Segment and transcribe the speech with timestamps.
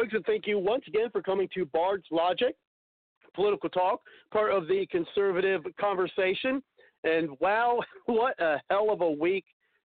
[0.00, 2.54] Folks, and thank you once again for coming to Bard's Logic,
[3.34, 4.00] political talk,
[4.32, 6.62] part of the conservative conversation.
[7.04, 9.44] And wow, what a hell of a week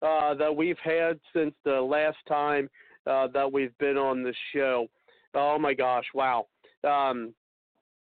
[0.02, 2.68] uh, that we've had since the last time
[3.06, 4.88] uh, that we've been on the show.
[5.32, 6.48] Oh my gosh, wow.
[6.86, 7.32] Um,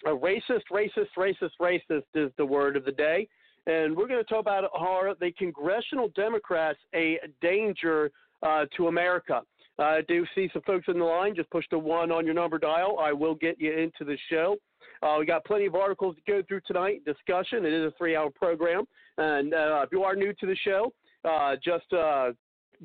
[0.07, 3.29] a racist, racist, racist, racist is the word of the day.
[3.67, 8.11] And we're going to talk about are the congressional Democrats a danger
[8.43, 9.43] uh, to America?
[9.81, 11.35] Uh, I do see some folks in the line.
[11.35, 12.99] Just push the one on your number dial.
[13.01, 14.57] I will get you into the show.
[15.03, 17.03] Uh, we got plenty of articles to go through tonight.
[17.07, 17.65] Discussion.
[17.65, 18.85] It is a three-hour program,
[19.17, 20.93] and uh, if you are new to the show,
[21.25, 22.33] uh, just uh,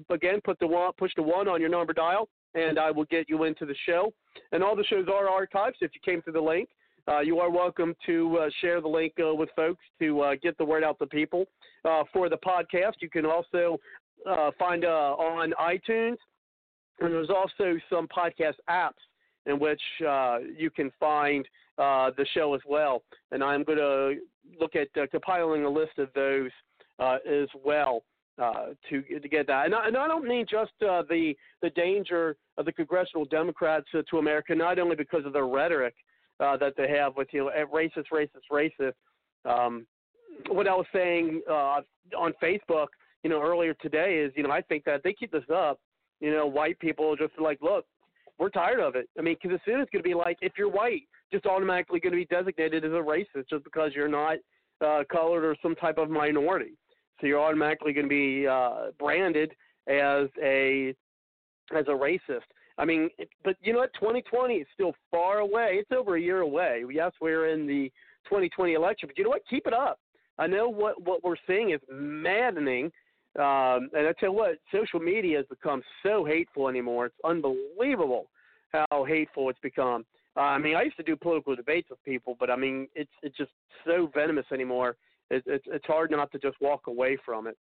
[0.10, 3.30] again put the one, push the one on your number dial, and I will get
[3.30, 4.14] you into the show.
[4.54, 5.73] And all the shows are archived.
[5.80, 6.70] So if you came through the link,
[7.08, 10.58] uh, you are welcome to uh, share the link uh, with folks to uh, get
[10.58, 11.46] the word out to people.
[11.84, 13.78] Uh, for the podcast, you can also
[14.26, 16.18] uh, find uh, on iTunes,
[17.00, 18.94] and there's also some podcast apps
[19.46, 23.04] in which uh, you can find uh, the show as well.
[23.32, 24.16] And I'm going to
[24.60, 26.52] look at uh, compiling a list of those
[27.00, 28.04] uh, as well
[28.42, 29.66] uh, to to get that.
[29.66, 33.86] And I, and I don't mean just uh, the the danger of the congressional Democrats
[33.92, 35.95] to America, not only because of their rhetoric
[36.39, 38.94] that they have with you know racist, racist, racist.
[39.45, 39.86] Um,
[40.50, 42.88] what I was saying on Facebook,
[43.23, 45.80] you know, earlier today is, you know, I think that if they keep this up,
[46.20, 47.86] you know, white people just like, look,
[48.37, 49.09] we're tired of it.
[49.17, 51.99] I mean, because as soon it's going to be like, if you're white, just automatically
[51.99, 54.37] going to be designated as a racist just because you're not
[54.86, 56.73] uh, colored or some type of minority.
[57.20, 59.52] So you're automatically going to be uh, branded
[59.87, 60.93] as a
[61.75, 62.43] as a racist.
[62.77, 63.09] I mean,
[63.43, 63.93] but you know what?
[63.93, 65.77] 2020 is still far away.
[65.80, 66.83] It's over a year away.
[66.92, 67.92] Yes, we're in the
[68.25, 69.43] 2020 election, but you know what?
[69.49, 69.99] Keep it up.
[70.37, 72.92] I know what what we're seeing is maddening.
[73.38, 77.08] Um, and I tell you what, social media has become so hateful anymore.
[77.08, 78.28] It's unbelievable
[78.72, 80.06] how hateful it's become.
[80.38, 83.12] Uh, I mean, I used to do political debates with people, but I mean, it's
[83.23, 83.52] it's just
[83.86, 84.96] so venomous anymore.
[85.30, 87.58] It, it's it's hard not to just walk away from it.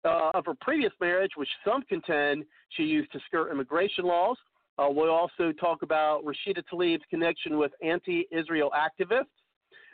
[0.06, 4.38] uh, of her previous marriage, which some contend she used to skirt immigration laws.
[4.78, 9.26] Uh, we'll also talk about Rashida Tlaib's connection with anti-Israel activists,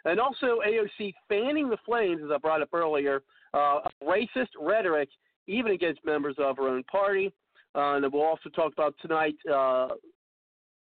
[0.06, 5.10] and also AOC fanning the flames, as I brought up earlier, uh, racist rhetoric
[5.48, 7.32] even against members of her own party.
[7.76, 9.90] Uh, and we'll also talk about tonight, uh,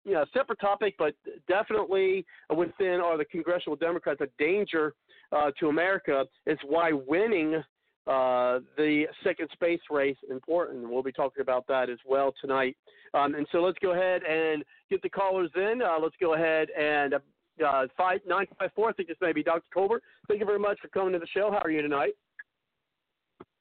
[0.05, 1.15] you know, separate topic, but
[1.49, 2.25] definitely
[2.55, 4.95] within are the congressional Democrats a danger
[5.31, 7.63] uh, to America is why winning
[8.07, 10.89] uh, the second space race important.
[10.89, 12.77] We'll be talking about that as well tonight.
[13.15, 15.83] Um, and so let's go ahead and get the callers in.
[15.83, 18.89] Uh, let's go ahead and uh, five nine five four.
[18.89, 19.63] I think this may be Dr.
[19.73, 20.03] Colbert.
[20.27, 21.51] Thank you very much for coming to the show.
[21.51, 22.13] How are you tonight?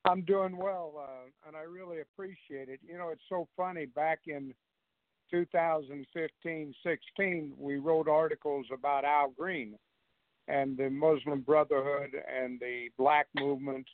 [0.06, 2.80] I'm doing well, uh, and I really appreciate it.
[2.82, 3.86] You know, it's so funny.
[3.86, 4.56] Back in
[5.32, 9.76] 2015 16, we wrote articles about Al Green
[10.48, 13.88] and the Muslim Brotherhood and the black movement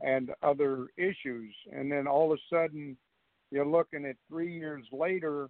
[0.00, 1.54] and other issues.
[1.72, 2.96] And then all of a sudden,
[3.50, 5.48] you're looking at three years later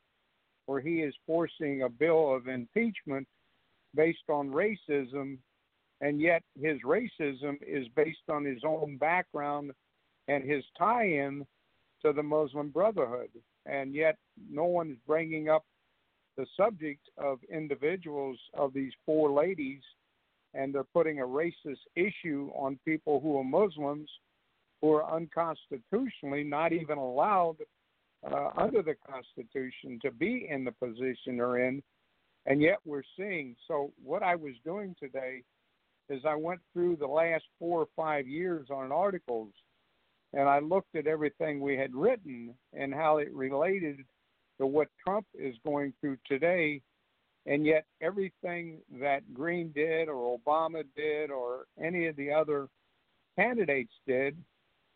[0.66, 3.26] where he is forcing a bill of impeachment
[3.94, 5.38] based on racism,
[6.00, 9.72] and yet his racism is based on his own background
[10.28, 11.46] and his tie in
[12.04, 13.30] to the Muslim Brotherhood.
[13.66, 14.16] And yet,
[14.50, 15.64] no one's bringing up
[16.36, 19.82] the subject of individuals of these four ladies,
[20.54, 24.08] and they're putting a racist issue on people who are Muslims
[24.82, 27.56] who are unconstitutionally not even allowed
[28.30, 31.82] uh, under the Constitution to be in the position they're in,
[32.46, 33.56] and yet we're seeing.
[33.68, 35.42] So, what I was doing today
[36.08, 39.52] is I went through the last four or five years on articles,
[40.32, 44.05] and I looked at everything we had written and how it related
[44.58, 46.81] to what Trump is going through today.
[47.44, 52.69] And yet, everything that Green did, or Obama did, or any of the other
[53.37, 54.37] candidates did,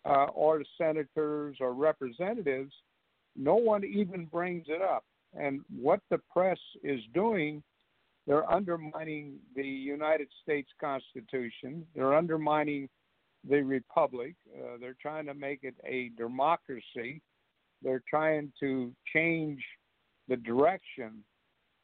[0.04, 2.72] uh, or senators or representatives,
[3.34, 5.04] no one even brings it up.
[5.34, 7.62] And what the press is doing,
[8.26, 11.84] they're undermining the United States Constitution.
[11.94, 12.88] They're undermining
[13.48, 14.34] the republic.
[14.56, 17.20] Uh, they're trying to make it a democracy.
[17.82, 19.62] They're trying to change
[20.28, 21.22] the direction.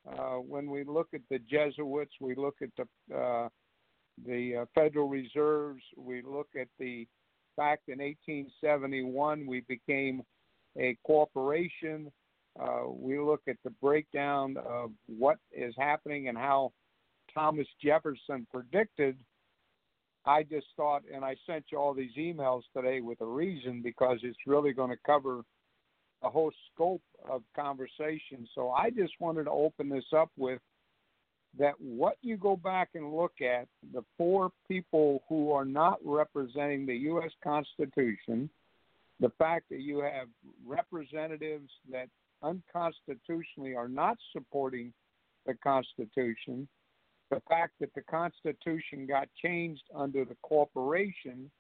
[0.09, 3.49] Uh, when we look at the Jesuits, we look at the uh,
[4.27, 7.07] the uh, Federal Reserves, we look at the
[7.57, 10.23] fact in 1871 we became
[10.79, 12.11] a corporation.
[12.59, 16.73] Uh, we look at the breakdown of what is happening and how
[17.33, 19.17] Thomas Jefferson predicted.
[20.25, 24.21] I just thought, and I sent you all these emails today with a reason because
[24.23, 25.43] it's really going to cover
[26.23, 28.47] the whole scope of conversation.
[28.55, 30.61] So I just wanted to open this up with
[31.59, 36.87] that what you go back and look at the four people who are not representing
[36.87, 37.31] the U.S.
[37.43, 38.49] Constitution,
[39.21, 40.29] the fact that you have
[40.67, 42.09] representatives that
[42.43, 44.93] unconstitutionally are not supporting
[45.47, 46.69] the Constitution,
[47.33, 51.51] the fact that the Constitution got changed under the corporation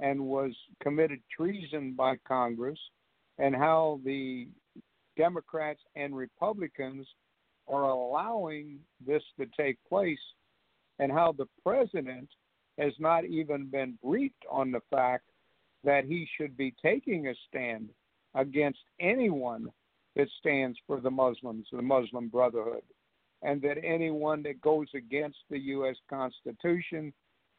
[0.00, 0.50] and was
[0.82, 2.78] committed treason by Congress,
[3.38, 4.48] and how the
[5.16, 7.06] Democrats and Republicans
[7.68, 10.18] are allowing this to take place
[10.98, 12.28] and how the president
[12.78, 15.24] has not even been briefed on the fact
[15.84, 17.88] that he should be taking a stand
[18.34, 19.68] against anyone
[20.16, 22.82] that stands for the Muslims, the Muslim Brotherhood,
[23.42, 25.96] and that anyone that goes against the U.S.
[26.08, 27.12] Constitution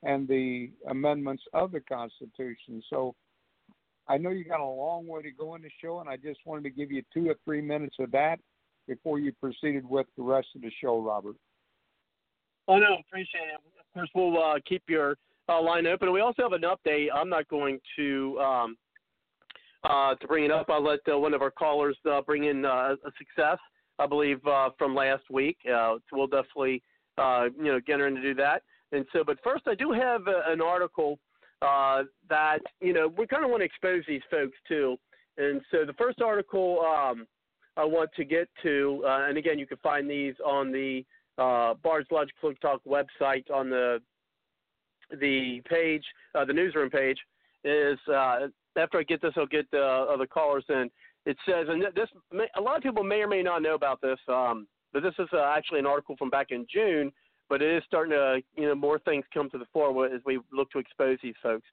[0.04, 2.84] and the amendments of the Constitution.
[2.90, 3.16] So
[4.08, 6.40] I know you got a long way to go in the show, and I just
[6.46, 8.40] wanted to give you two or three minutes of that
[8.88, 11.36] before you proceeded with the rest of the show, Robert.
[12.68, 13.62] Oh no, appreciate it.
[13.80, 15.18] Of course, we'll uh, keep your
[15.50, 16.12] uh, line open.
[16.12, 17.08] We also have an update.
[17.14, 18.78] I'm not going to um,
[19.84, 20.68] uh, to bring it up.
[20.70, 23.58] I'll let uh, one of our callers uh, bring in uh, a success,
[24.00, 24.40] I believe,
[24.78, 25.58] from last week.
[25.66, 26.82] so we'll definitely,
[27.18, 28.64] you know, get her in to do that.
[28.92, 31.20] And so, but first, I do have a, an article
[31.62, 34.98] that you know we kind of want to expose these folks to.
[35.38, 37.26] And so, the first article um,
[37.78, 41.06] I want to get to, uh, and again, you can find these on the
[41.38, 44.02] uh, Bard's Logic Talk website on the
[45.20, 46.04] the page,
[46.36, 47.18] uh, the newsroom page.
[47.64, 48.48] Is uh,
[48.78, 50.90] after I get this, I'll get the other callers in.
[51.26, 54.02] It says, and this may, a lot of people may or may not know about
[54.02, 57.12] this, um, but this is uh, actually an article from back in June.
[57.50, 60.40] But it is starting to, you know, more things come to the fore as we
[60.54, 61.68] look to expose these folks.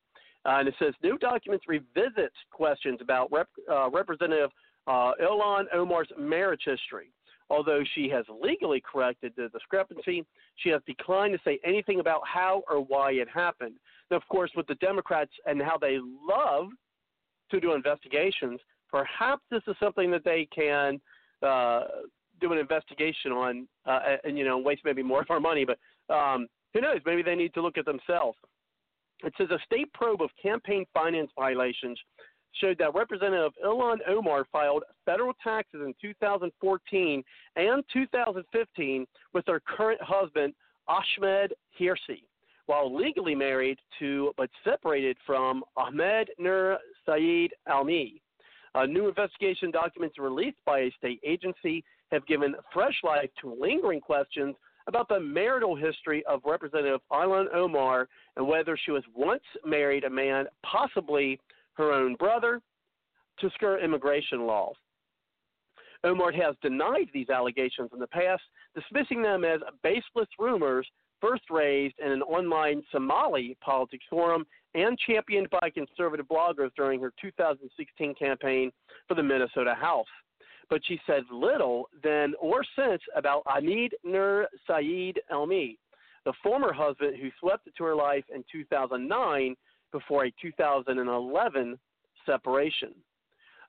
[0.44, 4.50] Uh, and it says new documents revisit questions about rep, uh, Representative
[4.86, 7.12] uh, Ilhan Omar's marriage history.
[7.50, 10.24] Although she has legally corrected the discrepancy,
[10.56, 13.76] she has declined to say anything about how or why it happened.
[14.10, 15.98] Now, of course, with the Democrats and how they
[16.28, 16.68] love
[17.50, 18.60] to do investigations,
[18.90, 21.00] perhaps this is something that they can
[21.42, 21.82] uh,
[22.40, 25.64] do an investigation on, uh, and you know, waste maybe more of our money.
[25.64, 25.78] But
[26.14, 27.00] um, who knows?
[27.04, 28.38] Maybe they need to look at themselves.
[29.24, 31.98] It says a state probe of campaign finance violations
[32.52, 37.22] showed that Representative Ilhan Omar filed federal taxes in 2014
[37.56, 40.54] and 2015 with her current husband,
[40.86, 42.22] Ahmed Hirsi,
[42.66, 48.20] while legally married to but separated from Ahmed Nur Saeed Almi.
[48.74, 54.00] Uh, new investigation documents released by a state agency have given fresh life to lingering
[54.00, 54.54] questions
[54.86, 60.10] about the marital history of Representative Ilhan Omar and whether she was once married a
[60.10, 61.38] man, possibly
[61.74, 62.60] her own brother
[63.40, 64.74] to skirt immigration laws.
[66.04, 68.42] Omar has denied these allegations in the past,
[68.74, 70.86] dismissing them as baseless rumors
[71.20, 77.12] first raised in an online Somali politics forum and championed by conservative bloggers during her
[77.20, 78.70] 2016 campaign
[79.06, 80.06] for the Minnesota House.
[80.70, 85.78] But she said little then or since about Ahmed Nur Saeed Almi,
[86.24, 89.56] the former husband who swept into her life in 2009
[89.92, 91.78] before a 2011
[92.26, 92.94] separation.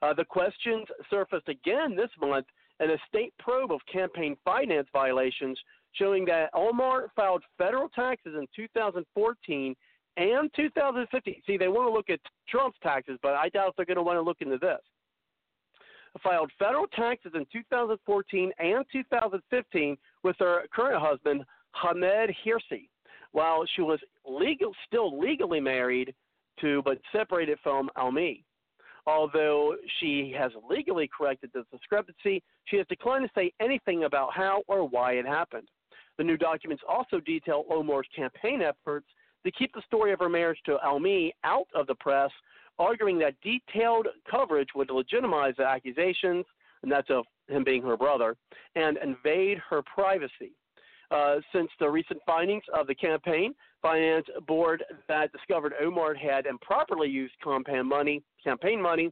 [0.01, 2.45] Uh, the questions surfaced again this month
[2.79, 5.59] in a state probe of campaign finance violations
[5.93, 9.75] showing that Omar filed federal taxes in 2014
[10.17, 11.41] and 2015.
[11.47, 14.17] See, they want to look at Trump's taxes, but I doubt they're going to want
[14.17, 14.79] to look into this.
[16.21, 21.45] filed federal taxes in 2014 and 2015 with her current husband,
[21.81, 22.89] Hamed Hirsi,
[23.31, 26.13] while she was legal, still legally married
[26.61, 28.43] to but separated from Almi.
[29.05, 34.63] Although she has legally corrected this discrepancy, she has declined to say anything about how
[34.67, 35.67] or why it happened.
[36.19, 39.07] The new documents also detail Omar's campaign efforts
[39.45, 42.29] to keep the story of her marriage to Almi out of the press,
[42.77, 46.43] arguing that detailed coverage would legitimize the accusations,
[46.83, 48.35] and that's of him being her brother,
[48.75, 50.51] and invade her privacy.
[51.09, 57.07] Uh, since the recent findings of the campaign finance board that discovered Omar had improperly
[57.07, 59.09] used campaign money, campaign money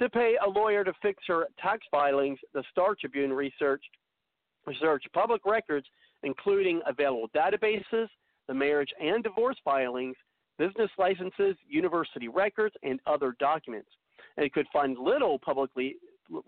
[0.00, 3.90] to pay a lawyer to fix her tax filings, the Star Tribune researched
[4.66, 5.86] researched public records,
[6.26, 8.08] including available databases,
[8.48, 10.16] the marriage and divorce filings,
[10.58, 13.88] business licenses, university records, and other documents.
[14.36, 15.96] And it could find little publicly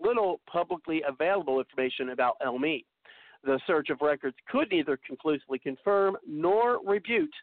[0.01, 2.83] little publicly available information about Elmi.
[3.45, 7.33] The search of records could neither conclusively confirm nor refute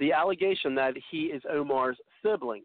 [0.00, 2.64] the allegation that he is Omar's sibling.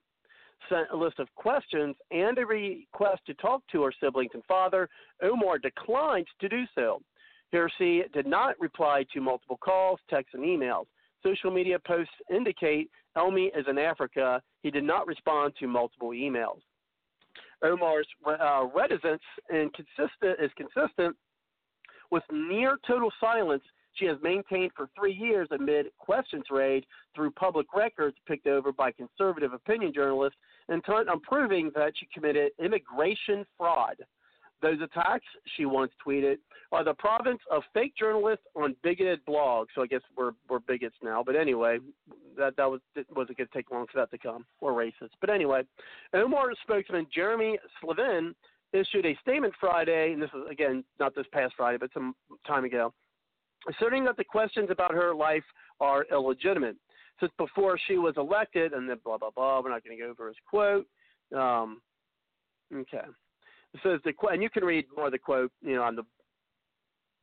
[0.67, 4.89] Sent a list of questions and a request to talk to her siblings and father.
[5.21, 7.03] Omar declined to do so.
[7.53, 10.86] Hirsi did not reply to multiple calls, texts, and emails.
[11.24, 14.41] Social media posts indicate Elmi is in Africa.
[14.62, 16.60] He did not respond to multiple emails.
[17.63, 21.15] Omar's uh, reticence consistent, is consistent
[22.12, 23.63] with near total silence
[23.94, 28.91] she has maintained for three years amid questions raised through public records picked over by
[28.91, 30.38] conservative opinion journalists
[30.70, 33.96] intent on proving that she committed immigration fraud.
[34.61, 35.25] Those attacks,
[35.55, 36.37] she once tweeted,
[36.71, 39.67] are the province of fake journalists on bigoted blogs.
[39.73, 41.23] So I guess we're we're bigots now.
[41.25, 41.79] But anyway,
[42.37, 45.11] that that was it wasn't going to take long for that to come, or racist.
[45.21, 45.61] But anyway,
[46.13, 48.35] Omar spokesman Jeremy Slevin
[48.73, 52.65] issued a statement Friday, and this is again not this past Friday, but some time
[52.65, 52.93] ago,
[53.69, 55.43] asserting that the questions about her life
[55.79, 56.75] are illegitimate.
[57.19, 59.61] Since before she was elected, and then blah blah blah.
[59.61, 60.87] We're not going to go over his quote.
[61.35, 61.81] Um,
[62.73, 63.05] okay.
[63.83, 66.03] Says the and you can read more of the quote, you know, on the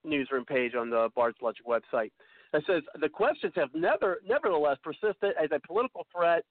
[0.05, 2.13] newsroom page on the Bard's Logic website.
[2.53, 6.45] It says the questions have never, nevertheless persisted as a political threat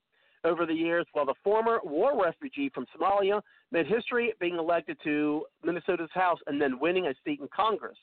[0.43, 5.45] over the years, while the former war refugee from Somalia made history being elected to
[5.63, 7.97] Minnesota's House and then winning a seat in Congress.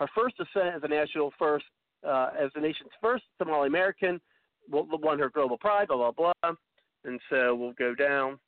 [0.00, 1.66] Her first ascent as a national first,
[2.06, 4.20] uh, as the nation's first Somali American,
[4.68, 6.52] won her global pride, blah blah blah.
[7.04, 8.38] And so we'll go down.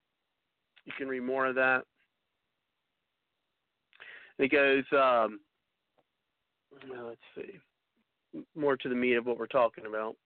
[0.84, 1.84] You can read more of that.
[4.38, 4.84] It goes.
[4.92, 5.40] Um,
[6.90, 7.58] let's see.
[8.54, 10.16] More to the meat of what we're talking about.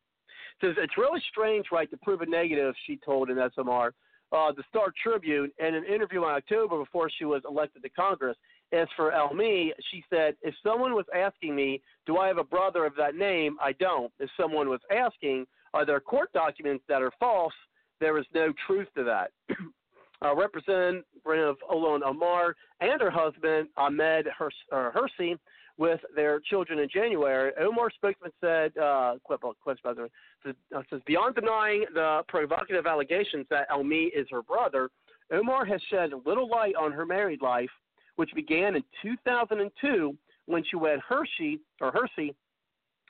[0.61, 2.75] It says it's really strange, right, to prove a negative.
[2.87, 3.91] She told in SMR,
[4.33, 8.37] uh, the Star Tribune, in an interview in October before she was elected to Congress.
[8.73, 12.87] As for Elmi, she said, if someone was asking me, do I have a brother
[12.87, 13.59] of that name?
[13.61, 14.11] I don't.
[14.19, 17.53] If someone was asking, are there court documents that are false?
[18.01, 19.31] There is no truth to that.
[20.25, 24.27] uh, Representative Ilhan Omar and her husband Ahmed
[24.73, 25.39] Hirsi
[25.79, 27.53] with their children in January.
[27.61, 34.27] Omar's spokesman said, uh, says, uh, says, beyond denying the provocative allegations that Elmi is
[34.31, 34.91] her brother,
[35.33, 37.71] Omar has shed little light on her married life,
[38.17, 42.35] which began in 2002 when she wed Hershey or Hirsi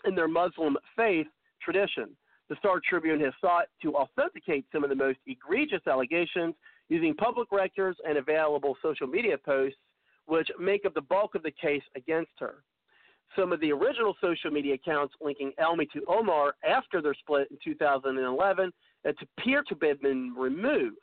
[0.05, 1.27] in their Muslim faith
[1.61, 2.11] tradition.
[2.49, 6.55] The Star Tribune has sought to authenticate some of the most egregious allegations
[6.93, 9.79] using public records and available social media posts,
[10.27, 12.57] which make up the bulk of the case against her.
[13.35, 17.57] Some of the original social media accounts linking Elmi to Omar after their split in
[17.65, 18.71] 2011
[19.07, 20.99] appear to have been removed,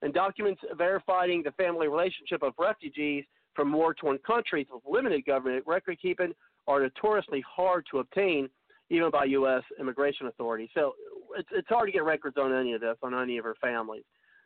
[0.00, 3.24] and documents verifying the family relationship of refugees
[3.54, 6.32] from war torn countries with limited government record keeping
[6.66, 8.48] are notoriously hard to obtain,
[8.88, 9.62] even by U.S.
[9.78, 10.70] immigration authorities.
[10.72, 10.94] So
[11.36, 14.04] it's, it's hard to get records on any of this, on any of her families.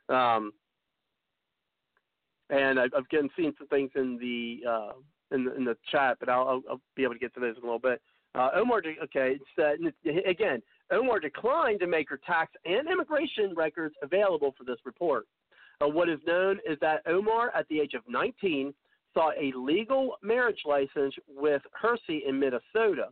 [0.09, 0.53] Um,
[2.51, 4.93] and I've, I've seen some things in the uh,
[5.35, 7.63] in the in the chat, but I'll, I'll, be able to get to those in
[7.63, 8.01] a little bit.
[8.35, 13.95] Uh, Omar, okay, it's, uh, again, Omar declined to make her tax and immigration records
[14.03, 15.27] available for this report.
[15.81, 18.73] Uh, what is known is that Omar, at the age of 19,
[19.15, 23.09] sought a legal marriage license with Hirsi in Minnesota.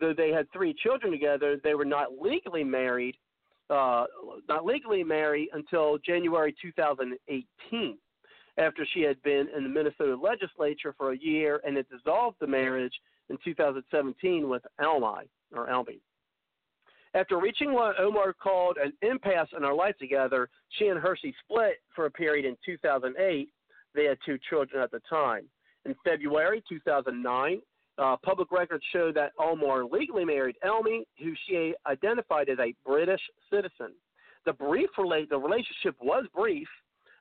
[0.00, 3.16] Though they had three children together, they were not legally married,
[3.68, 4.04] uh,
[4.48, 7.98] not legally married until January 2018
[8.58, 12.46] after she had been in the Minnesota legislature for a year and had dissolved the
[12.46, 12.92] marriage
[13.30, 16.00] in 2017 with Almi or Albi.
[17.14, 21.82] After reaching what Omar called an impasse in our life together, she and Hershey split
[21.94, 23.48] for a period in 2008.
[23.94, 25.44] They had two children at the time.
[25.84, 27.60] In February 2009,
[27.98, 33.20] uh, public records show that Omar legally married Elmi, who she identified as a British
[33.50, 33.92] citizen.
[34.46, 36.68] The brief relate the relationship was brief,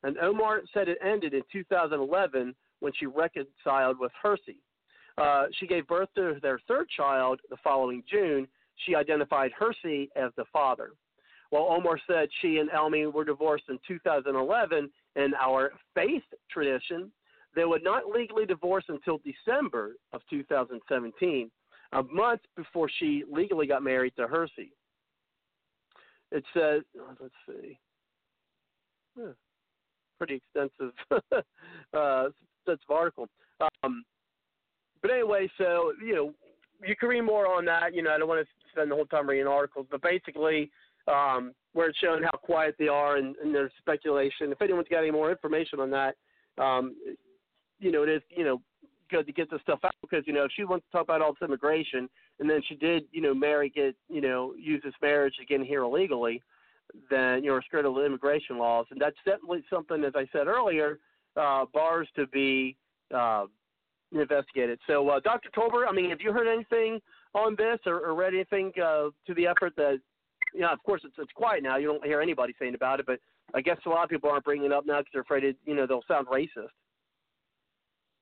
[0.03, 4.57] and Omar said it ended in 2011 when she reconciled with Hersey.
[5.17, 8.47] Uh, she gave birth to their third child the following June.
[8.85, 10.91] She identified Hersey as the father.
[11.51, 17.11] While Omar said she and Elmi were divorced in 2011, in our faith tradition,
[17.53, 21.51] they would not legally divorce until December of 2017,
[21.91, 24.71] a month before she legally got married to Hersey.
[26.31, 26.83] It says,
[27.19, 27.77] let's see,
[30.21, 30.93] pretty extensive,
[31.97, 32.27] uh,
[32.59, 33.27] extensive article.
[33.83, 34.03] Um,
[35.01, 36.33] but anyway, so you know,
[36.85, 37.95] you can read more on that.
[37.95, 40.69] You know, I don't want to spend the whole time reading articles, but basically,
[41.07, 44.51] um, where it's showing how quiet they are and, and there's speculation.
[44.51, 46.15] If anyone's got any more information on that,
[46.59, 46.95] um,
[47.79, 48.61] you know, it is you know
[49.09, 51.23] good to get this stuff out because you know if she wants to talk about
[51.23, 52.07] all this immigration
[52.39, 55.81] and then she did you know marry get you know use this marriage get here
[55.81, 56.43] illegally,
[57.09, 60.99] then you know the immigration laws and that's definitely something as I said earlier
[61.35, 62.77] uh, bars to be.
[63.13, 63.45] Uh,
[64.13, 64.79] investigated.
[64.87, 65.49] So, uh, Dr.
[65.55, 66.99] Tolbert, I mean, have you heard anything
[67.33, 69.99] on this or, or read anything uh, to the effort that,
[70.53, 71.77] you know, of course it's, it's quiet now.
[71.77, 73.19] You don't hear anybody saying about it, but
[73.53, 75.55] I guess a lot of people aren't bringing it up now because they're afraid, it,
[75.65, 76.75] you know, they'll sound racist.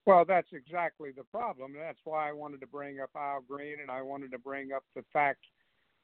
[0.06, 1.74] Well, that's exactly the problem.
[1.78, 4.84] That's why I wanted to bring up Al Green, and I wanted to bring up
[4.96, 5.40] the fact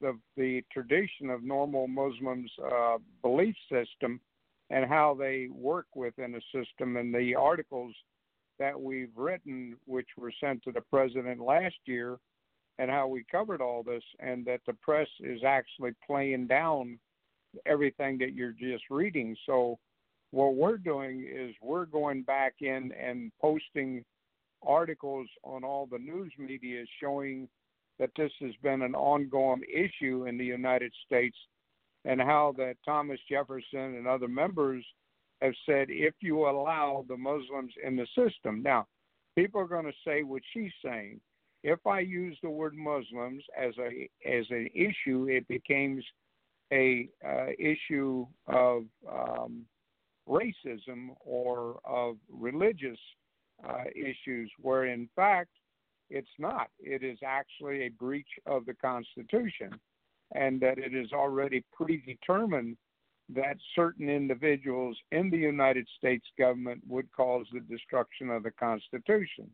[0.03, 4.19] of the tradition of normal Muslims' uh, belief system
[4.69, 6.97] and how they work within a system.
[6.97, 7.93] And the articles
[8.59, 12.17] that we've written, which were sent to the president last year,
[12.77, 16.99] and how we covered all this, and that the press is actually playing down
[17.65, 19.35] everything that you're just reading.
[19.45, 19.77] So,
[20.31, 24.03] what we're doing is we're going back in and posting
[24.65, 27.47] articles on all the news media showing
[27.99, 31.37] that this has been an ongoing issue in the United States
[32.03, 34.85] and how that Thomas Jefferson and other members
[35.41, 38.61] have said if you allow the Muslims in the system.
[38.61, 38.87] Now,
[39.35, 41.19] people are going to say what she's saying.
[41.63, 46.03] If I use the word Muslims as a as an issue, it becomes
[46.71, 49.65] a uh, issue of um,
[50.29, 52.99] racism or of religious
[53.67, 55.49] uh, issues, where in fact
[56.09, 56.67] it's not.
[56.79, 59.71] It is actually a breach of the Constitution,
[60.33, 62.77] and that it is already predetermined
[63.29, 69.49] that certain individuals in the United States government would cause the destruction of the Constitution.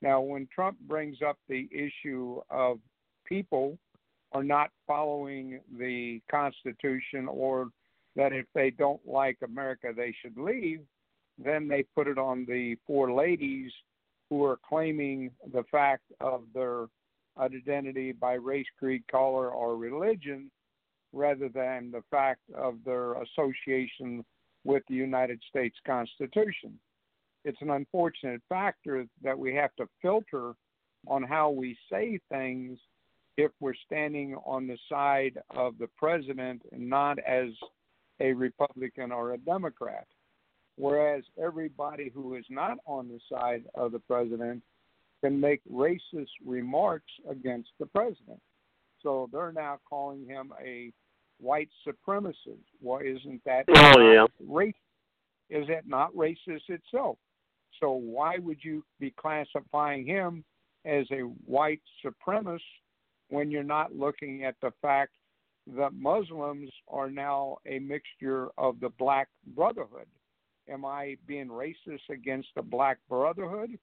[0.00, 2.78] Now, when Trump brings up the issue of
[3.24, 3.78] people
[4.32, 7.68] are not following the Constitution or
[8.16, 10.80] that if they don't like America, they should leave,
[11.42, 13.72] then they put it on the four ladies
[14.34, 16.86] who are claiming the fact of their
[17.38, 20.50] identity by race, creed, color, or religion
[21.12, 24.24] rather than the fact of their association
[24.64, 26.76] with the United States Constitution.
[27.44, 30.54] It's an unfortunate factor that we have to filter
[31.06, 32.76] on how we say things
[33.36, 37.50] if we're standing on the side of the president and not as
[38.18, 40.08] a Republican or a Democrat.
[40.76, 44.62] Whereas everybody who is not on the side of the president
[45.22, 48.40] can make racist remarks against the president.
[49.02, 50.92] So they're now calling him a
[51.38, 52.64] white supremacist.
[52.80, 54.26] Well, isn't that oh, yeah.
[54.46, 54.74] race?
[55.50, 57.18] Is that not racist itself?
[57.80, 60.44] So why would you be classifying him
[60.84, 62.60] as a white supremacist
[63.28, 65.12] when you're not looking at the fact
[65.76, 70.06] that Muslims are now a mixture of the Black Brotherhood?
[70.68, 73.78] Am I being racist against the Black Brotherhood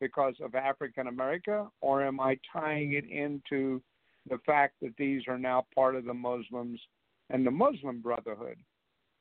[0.00, 3.82] because of African America, or am I tying it into
[4.28, 6.80] the fact that these are now part of the Muslims
[7.30, 8.56] and the Muslim Brotherhood.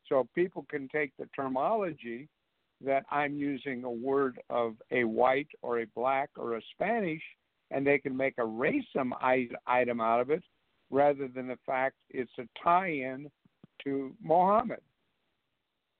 [0.07, 2.27] So people can take the terminology
[2.83, 7.21] that I'm using a word of a white or a black or a Spanish,
[7.71, 9.11] and they can make a racism
[9.67, 10.43] item out of it
[10.89, 13.29] rather than the fact it's a tie in
[13.83, 14.81] to Mohammed.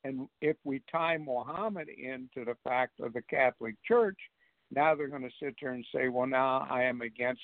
[0.03, 4.17] And if we tie Mohammed into the fact of the Catholic Church,
[4.71, 7.41] now they're going to sit there and say, well, now I am against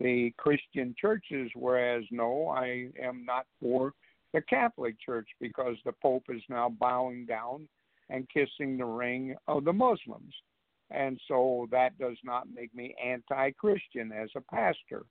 [0.00, 3.92] the Christian churches, whereas no, I am not for
[4.32, 7.68] the Catholic Church because the Pope is now bowing down
[8.10, 10.34] and kissing the ring of the Muslims.
[10.90, 15.04] And so that does not make me anti Christian as a pastor.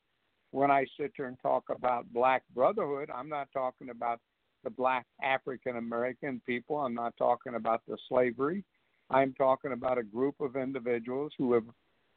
[0.51, 4.21] When I sit there and talk about Black Brotherhood, I'm not talking about
[4.65, 6.75] the black African American people.
[6.77, 8.65] I'm not talking about the slavery.
[9.09, 11.63] I'm talking about a group of individuals who have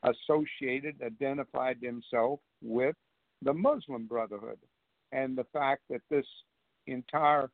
[0.02, 2.96] associated, identified themselves with
[3.42, 4.58] the Muslim Brotherhood.
[5.12, 6.26] And the fact that this
[6.86, 7.50] entire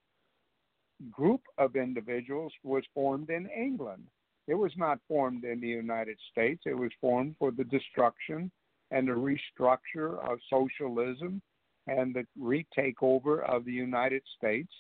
[1.11, 4.05] group of individuals was formed in England.
[4.47, 6.63] It was not formed in the United States.
[6.67, 8.51] It was formed for the destruction
[8.91, 11.43] and the restructure of socialism
[11.87, 14.73] and the retakeover of the United States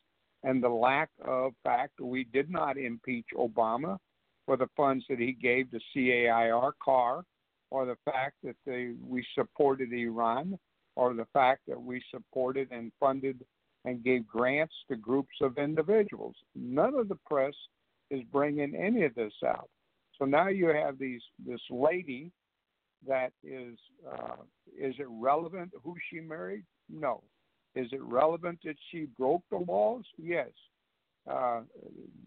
[0.43, 3.99] and the lack of fact we did not impeach Obama
[4.47, 7.25] for the funds that he gave to CAIR CAR
[7.71, 10.59] or the fact that they, we supported Iran
[10.97, 13.45] or the fact that we supported and funded
[13.85, 16.35] and gave grants to groups of individuals.
[16.55, 17.55] None of the press
[18.11, 19.69] is bringing any of this out.
[20.19, 22.31] So now you have these this lady
[23.07, 23.77] that is
[24.11, 24.37] uh,
[24.79, 26.65] is it relevant who she married?
[26.89, 27.23] No.
[27.75, 30.05] Is it relevant that she broke the laws?
[30.17, 30.51] Yes.
[31.29, 31.63] Uh,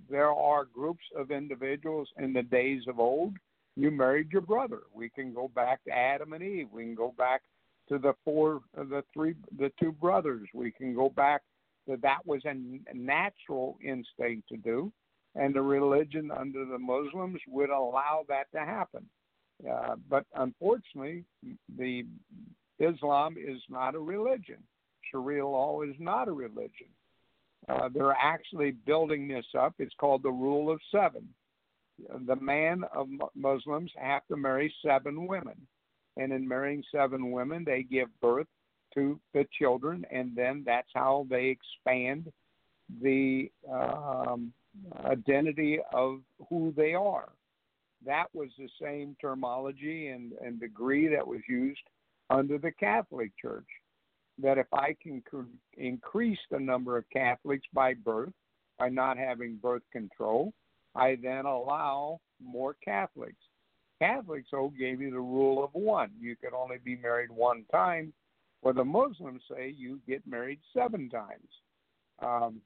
[0.09, 3.33] there are groups of individuals in the days of old.
[3.75, 4.81] You married your brother.
[4.93, 6.67] We can go back to Adam and Eve.
[6.71, 7.43] We can go back
[7.89, 10.47] to the four, the three, the two brothers.
[10.53, 11.43] We can go back
[11.87, 12.55] that that was a
[12.93, 14.91] natural instinct to do,
[15.35, 19.05] and the religion under the Muslims would allow that to happen.
[19.69, 21.23] Uh, but unfortunately,
[21.77, 22.05] the
[22.79, 24.57] Islam is not a religion.
[25.11, 26.87] Sharia law is not a religion.
[27.67, 29.73] Uh, they're actually building this up.
[29.79, 31.27] It's called the Rule of Seven.
[32.27, 35.55] The man of Muslims have to marry seven women,
[36.15, 38.47] and in marrying seven women, they give birth
[38.93, 42.31] to the children, and then that's how they expand
[43.01, 44.53] the um,
[45.05, 47.29] identity of who they are.
[48.05, 51.81] That was the same terminology and, and degree that was used
[52.29, 53.67] under the Catholic Church.
[54.39, 55.23] That if I can
[55.77, 58.33] increase the number of Catholics by birth,
[58.77, 60.53] by not having birth control,
[60.95, 63.35] I then allow more Catholics.
[63.99, 66.11] Catholics, oh, gave you the rule of one.
[66.19, 68.13] You could only be married one time
[68.61, 71.47] where the Muslims say you get married seven times.
[72.21, 72.61] Um,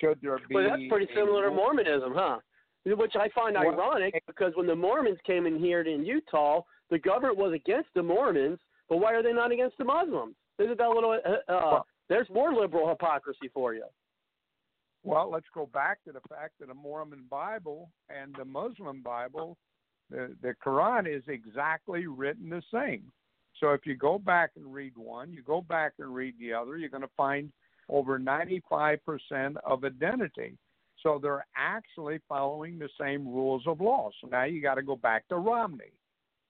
[0.00, 0.54] should there be?
[0.54, 2.38] Well, that's pretty similar to Mormonism, huh?
[2.84, 6.98] Which I find well, ironic because when the Mormons came in here in Utah, the
[6.98, 10.36] government was against the Mormons, but why are they not against the Muslims?
[10.58, 11.12] Isn't that a little?
[11.12, 13.86] Uh, uh well, there's more liberal hypocrisy for you.
[15.02, 19.56] Well, let's go back to the fact that the Mormon Bible and the Muslim Bible,
[20.10, 23.10] the, the Quran is exactly written the same.
[23.58, 26.76] So if you go back and read one, you go back and read the other,
[26.76, 27.50] you're going to find
[27.88, 28.98] over 95%
[29.64, 30.58] of identity.
[31.02, 34.10] So they're actually following the same rules of law.
[34.20, 35.92] So now you got to go back to Romney.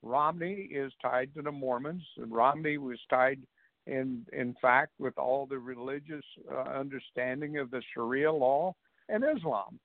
[0.03, 2.03] Romney is tied to the Mormons.
[2.17, 3.41] And Romney was tied,
[3.87, 8.75] in in fact, with all the religious uh, understanding of the Sharia law
[9.09, 9.79] and Islam.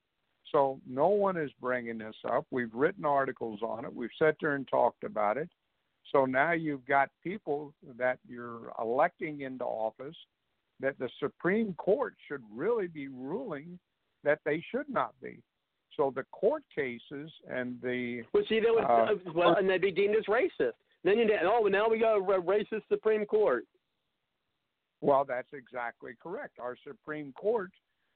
[0.52, 2.46] So no one is bringing this up.
[2.52, 3.94] We've written articles on it.
[3.94, 5.50] We've sat there and talked about it.
[6.12, 10.16] So now you've got people that you're electing into office
[10.80, 13.78] that the Supreme Court should really be ruling
[14.24, 15.42] that they should not be.
[15.98, 19.92] So the court cases and the well, see, they would, uh, well, and they'd be
[19.92, 20.74] deemed as racist.
[21.04, 23.66] Then you oh, now we got a racist Supreme Court.
[25.02, 26.60] Well, that's exactly correct.
[26.60, 27.72] Our Supreme Court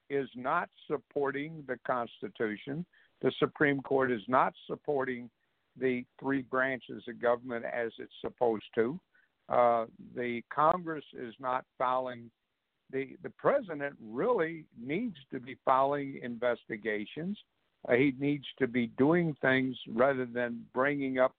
[0.09, 2.85] is not supporting the Constitution.
[3.21, 5.29] The Supreme Court is not supporting
[5.79, 8.99] the three branches of government as it's supposed to.
[9.47, 12.29] Uh, the Congress is not filing.
[12.91, 17.37] The, the president really needs to be filing investigations.
[17.87, 21.33] Uh, he needs to be doing things rather than bringing up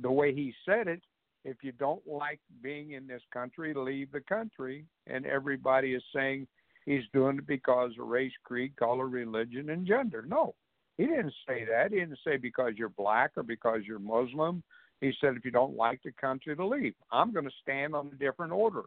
[0.00, 1.02] the way he said it.
[1.44, 4.84] If you don't like being in this country, leave the country.
[5.06, 6.46] And everybody is saying
[6.86, 10.24] he's doing it because of race, creed, color, religion, and gender.
[10.26, 10.54] No,
[10.96, 11.90] he didn't say that.
[11.90, 14.62] He didn't say because you're black or because you're Muslim.
[15.00, 16.94] He said if you don't like the country to leave.
[17.12, 18.84] I'm going to stand on a different order.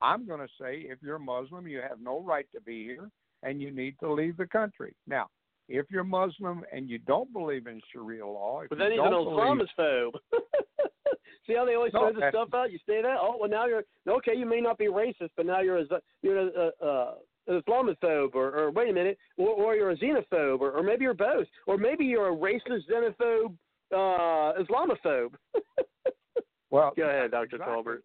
[0.00, 3.10] I'm going to say if you're Muslim, you have no right to be here
[3.44, 4.94] and you need to leave the country.
[5.06, 5.28] Now,
[5.68, 10.12] if you're Muslim and you don't believe in Sharia law, but then he's an Islamophobe.
[11.46, 12.70] See how they always no, throw the stuff out?
[12.70, 13.16] You say that?
[13.20, 14.34] Oh, well, now you're okay.
[14.36, 15.86] You may not be racist, but now you're a
[16.22, 17.14] you're a, a,
[17.48, 21.14] Islamophobe, or, or wait a minute, or, or you're a xenophobe, or, or maybe you're
[21.14, 23.56] both, or maybe you're a racist xenophobe
[23.92, 25.32] uh, Islamophobe.
[26.70, 27.74] well, go ahead, Doctor exactly.
[27.74, 27.98] Tolbert.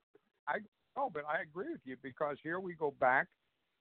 [0.47, 0.57] I
[0.95, 3.27] oh, but I agree with you because here we go back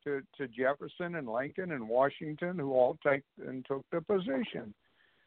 [0.07, 4.73] to to Jefferson and Lincoln and Washington, who all take and took the position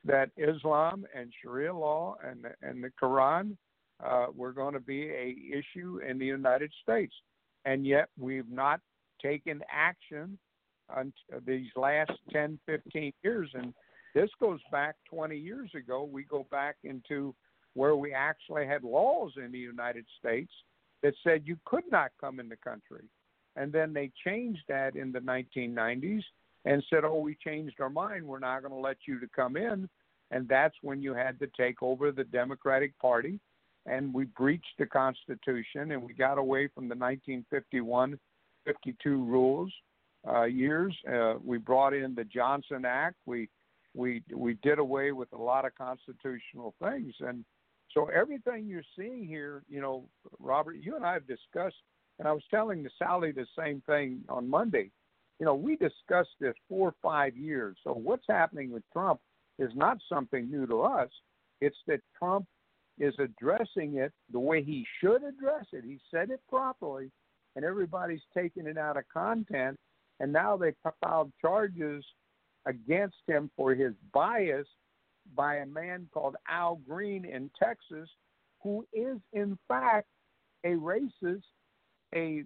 [0.05, 3.57] that Islam and Sharia law and and the Quran
[4.03, 7.13] uh, were going to be a issue in the United States,
[7.65, 8.79] and yet we've not
[9.21, 10.37] taken action
[10.89, 11.13] on
[11.45, 13.49] these last 10, 15 years.
[13.53, 13.73] And
[14.15, 16.03] This goes back 20 years ago.
[16.03, 17.35] We go back into
[17.73, 20.51] where we actually had laws in the United States
[21.03, 23.03] that said you could not come in the country.
[23.55, 26.23] And then they changed that in the 1990s
[26.65, 28.25] and said, oh, we changed our mind.
[28.25, 29.89] We're not going to let you to come in.
[30.31, 33.39] And that's when you had to take over the Democratic Party.
[33.85, 38.19] And we breached the Constitution and we got away from the 1951
[38.65, 39.71] 52 rules
[40.27, 40.95] uh, years.
[41.11, 43.15] Uh, we brought in the Johnson Act.
[43.25, 43.49] We
[43.95, 47.43] we we did away with a lot of constitutional things, and
[47.93, 50.05] so everything you're seeing here, you know,
[50.39, 51.81] Robert, you and I have discussed,
[52.19, 54.91] and I was telling the Sally the same thing on Monday.
[55.39, 57.77] You know, we discussed this four or five years.
[57.83, 59.21] So what's happening with Trump
[59.57, 61.09] is not something new to us.
[61.61, 62.45] It's that Trump
[62.99, 65.85] is addressing it the way he should address it.
[65.85, 67.09] He said it properly,
[67.55, 69.77] and everybody's taking it out of content.
[70.19, 72.03] And now they filed charges
[72.65, 74.67] against him for his bias
[75.35, 78.09] by a man called Al Green in Texas,
[78.61, 80.07] who is in fact
[80.65, 81.43] a racist,
[82.15, 82.43] a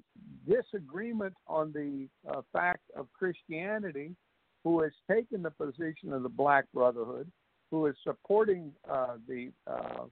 [0.47, 4.15] disagreement on the uh, fact of Christianity,
[4.63, 7.29] who has taken the position of the Black Brotherhood,
[7.71, 10.03] who is supporting uh, the uh,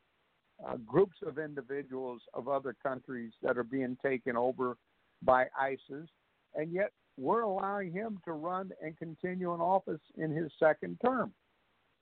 [0.66, 4.78] uh, groups of individuals of other countries that are being taken over
[5.24, 6.10] by ISIS,
[6.56, 11.32] and yet we're allowing him to run and continue in office in his second term.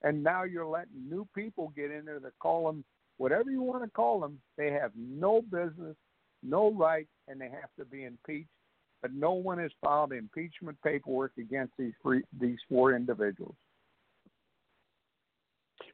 [0.01, 2.85] And now you're letting new people get in there that call them
[3.17, 4.39] whatever you want to call them.
[4.57, 5.97] They have no business,
[6.43, 8.49] no right, and they have to be impeached.
[9.02, 13.56] But no one has filed impeachment paperwork against these three, these four individuals.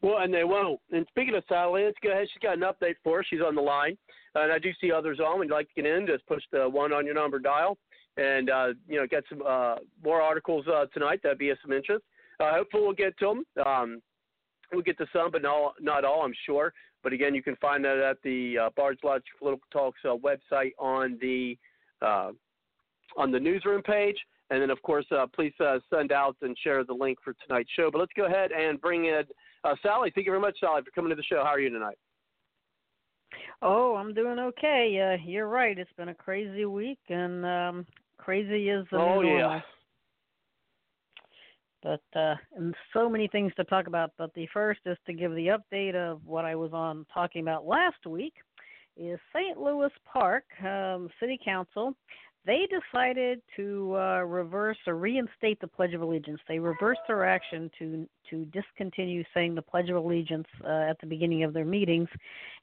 [0.01, 0.79] Well, and they won't.
[0.91, 2.27] And speaking of Sally, let's go ahead.
[2.33, 3.25] She's got an update for us.
[3.29, 3.95] She's on the line,
[4.33, 5.39] and I do see others on.
[5.39, 6.07] We'd like to get in?
[6.07, 7.77] Just push the one on your number dial,
[8.17, 11.19] and uh, you know get some uh, more articles uh, tonight.
[11.21, 12.03] That'd be of some interest.
[12.39, 13.65] Uh, hopefully, we'll get to them.
[13.65, 14.01] Um,
[14.71, 16.73] we'll get to some, but not, not all, I'm sure.
[17.05, 20.71] But again, you can find that at the uh, Bard's Logic Political Talks uh, website
[20.79, 21.55] on the
[22.01, 22.31] uh,
[23.15, 24.17] on the newsroom page.
[24.49, 27.69] And then, of course, uh, please uh, send out and share the link for tonight's
[27.77, 27.91] show.
[27.91, 29.21] But let's go ahead and bring in
[29.63, 30.11] uh, Sally.
[30.15, 31.43] Thank you very much, Sally, for coming to the show.
[31.43, 31.97] How are you tonight?
[33.61, 35.15] Oh, I'm doing okay.
[35.19, 35.77] Uh, you're right.
[35.77, 37.85] It's been a crazy week, and um,
[38.17, 39.61] crazy is the oh, yeah.
[41.85, 42.33] But uh,
[42.93, 44.09] so many things to talk about.
[44.17, 47.67] But the first is to give the update of what I was on talking about
[47.67, 48.33] last week.
[48.97, 49.55] Is St.
[49.55, 51.93] Louis Park um, City Council?
[52.45, 56.39] They decided to uh, reverse or reinstate the Pledge of Allegiance.
[56.47, 61.07] They reversed their action to to discontinue saying the Pledge of Allegiance uh, at the
[61.07, 62.09] beginning of their meetings,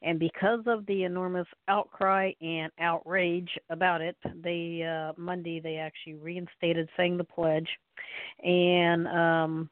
[0.03, 6.14] and because of the enormous outcry and outrage about it, they uh, Monday they actually
[6.14, 7.68] reinstated saying the pledge
[8.45, 9.71] and um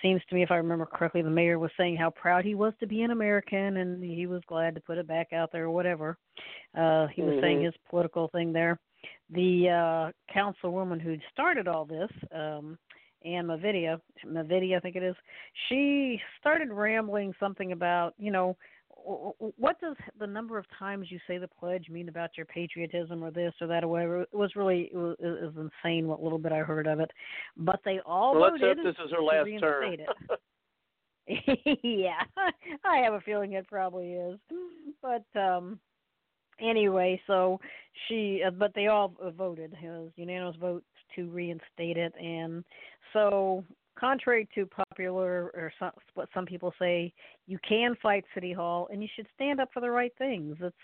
[0.00, 2.72] seems to me if I remember correctly the mayor was saying how proud he was
[2.80, 5.70] to be an American and he was glad to put it back out there or
[5.70, 6.16] whatever.
[6.76, 7.40] Uh he was mm-hmm.
[7.40, 8.78] saying his political thing there.
[9.30, 12.78] The uh councilwoman who started all this, um
[13.24, 15.16] and Mavidia, Mavidia I think it is,
[15.68, 18.56] she started rambling something about, you know,
[19.04, 23.30] what does the number of times you say the pledge mean about your patriotism or
[23.30, 24.22] this or that or whatever?
[24.22, 27.10] It was really it was, it was insane what little bit I heard of it,
[27.56, 28.78] but they all well, voted.
[28.84, 29.96] Let's hope this is her last term.
[31.82, 32.22] yeah,
[32.84, 34.38] I have a feeling it probably is,
[35.00, 35.78] but um
[36.60, 37.60] anyway, so
[38.08, 39.74] she, uh, but they all voted.
[39.82, 40.84] It was unanimous vote
[41.16, 42.64] to reinstate it, and
[43.12, 43.64] so
[43.98, 47.12] contrary to popular or some, what some people say,
[47.46, 50.56] you can fight City Hall and you should stand up for the right things.
[50.60, 50.76] It's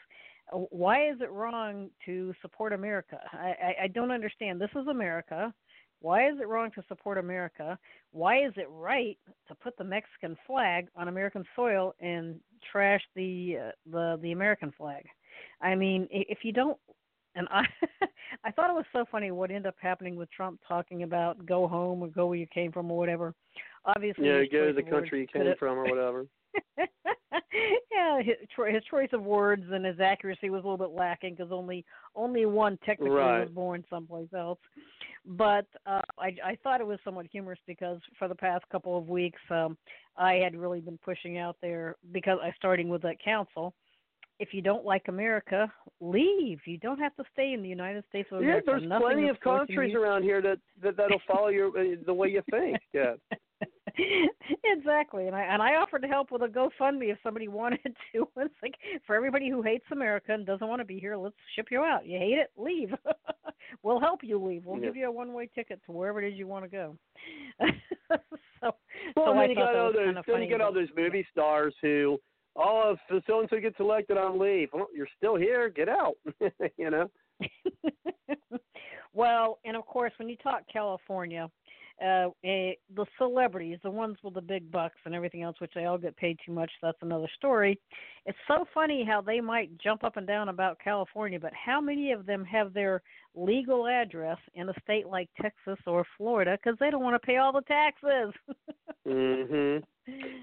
[0.50, 3.18] why is it wrong to support America?
[3.32, 4.60] I, I, I don't understand.
[4.60, 5.52] This is America.
[6.00, 7.78] Why is it wrong to support America?
[8.12, 9.18] Why is it right
[9.48, 12.40] to put the Mexican flag on American soil and
[12.70, 15.04] trash the uh, the the American flag?
[15.60, 16.78] I mean, if you don't
[17.38, 17.62] and I
[18.44, 21.66] I thought it was so funny what ended up happening with Trump talking about go
[21.66, 23.34] home or go where you came from or whatever.
[23.84, 26.26] Obviously, yeah, go to the country you came from or whatever.
[26.78, 28.36] yeah, his,
[28.70, 32.44] his choice of words and his accuracy was a little bit lacking because only only
[32.44, 33.40] one technically right.
[33.40, 34.58] was born someplace else.
[35.24, 39.08] But uh, I I thought it was somewhat humorous because for the past couple of
[39.08, 39.78] weeks um,
[40.16, 43.74] I had really been pushing out there because I starting with that council
[44.38, 45.70] if you don't like America,
[46.00, 46.60] leave.
[46.64, 48.64] You don't have to stay in the United States of America.
[48.66, 50.02] Yeah, there's Nothing plenty of countries you.
[50.02, 52.78] around here that, that that'll follow your uh, the way you think.
[52.92, 53.14] Yeah.
[54.64, 58.28] exactly, and I and I offered to help with a GoFundMe if somebody wanted to.
[58.36, 58.74] It's like
[59.06, 62.06] for everybody who hates America and doesn't want to be here, let's ship you out.
[62.06, 62.90] You hate it, leave.
[63.82, 64.66] we'll help you leave.
[64.66, 64.86] We'll yeah.
[64.86, 66.96] give you a one-way ticket to wherever it is you want to go.
[67.60, 68.76] so,
[69.16, 71.26] Well, so then you got all those, kind of then you got all those movie
[71.32, 72.18] stars who,
[72.58, 76.14] oh, if so and so gets elected on leave, well, you're still here, get out.
[76.76, 77.10] you know.
[79.14, 81.48] well, and of course, when you talk California,
[82.00, 85.84] uh, eh, the celebrities, the ones with the big bucks and everything else, which they
[85.84, 87.78] all get paid too much, that's another story.
[88.24, 92.12] It's so funny how they might jump up and down about California, but how many
[92.12, 93.02] of them have their
[93.34, 97.38] legal address in a state like Texas or Florida because they don't want to pay
[97.38, 98.32] all the taxes?
[99.06, 99.82] mhm.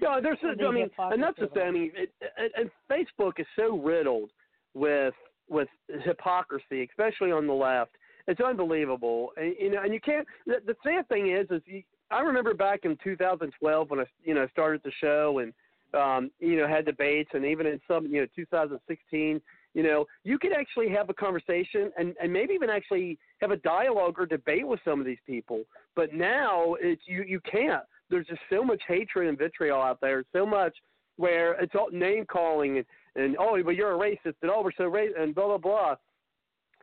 [0.00, 0.38] Yeah, there's.
[0.42, 1.62] And a- the I mean, and that's the hypocrisy of it thing.
[1.62, 4.30] I mean, it, it, and Facebook is so riddled
[4.74, 5.14] with
[5.48, 5.68] with
[6.04, 7.92] hypocrisy, especially on the left.
[8.28, 9.30] It's unbelievable.
[9.36, 10.26] And, you know, and you can't.
[10.46, 14.34] The, the sad thing is, is you, I remember back in 2012 when I, you
[14.34, 15.52] know, started the show and,
[15.94, 19.40] um, you know, had debates, and even in some, you know, 2016,
[19.74, 23.56] you know, you could actually have a conversation and and maybe even actually have a
[23.56, 25.62] dialogue or debate with some of these people.
[25.94, 27.84] But now it's you you can't.
[28.10, 30.24] There's just so much hatred and vitriol out there.
[30.32, 30.76] So much
[31.16, 34.72] where it's all name calling and and oh, but you're a racist and oh, we're
[34.76, 35.96] so racist and blah blah blah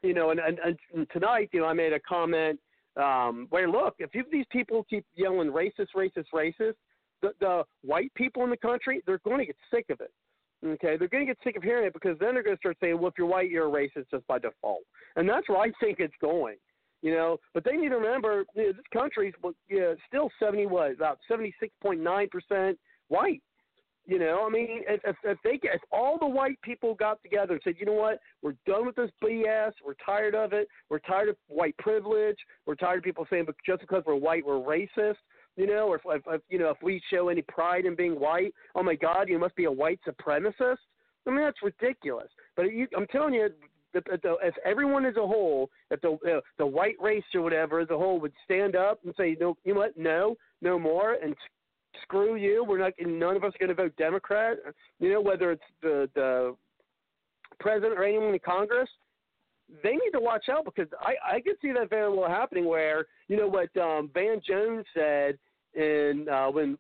[0.04, 0.60] you know, and, and,
[0.94, 2.60] and tonight, you know, I made a comment
[2.98, 6.76] um, where look, if you, these people keep yelling racist, racist, racist,
[7.22, 10.12] the, the white people in the country, they're going to get sick of it.
[10.66, 12.78] Okay, they're going to get sick of hearing it because then they're going to start
[12.80, 14.84] saying, well, if you're white, you're a racist just by default,
[15.16, 16.56] and that's where I think it's going.
[17.04, 20.66] You know, but they need to remember you know, this country's well, yeah, still seventy
[20.66, 23.42] what about seventy six point nine percent white.
[24.06, 27.54] You know, I mean, if, if, if they if all the white people got together
[27.54, 31.00] and said, you know what, we're done with this BS, we're tired of it, we're
[31.00, 34.56] tired of white privilege, we're tired of people saying, but just because we're white, we're
[34.56, 35.18] racist.
[35.58, 38.18] You know, or if, if, if you know, if we show any pride in being
[38.20, 40.78] white, oh my God, you must be a white supremacist.
[41.28, 42.30] I mean, that's ridiculous.
[42.56, 43.50] But you, I'm telling you,
[43.94, 47.90] if, if, everyone as a whole, if the uh, the white race or whatever as
[47.90, 51.36] a whole would stand up and say, no, you know what, no, no more, and
[52.02, 52.66] screw you.
[52.68, 52.94] We're not.
[53.00, 54.58] None of us are going to vote Democrat.
[55.00, 56.56] You know, whether it's the the
[57.60, 58.90] president or anyone in Congress,
[59.84, 62.66] they need to watch out because I I could see that very well happening.
[62.66, 65.38] Where you know what um, Van Jones said
[65.76, 66.78] in uh, when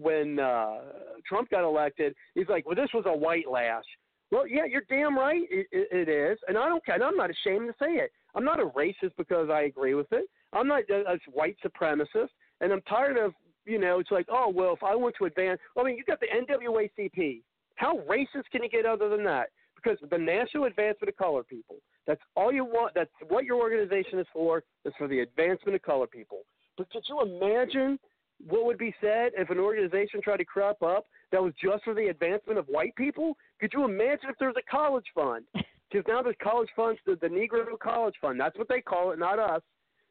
[0.00, 0.78] when uh,
[1.26, 3.84] Trump got elected, he's like, well, this was a white lash.
[4.30, 5.42] Well, yeah, you're damn right.
[5.50, 6.96] It, it, it is, and I don't care.
[6.96, 8.10] And I'm not ashamed to say it.
[8.34, 10.28] I'm not a racist because I agree with it.
[10.52, 12.28] I'm not a, a white supremacist,
[12.60, 13.32] and I'm tired of
[13.64, 14.00] you know.
[14.00, 17.42] It's like, oh well, if I want to advance, I mean, you got the NAACP.
[17.76, 19.48] How racist can you get other than that?
[19.76, 21.76] Because the National Advancement of Color People.
[22.08, 22.94] That's all you want.
[22.94, 24.62] That's what your organization is for.
[24.84, 26.40] Is for the advancement of color people.
[26.76, 27.98] But could you imagine
[28.46, 31.94] what would be said if an organization tried to crop up that was just for
[31.94, 33.36] the advancement of white people?
[33.60, 35.44] Could you imagine if there was a college fund?
[35.90, 38.38] Because now there's college funds, the, the Negro College Fund.
[38.38, 39.62] That's what they call it, not us.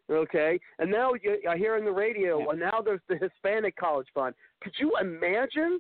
[0.10, 4.08] Okay, and now you, I hear on the radio, well, now there's the Hispanic College
[4.14, 4.34] Fund.
[4.62, 5.80] Could you imagine?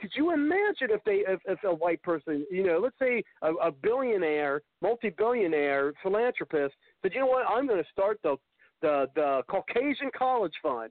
[0.00, 3.52] Could you imagine if they, if, if a white person, you know, let's say a,
[3.54, 8.36] a billionaire, multi-billionaire philanthropist said, you know what, I'm going to start the
[8.82, 10.90] the the Caucasian College Fund.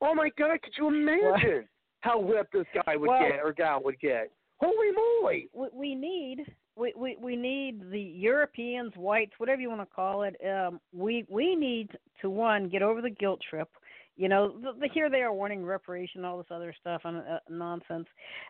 [0.00, 1.66] Oh my God, could you imagine
[2.06, 4.30] how whipped this guy would Well- get or gal would get?
[4.58, 5.48] Holy moly!
[5.52, 10.22] we, we need we, we we need the Europeans, whites, whatever you want to call
[10.22, 10.34] it.
[10.46, 11.90] Um, we we need
[12.22, 13.68] to one get over the guilt trip.
[14.16, 17.38] You know, the, the, here they are wanting reparation, all this other stuff and uh,
[17.50, 18.06] nonsense.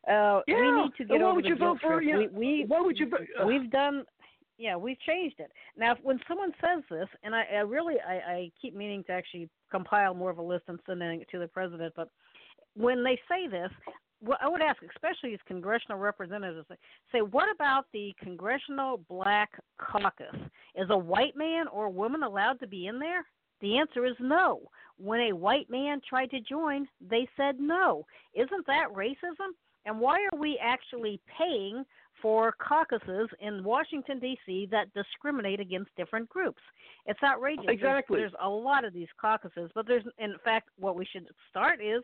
[0.08, 2.00] Uh, we need to get over the guilt vote for?
[2.00, 2.32] trip.
[2.32, 3.08] We, we why would you?
[3.08, 3.46] vote- ugh.
[3.46, 4.04] we've done
[4.58, 8.14] yeah we've changed it now if- when someone says this and i, I really I,
[8.14, 11.46] I keep meaning to actually compile more of a list and sending it to the
[11.48, 12.08] president but
[12.76, 13.70] when they say this
[14.20, 16.66] what i would ask especially as congressional representatives
[17.12, 20.34] say what about the congressional black caucus
[20.74, 23.24] is a white man or a woman allowed to be in there
[23.60, 24.60] the answer is no
[24.98, 29.50] when a white man tried to join they said no isn't that racism
[29.84, 31.84] and why are we actually paying
[32.22, 34.68] for caucuses in Washington D.C.
[34.70, 36.62] that discriminate against different groups.
[37.04, 37.64] It's outrageous.
[37.66, 38.20] There's- Exactly.
[38.20, 42.02] There's, a lot of these caucuses, but there's in fact what we should start is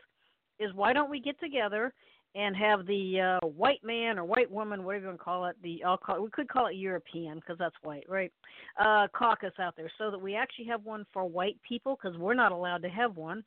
[0.63, 1.93] is why don't we get together
[2.35, 5.57] and have the uh, white man or white woman, whatever you want to call it,
[5.63, 8.33] the I'll call we could call it European because that's white, right?
[8.81, 12.35] Uh, caucus out there, so that we actually have one for white people because we're
[12.35, 13.45] not allowed to have one.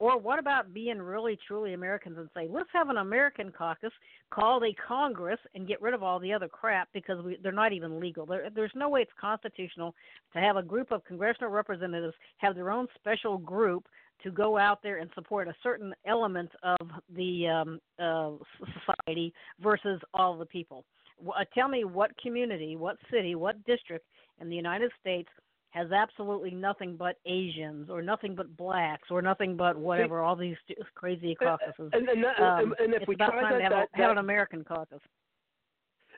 [0.00, 3.92] Or what about being really truly Americans and say, let's have an American caucus
[4.30, 7.72] called a Congress and get rid of all the other crap because we, they're not
[7.72, 8.26] even legal.
[8.26, 9.94] There, there's no way it's constitutional
[10.32, 13.86] to have a group of congressional representatives have their own special group
[14.22, 18.30] to go out there and support a certain element of the um, uh,
[18.86, 20.84] society versus all the people.
[21.26, 24.06] Uh, tell me what community, what city, what district
[24.40, 25.28] in the United States
[25.70, 30.20] has absolutely nothing but Asians or nothing but blacks or nothing but whatever.
[30.20, 30.56] all these
[30.94, 31.90] crazy caucuses.
[31.92, 33.88] And, and, that, um, and if it's we about try time that, to have, that,
[33.92, 35.00] a, have that an American caucus.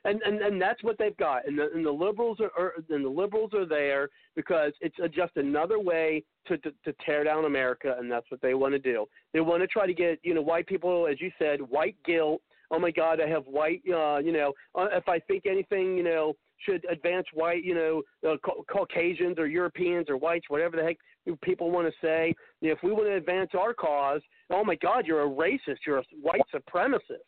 [0.05, 1.47] And and and that's what they've got.
[1.47, 5.09] And the and the liberals are, are and the liberals are there because it's a,
[5.09, 8.79] just another way to, to to tear down America and that's what they want to
[8.79, 9.05] do.
[9.33, 12.41] They want to try to get you know white people as you said white guilt.
[12.71, 16.03] Oh my god I have white uh you know uh, if I think anything you
[16.03, 20.83] know should advance white you know uh, ca- Caucasians or Europeans or whites whatever the
[20.83, 20.97] heck
[21.41, 22.33] people want to say.
[22.61, 25.79] If we want to advance our cause oh my god you're a racist.
[25.85, 27.25] You're a white supremacist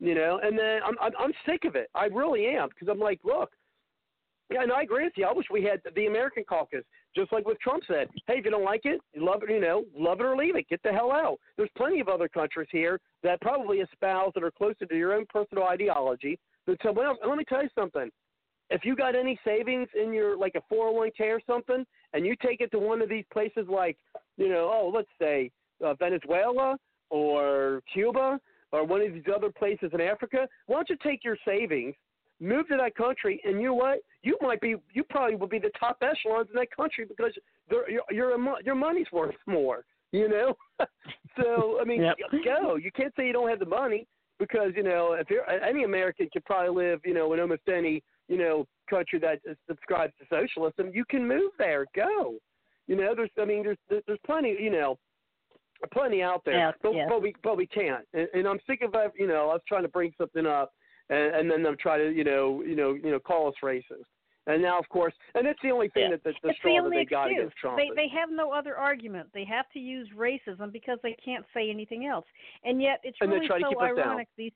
[0.00, 0.40] you know.
[0.42, 1.88] And then I'm I'm, I'm sick of it.
[1.94, 3.50] I really am because I'm like, look,
[4.50, 5.26] yeah, and I agree with you.
[5.26, 6.84] I wish we had the American caucus,
[7.16, 8.08] just like what Trump said.
[8.26, 10.68] Hey, if you don't like it, love it, you know, love it or leave it.
[10.68, 11.38] Get the hell out.
[11.56, 15.26] There's plenty of other countries here that probably espouse that are closer to your own
[15.32, 16.38] personal ideology.
[16.66, 18.08] That say, well, let me tell you something.
[18.70, 22.60] If you got any savings in your like a 401k or something, and you take
[22.60, 23.96] it to one of these places like,
[24.36, 25.50] you know, oh, let's say
[25.84, 26.76] uh, Venezuela
[27.10, 28.40] or Cuba
[28.72, 31.94] or one of these other places in Africa, why don't you take your savings,
[32.40, 33.98] move to that country, and you know what?
[34.22, 37.32] You might be, you probably will be the top echelons in that country because
[37.70, 39.84] your your your money's worth more.
[40.12, 40.56] You know,
[41.36, 42.16] so I mean, yep.
[42.44, 42.76] go.
[42.76, 44.06] You can't say you don't have the money
[44.38, 48.02] because you know if you're any American could probably live, you know, in almost any
[48.28, 50.90] you know country that subscribes to socialism.
[50.94, 51.86] You can move there.
[51.94, 52.34] Go.
[52.86, 54.56] You know, there's I mean, there's there's plenty.
[54.60, 54.98] You know,
[55.92, 57.06] plenty out there, yeah, but yeah.
[57.08, 58.04] but we but we can't.
[58.14, 60.72] And, and I'm sick of uh, you know I was trying to bring something up,
[61.10, 64.04] and, and then them try to you know you know you know call us racist.
[64.48, 66.10] And now, of course, and that's the only thing yeah.
[66.10, 67.40] that the, the it's straw the that they got excuse.
[67.40, 67.78] against Trump.
[67.78, 69.28] They they have no other argument.
[69.34, 72.26] They have to use racism because they can't say anything else.
[72.62, 73.98] And yet, it's and really they try to so keep us down.
[73.98, 74.28] ironic.
[74.36, 74.52] These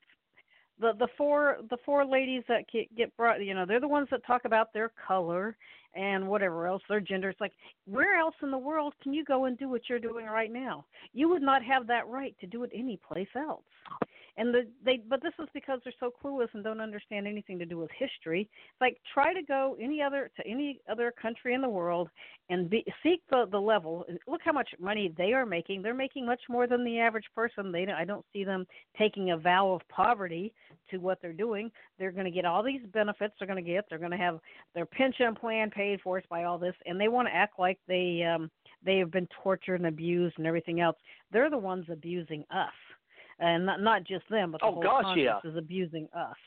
[0.79, 4.07] the the four the four ladies that get, get brought you know they're the ones
[4.11, 5.55] that talk about their color
[5.93, 7.53] and whatever else their gender it's like
[7.85, 10.85] where else in the world can you go and do what you're doing right now?
[11.13, 13.63] You would not have that right to do it any place else
[14.37, 17.65] and the they but this is because they're so clueless and don't understand anything to
[17.65, 18.41] do with history.
[18.51, 22.09] It's like try to go any other to any other country in the world
[22.49, 24.05] and be, seek the the level.
[24.27, 25.81] Look how much money they are making.
[25.81, 27.71] They're making much more than the average person.
[27.71, 28.65] They i don't see them
[28.97, 30.53] taking a vow of poverty
[30.89, 31.71] to what they're doing.
[31.99, 33.85] They're going to get all these benefits they're going to get.
[33.89, 34.39] They're going to have
[34.73, 36.75] their pension plan paid for us by all this.
[36.85, 38.49] And they want to act like they um
[38.83, 40.97] they have been tortured and abused and everything else.
[41.31, 42.73] They're the ones abusing us
[43.41, 45.39] and not not just them, but the Oh, whole gosh, yeah.
[45.43, 46.37] is abusing us.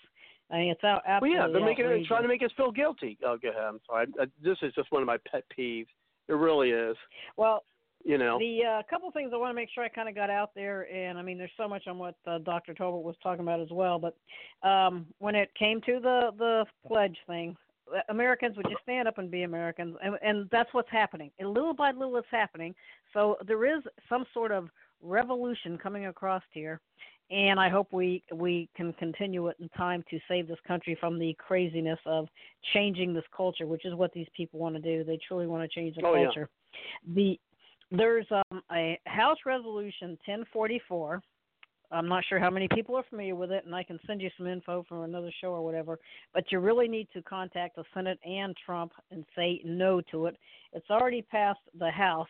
[0.51, 2.07] I mean, it's out, well, yeah, they're making outrageous.
[2.07, 3.19] it, trying to make us feel guilty.
[3.25, 3.63] Oh, go ahead.
[3.63, 4.07] I'm sorry.
[4.19, 5.87] I, I, this is just one of my pet peeves.
[6.29, 6.97] It really is.
[7.37, 7.65] Well,
[8.05, 8.39] You know.
[8.39, 10.83] the uh, couple things I want to make sure I kind of got out there,
[10.95, 12.75] and I mean, there's so much on what uh, Dr.
[12.75, 13.99] Tolbert was talking about as well.
[13.99, 14.17] But
[14.69, 17.57] um, when it came to the the pledge thing,
[17.95, 21.31] uh, Americans would just stand up and be Americans, and, and that's what's happening.
[21.39, 22.75] And little by little, it's happening.
[23.15, 24.69] So there is some sort of
[25.05, 26.81] revolution coming across here,
[27.31, 31.19] and I hope we we can continue it in time to save this country from
[31.19, 32.27] the craziness of
[32.73, 35.05] changing this culture, which is what these people want to do.
[35.05, 36.25] They truly want to change the Oh, yeah.
[36.25, 36.49] culture.
[37.15, 37.39] The
[37.91, 41.23] there's um, a House Resolution 1044.
[41.91, 44.31] I'm not sure how many people are familiar with it, and I can send you
[44.37, 45.99] some info from another show or whatever.
[46.33, 50.37] But you really need to contact the Senate and Trump and say no to it.
[50.73, 52.29] It's already passed the House.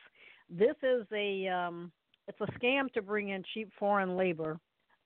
[0.50, 1.90] This is a um,
[2.28, 4.58] it's a scam to bring in cheap foreign labor,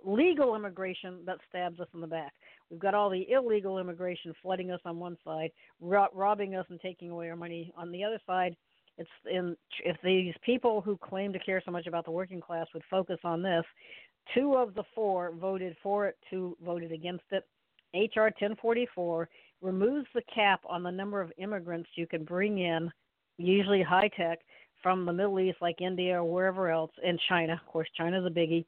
[0.05, 2.33] legal immigration that stabs us in the back.
[2.71, 5.51] We've got all the illegal immigration flooding us on one side,
[5.81, 8.57] ro- robbing us and taking away our money on the other side.
[8.99, 12.67] It's in if these people who claim to care so much about the working class
[12.75, 13.65] would focus on this,
[14.35, 17.45] two of the four voted for it, two voted against it.
[17.95, 19.29] HR 1044
[19.63, 22.91] removes the cap on the number of immigrants you can bring in,
[23.39, 24.41] usually high tech,
[24.83, 27.55] from the Middle East, like India or wherever else, and China.
[27.55, 28.65] Of course, China's a biggie.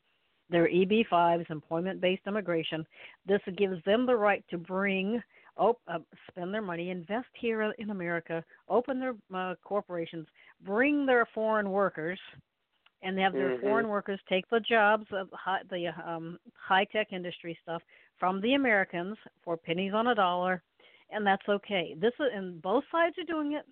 [0.48, 2.84] They're EB5s, employment based immigration.
[3.26, 5.22] This gives them the right to bring,
[5.56, 10.26] op- uh, spend their money, invest here in America, open their uh, corporations,
[10.64, 12.18] bring their foreign workers,
[13.02, 13.60] and have their Mhm.
[13.60, 17.82] foreign workers take the jobs of high, the um, high tech industry stuff
[18.18, 20.62] from the Americans for pennies on a dollar,
[21.10, 21.94] and that's okay.
[21.94, 23.64] This is, and both sides are doing it.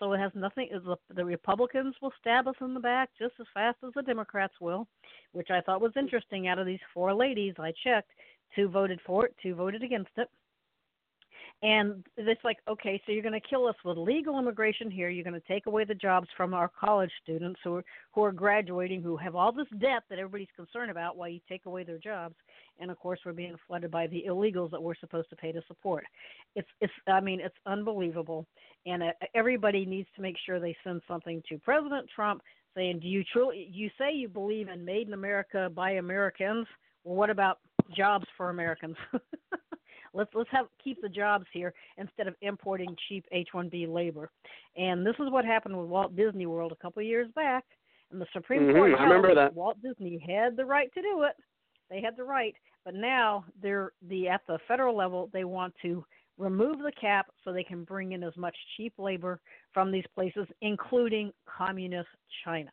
[0.00, 0.68] So it has nothing.
[0.72, 4.54] The, the Republicans will stab us in the back just as fast as the Democrats
[4.60, 4.88] will,
[5.32, 6.48] which I thought was interesting.
[6.48, 8.10] Out of these four ladies, I checked,
[8.56, 10.28] two voted for it, two voted against it.
[11.62, 15.10] And it's like, okay, so you're going to kill us with legal immigration here.
[15.10, 18.32] You're going to take away the jobs from our college students who are who are
[18.32, 21.18] graduating, who have all this debt that everybody's concerned about.
[21.18, 22.34] While you take away their jobs,
[22.78, 25.60] and of course, we're being flooded by the illegals that we're supposed to pay to
[25.68, 26.04] support.
[26.56, 26.92] It's it's.
[27.06, 28.46] I mean, it's unbelievable.
[28.86, 32.40] And uh, everybody needs to make sure they send something to President Trump
[32.74, 33.68] saying, "Do you truly?
[33.70, 36.66] You say you believe in Made in America by Americans?
[37.04, 37.58] Well, what about
[37.94, 38.96] jobs for Americans?"
[40.12, 44.30] Let's let's have keep the jobs here instead of importing cheap H-1B labor.
[44.76, 47.64] And this is what happened with Walt Disney World a couple of years back.
[48.10, 48.76] And the Supreme mm-hmm.
[48.76, 49.54] Court I remember that.
[49.54, 51.36] Walt Disney had the right to do it.
[51.88, 52.54] They had the right,
[52.84, 56.04] but now they're the at the federal level they want to
[56.38, 59.40] remove the cap so they can bring in as much cheap labor
[59.72, 62.08] from these places, including communist
[62.44, 62.70] China.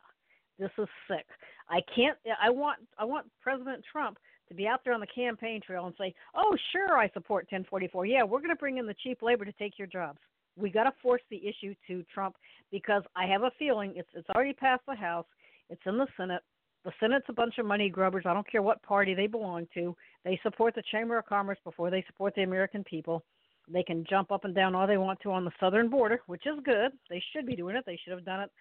[0.58, 1.26] This is sick.
[1.70, 2.18] I can't.
[2.42, 2.80] I want.
[2.98, 4.18] I want President Trump
[4.50, 8.06] to be out there on the campaign trail and say, "Oh, sure, I support 1044.
[8.06, 10.20] Yeah, we're going to bring in the cheap labor to take your jobs."
[10.56, 12.36] We got to force the issue to Trump
[12.72, 15.28] because I have a feeling it's it's already passed the House,
[15.70, 16.42] it's in the Senate.
[16.84, 18.26] The Senate's a bunch of money grubbers.
[18.26, 19.96] I don't care what party they belong to.
[20.24, 23.24] They support the Chamber of Commerce before they support the American people.
[23.68, 26.46] They can jump up and down all they want to on the southern border, which
[26.46, 26.92] is good.
[27.10, 27.84] They should be doing it.
[27.86, 28.52] They should have done it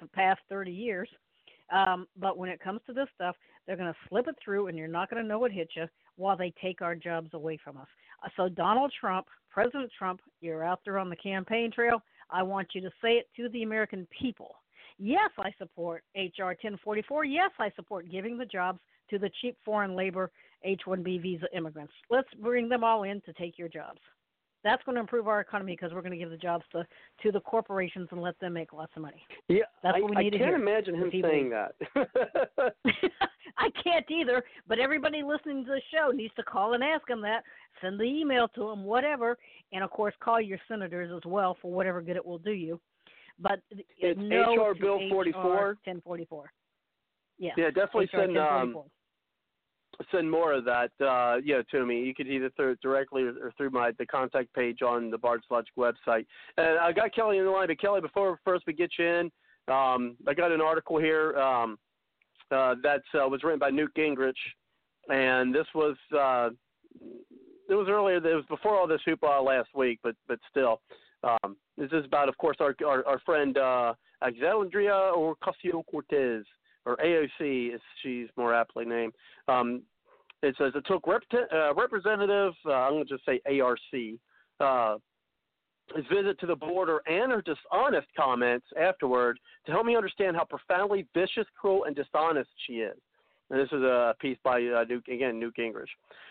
[0.00, 1.08] the past 30 years.
[1.70, 4.78] Um, but when it comes to this stuff, they're going to slip it through, and
[4.78, 7.76] you're not going to know what hit you while they take our jobs away from
[7.76, 7.86] us.
[8.24, 12.02] Uh, so, Donald Trump, President Trump, you're out there on the campaign trail.
[12.30, 14.56] I want you to say it to the American people.
[14.98, 16.48] Yes, I support H.R.
[16.48, 17.24] 1044.
[17.24, 20.30] Yes, I support giving the jobs to the cheap foreign labor
[20.64, 21.92] H 1B visa immigrants.
[22.10, 24.00] Let's bring them all in to take your jobs.
[24.64, 26.84] That's going to improve our economy because we're going to give the jobs to
[27.22, 29.22] to the corporations and let them make lots of money.
[29.48, 30.54] Yeah, that's I, what we I need can't hear.
[30.56, 31.74] imagine him saying that.
[33.58, 37.20] I can't either, but everybody listening to the show needs to call and ask him
[37.22, 37.42] that.
[37.80, 39.36] Send the email to him, whatever,
[39.72, 42.80] and of course call your senators as well for whatever good it will do you.
[43.40, 43.60] But
[43.98, 45.42] it's no HR Bill 44.
[45.84, 46.52] 1044.
[47.38, 47.50] Yeah.
[47.56, 48.76] Yeah, definitely HR send um,
[50.12, 52.02] send more of that, uh, yeah, to me.
[52.02, 55.72] You could either through directly or through my the contact page on the Bard's Logic
[55.76, 56.26] website.
[56.56, 59.32] And I got Kelly in the line, but Kelly, before first we get you in,
[59.72, 61.78] um, I got an article here um,
[62.50, 64.32] uh, that uh, was written by Newt Gingrich,
[65.10, 66.50] and this was uh,
[67.68, 68.16] it was earlier.
[68.16, 70.80] It was before all this hoopla last week, but but still,
[71.22, 76.44] um, this is about, of course, our our, our friend uh, Alexandria Ocasio Cortez
[76.88, 79.12] or AOC, as she's more aptly named.
[79.46, 79.82] Um,
[80.42, 81.22] it says it took rep-
[81.52, 83.78] uh, Representative, uh, I'm going to just say ARC,
[84.60, 84.96] uh,
[85.94, 90.44] his visit to the border and her dishonest comments afterward to help me understand how
[90.44, 92.96] profoundly vicious, cruel, and dishonest she is.
[93.50, 95.86] And this is a piece by uh, Newt, again Newt Gingrich.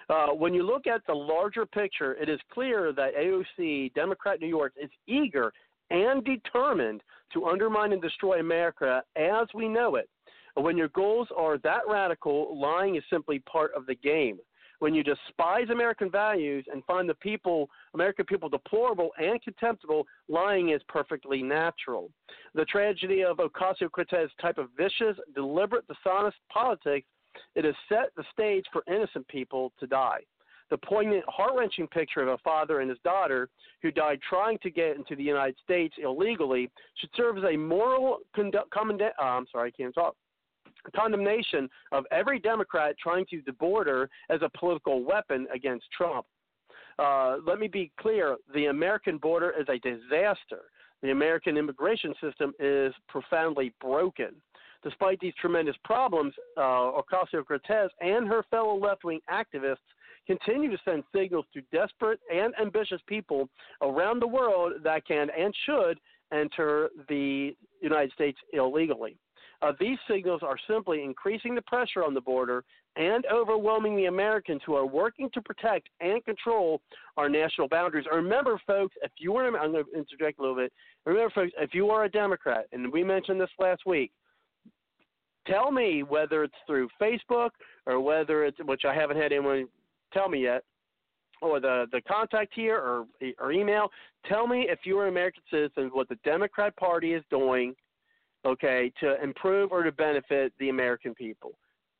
[0.09, 4.47] Uh, when you look at the larger picture, it is clear that AOC, Democrat New
[4.47, 5.51] York, is eager
[5.89, 7.01] and determined
[7.33, 10.09] to undermine and destroy America as we know it.
[10.57, 14.39] When your goals are that radical, lying is simply part of the game.
[14.79, 20.69] When you despise American values and find the people, American people, deplorable and contemptible, lying
[20.69, 22.09] is perfectly natural.
[22.55, 27.07] The tragedy of Ocasio Cortez' type of vicious, deliberate, dishonest politics,
[27.53, 30.21] it has set the stage for innocent people to die.
[30.71, 33.47] The poignant, heart wrenching picture of a father and his daughter
[33.83, 38.17] who died trying to get into the United States illegally should serve as a moral
[38.35, 40.15] condu- commenda- uh, I'm sorry, I can't talk
[40.91, 46.25] condemnation of every Democrat trying to use the border as a political weapon against Trump.
[46.99, 50.63] Uh, let me be clear the American border is a disaster.
[51.03, 54.29] The American immigration system is profoundly broken.
[54.83, 59.77] Despite these tremendous problems, uh, Ocasio Cortez and her fellow left wing activists
[60.25, 63.49] continue to send signals to desperate and ambitious people
[63.81, 65.99] around the world that can and should
[66.33, 69.17] enter the United States illegally.
[69.63, 72.63] Uh, these signals are simply increasing the pressure on the border
[72.95, 76.79] and overwhelming the Americans who are working to protect and control
[77.17, 78.05] our national boundaries.
[78.11, 80.71] Remember, folks, if you were, I'm going to interject a little bit.
[81.05, 84.11] Remember, folks, if you are a Democrat, and we mentioned this last week,
[85.47, 87.51] tell me whether it's through Facebook
[87.87, 89.67] or whether it's, which I haven't had anyone
[90.13, 90.63] tell me yet,
[91.41, 93.05] or the, the contact here or,
[93.39, 93.89] or email.
[94.27, 97.73] Tell me if you are an American citizen what the Democrat Party is doing–
[98.47, 101.53] okay, to improve or to benefit the American people.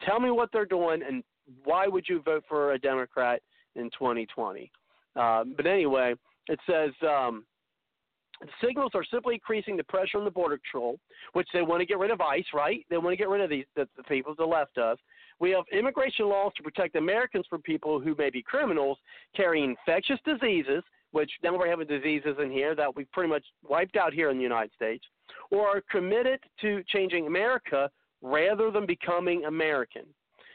[0.06, 1.24] Tell me what they're doing and
[1.64, 3.42] why would you vote for a Democrat
[3.76, 4.72] in 2020?
[5.16, 6.14] Um, but anyway,
[6.48, 7.46] it says um,
[8.42, 11.00] the signals are simply increasing the pressure on the border control,
[11.34, 12.86] which they want to get rid of ICE, right?
[12.90, 14.98] They want to get rid of these the, the people the left of.
[15.40, 18.98] We have immigration laws to protect Americans from people who may be criminals
[19.36, 23.98] carrying infectious diseases, which now we're having diseases in here that we've pretty much wiped
[23.98, 25.06] out here in the United States,
[25.52, 27.90] or are committed to changing America
[28.22, 30.04] rather than becoming American.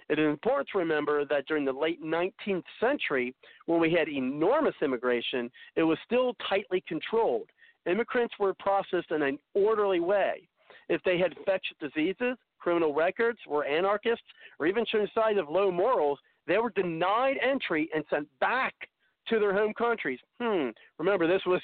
[0.08, 3.34] It is important to remember that during the late 19th century,
[3.66, 7.48] when we had enormous immigration, it was still tightly controlled.
[7.86, 10.48] Immigrants were processed in an orderly way.
[10.88, 14.24] If they had infectious diseases, criminal records, were anarchists,
[14.58, 18.74] or even showed signs of low morals, they were denied entry and sent back
[19.28, 20.18] to their home countries.
[20.40, 20.70] Hmm.
[20.98, 21.60] Remember, this was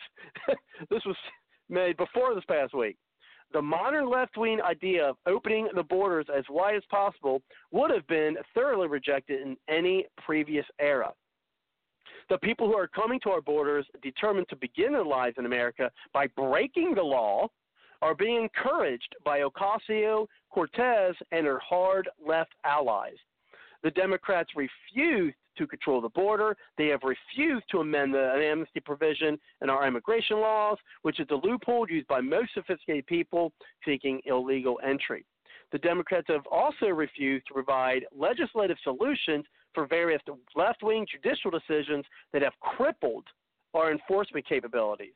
[0.90, 1.16] this was
[1.68, 2.96] made before this past week.
[3.52, 8.06] The modern left wing idea of opening the borders as wide as possible would have
[8.06, 11.12] been thoroughly rejected in any previous era.
[12.28, 15.90] The people who are coming to our borders determined to begin their lives in America
[16.12, 17.48] by breaking the law
[18.02, 23.16] are being encouraged by Ocasio Cortez and her hard left allies.
[23.82, 26.56] The Democrats refused to control the border.
[26.76, 31.46] They have refused to amend the amnesty provision in our immigration laws, which is a
[31.46, 33.52] loophole used by most sophisticated people
[33.84, 35.24] seeking illegal entry.
[35.70, 39.44] The Democrats have also refused to provide legislative solutions
[39.74, 40.22] for various
[40.56, 43.24] left wing judicial decisions that have crippled
[43.74, 45.12] our enforcement capabilities.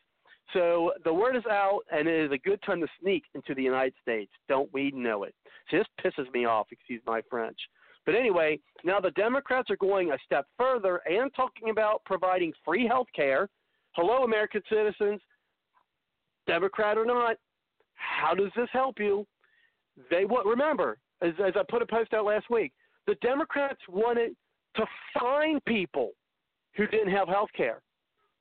[0.52, 3.62] So the word is out, and it is a good time to sneak into the
[3.62, 4.30] United States.
[4.48, 5.34] Don't we know it?
[5.70, 7.56] So this pisses me off, excuse my French.
[8.04, 12.86] But anyway, now the Democrats are going a step further and talking about providing free
[12.86, 13.48] health care.
[13.92, 15.20] Hello, American citizens,
[16.46, 17.36] Democrat or not,
[17.94, 19.26] how does this help you?
[20.10, 20.46] They what?
[20.46, 22.72] Remember, as, as I put a post out last week,
[23.06, 24.34] the Democrats wanted
[24.76, 24.84] to
[25.18, 26.10] fine people
[26.74, 27.82] who didn't have health care.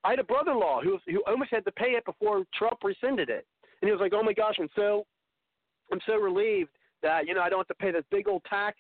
[0.03, 3.45] I had a brother-in-law who who almost had to pay it before Trump rescinded it,
[3.82, 5.05] and he was like, "Oh my gosh, I'm so
[5.91, 6.72] I'm so relieved
[7.03, 8.78] that you know I don't have to pay this big old tax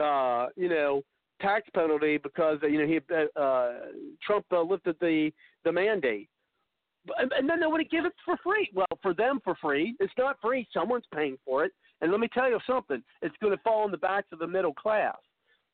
[0.00, 1.02] uh, you know,
[1.40, 2.98] tax penalty because you know he
[3.36, 3.70] uh,
[4.22, 5.30] Trump uh, lifted the
[5.64, 6.28] the mandate.
[7.16, 8.70] And, and then they want to give it for free.
[8.74, 9.96] Well, for them for free.
[10.00, 10.68] It's not free.
[10.72, 11.72] Someone's paying for it.
[12.02, 13.02] And let me tell you something.
[13.22, 15.16] It's going to fall on the backs of the middle class.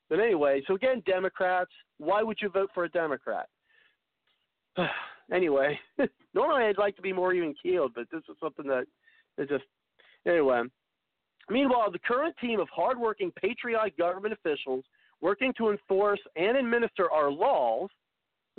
[0.08, 1.70] But anyway, so again, Democrats.
[1.98, 3.48] Why would you vote for a Democrat?
[5.32, 5.78] anyway,
[6.34, 8.86] normally I'd like to be more even keeled, but this is something that
[9.38, 9.64] is just
[10.26, 10.62] anyway.
[11.48, 14.84] Meanwhile, the current team of hardworking, patriotic government officials
[15.20, 17.88] working to enforce and administer our laws,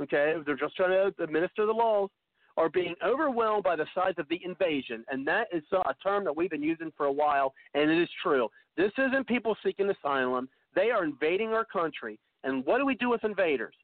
[0.01, 2.09] okay, they're just trying to administer the laws,
[2.55, 5.05] are being overwhelmed by the size of the invasion.
[5.11, 8.09] And that is a term that we've been using for a while, and it is
[8.23, 8.49] true.
[8.75, 12.19] This isn't people seeking asylum, they are invading our country.
[12.43, 13.75] And what do we do with invaders?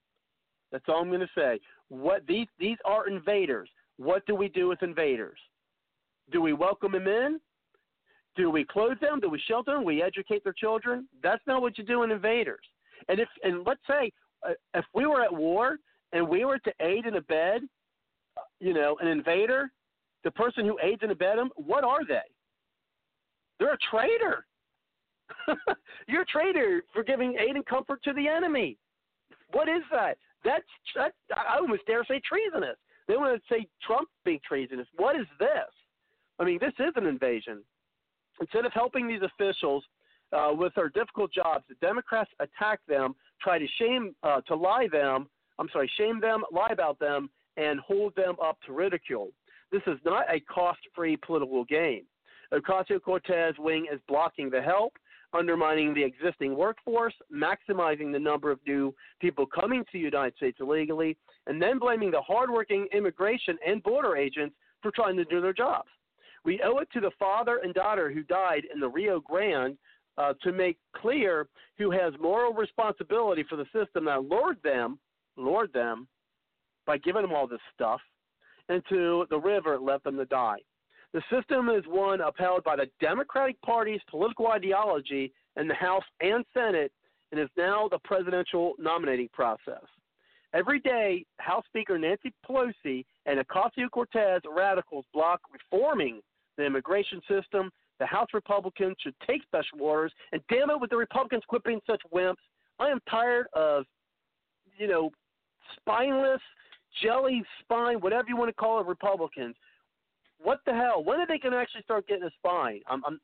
[0.71, 1.59] That's all I'm going to say.
[1.89, 3.69] What these these are invaders.
[3.97, 5.37] What do we do with invaders?
[6.31, 7.39] Do we welcome them in?
[8.35, 9.19] Do we clothe them?
[9.19, 9.83] Do we shelter them?
[9.83, 11.07] We educate their children?
[11.21, 12.65] That's not what you do in invaders.
[13.07, 14.11] And if and let's say
[14.47, 15.77] uh, if we were at war
[16.13, 17.61] and we were to aid and abet,
[18.59, 19.71] you know, an invader,
[20.23, 22.21] the person who aids and abets them, what are they?
[23.59, 24.45] They're a traitor.
[26.07, 28.77] You're a traitor for giving aid and comfort to the enemy.
[29.51, 30.17] What is that?
[30.43, 30.63] That's
[30.95, 32.77] that, I almost dare say treasonous.
[33.07, 34.87] They want to say Trump being treasonous.
[34.95, 35.49] What is this?
[36.39, 37.63] I mean, this is an invasion.
[38.41, 39.83] Instead of helping these officials
[40.31, 44.87] uh, with their difficult jobs, the Democrats attack them, try to shame, uh, to lie
[44.91, 45.27] them.
[45.59, 49.29] I'm sorry, shame them, lie about them, and hold them up to ridicule.
[49.71, 52.03] This is not a cost-free political game.
[52.53, 54.93] Ocasio-Cortez wing is blocking the help,
[55.33, 60.57] undermining the existing workforce, maximizing the number of new people coming to the United States
[60.59, 61.17] illegally,
[61.47, 65.89] and then blaming the hardworking immigration and border agents for trying to do their jobs.
[66.45, 69.77] We owe it to the father and daughter who died in the Rio Grande
[70.17, 74.99] uh, to make clear who has moral responsibility for the system that lured them,
[75.37, 76.07] lured them
[76.85, 78.01] by giving them all this stuff
[78.69, 80.57] into the river and left them to die.
[81.13, 86.43] The system is one upheld by the Democratic Party's political ideology in the House and
[86.53, 86.91] Senate
[87.31, 89.83] and is now the presidential nominating process.
[90.53, 96.21] Every day, House Speaker Nancy Pelosi and Ocasio Cortez radicals block reforming
[96.57, 97.69] the immigration system.
[97.99, 100.11] The House Republicans should take special orders.
[100.31, 102.35] And damn it, with the Republicans quit being such wimps.
[102.79, 103.85] I am tired of,
[104.77, 105.11] you know,
[105.77, 106.41] spineless,
[107.01, 109.55] jelly spine, whatever you want to call it, Republicans.
[110.41, 111.03] What the hell?
[111.03, 112.81] When are they going to actually start getting a spine?
[112.87, 113.19] I'm, I'm,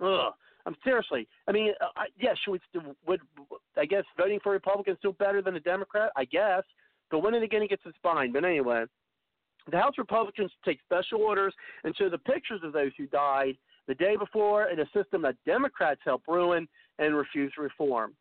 [0.00, 0.32] ugh.
[0.66, 1.28] I'm seriously.
[1.46, 2.60] I mean, uh, I, yeah, should we,
[3.06, 3.20] would
[3.76, 6.10] I guess voting for Republicans still better than a Democrat?
[6.16, 6.62] I guess,
[7.10, 8.32] but when are they going to get the spine?
[8.32, 8.84] But anyway,
[9.70, 11.54] the House Republicans take special orders
[11.84, 13.56] and show the pictures of those who died
[13.86, 18.14] the day before in a system that Democrats helped ruin and refuse to reform.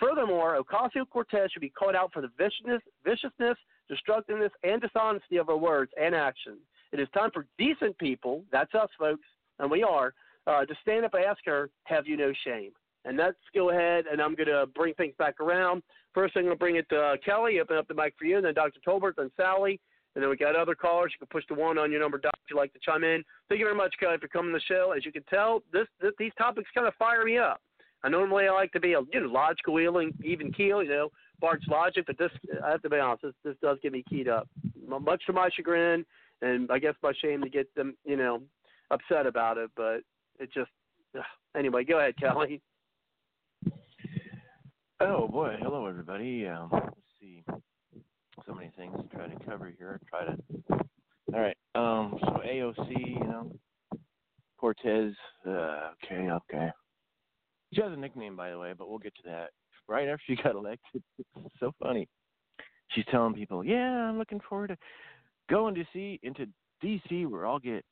[0.00, 3.56] Furthermore, Ocasio Cortez should be called out for the viciousness, viciousness,
[3.88, 6.58] destructiveness, and dishonesty of her words and actions.
[6.92, 9.26] It is time for decent people, that's us, folks,
[9.58, 10.14] and we are,
[10.46, 12.72] uh, to stand up and ask her, Have you no shame?
[13.04, 15.82] And let's go ahead, and I'm going to bring things back around.
[16.12, 18.36] First, I'm going to bring it to uh, Kelly, open up the mic for you,
[18.36, 18.80] and then Dr.
[18.86, 19.80] Tolbert, then Sally,
[20.14, 21.12] and then we got other callers.
[21.12, 23.24] You can push the one on your number, Doc, if you'd like to chime in.
[23.48, 24.92] Thank you very much, Kelly, for coming to the show.
[24.96, 27.60] As you can tell, this, this these topics kind of fire me up.
[28.02, 31.08] I normally I like to be a you know logical, even keel, you know,
[31.40, 32.30] Bard's logic, but this
[32.64, 34.48] I have to be honest, this this does get me keyed up,
[34.86, 36.04] much to my chagrin,
[36.42, 38.42] and I guess my shame to get them, you know,
[38.90, 39.70] upset about it.
[39.74, 40.00] But
[40.38, 40.70] it just
[41.16, 41.24] ugh.
[41.56, 41.84] anyway.
[41.84, 42.60] Go ahead, Kelly.
[45.00, 46.46] Oh boy, hello everybody.
[46.46, 47.42] Um, let's see,
[48.46, 50.00] so many things to try to cover here.
[50.08, 50.38] Try to.
[51.32, 51.56] All right.
[51.74, 52.18] Um.
[52.20, 53.52] So AOC, you know,
[54.58, 55.14] Cortez.
[55.46, 56.28] Uh, okay.
[56.30, 56.70] Okay.
[57.72, 59.50] She has a nickname, by the way, but we'll get to that.
[59.88, 62.08] Right after she got elected, it's so funny.
[62.88, 64.76] She's telling people, "Yeah, I'm looking forward to
[65.50, 66.46] going to see into
[66.80, 67.26] D.C.
[67.26, 67.84] where I'll get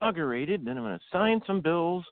[0.00, 0.64] inaugurated.
[0.64, 2.04] Then I'm going to sign some bills,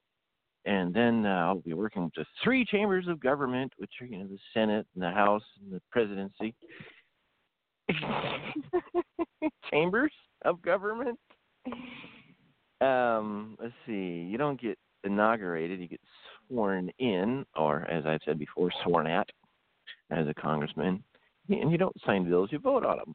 [0.64, 4.18] and then uh, I'll be working with the three chambers of government, which are you
[4.18, 6.54] know the Senate and the House and the presidency.
[9.70, 10.12] chambers
[10.44, 11.18] of government.
[12.80, 14.26] Um, let's see.
[14.30, 15.80] You don't get inaugurated.
[15.80, 16.00] You get
[16.48, 19.28] sworn in, or as I've said before, sworn at
[20.10, 21.02] as a congressman.
[21.48, 23.14] And you don't sign bills, you vote on them.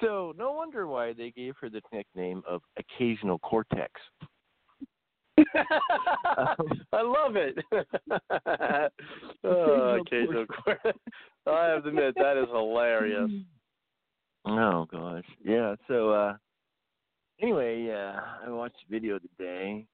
[0.00, 3.92] So no wonder why they gave her the nickname of Occasional Cortex.
[5.54, 7.58] I love it.
[9.44, 10.98] oh, occasional Cortex.
[11.46, 13.30] I have to admit that is hilarious.
[14.50, 15.74] Oh gosh, yeah.
[15.86, 16.36] So uh
[17.40, 19.86] anyway, yeah, I watched a video today.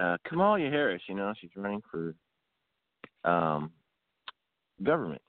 [0.00, 2.14] Uh Kamala Harris, you know, she's running for
[3.24, 3.70] um
[4.82, 5.22] government,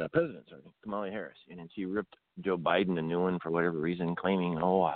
[0.00, 3.78] uh, president, sorry, Kamala Harris, and she ripped Joe Biden a new one for whatever
[3.78, 4.92] reason, claiming, oh, uh,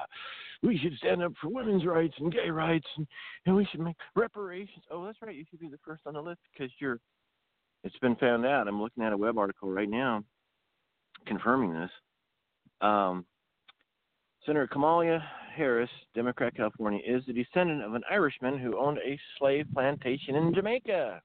[0.62, 3.06] we should stand up for women's rights and gay rights, and,
[3.46, 4.84] and we should make reparations.
[4.90, 7.00] Oh, that's right, you should be the first on the list because you're.
[7.84, 8.66] It's been found out.
[8.66, 10.24] I'm looking at a web article right now
[11.26, 11.90] confirming this.
[12.80, 13.24] Um,
[14.44, 15.22] Senator Kamala
[15.54, 20.54] Harris, Democrat California, is the descendant of an Irishman who owned a slave plantation in
[20.54, 21.20] Jamaica,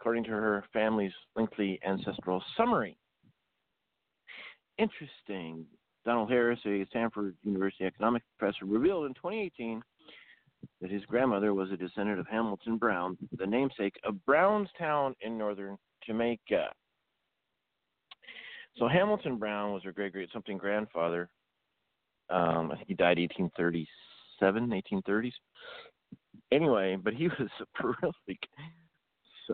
[0.00, 2.96] according to her family's lengthy ancestral summary.
[4.78, 5.66] Interesting.
[6.04, 9.82] Donald Harris, a Stanford University economics professor, revealed in 2018
[10.80, 15.36] that his grandmother was a descendant of Hamilton Brown, the namesake of Brown's Town in
[15.36, 16.70] northern Jamaica.
[18.78, 21.28] So Hamilton Brown was her great great something grandfather.
[22.30, 25.32] Um, I think he died 1837, 1830s.
[26.50, 28.38] Anyway, but he was a prolific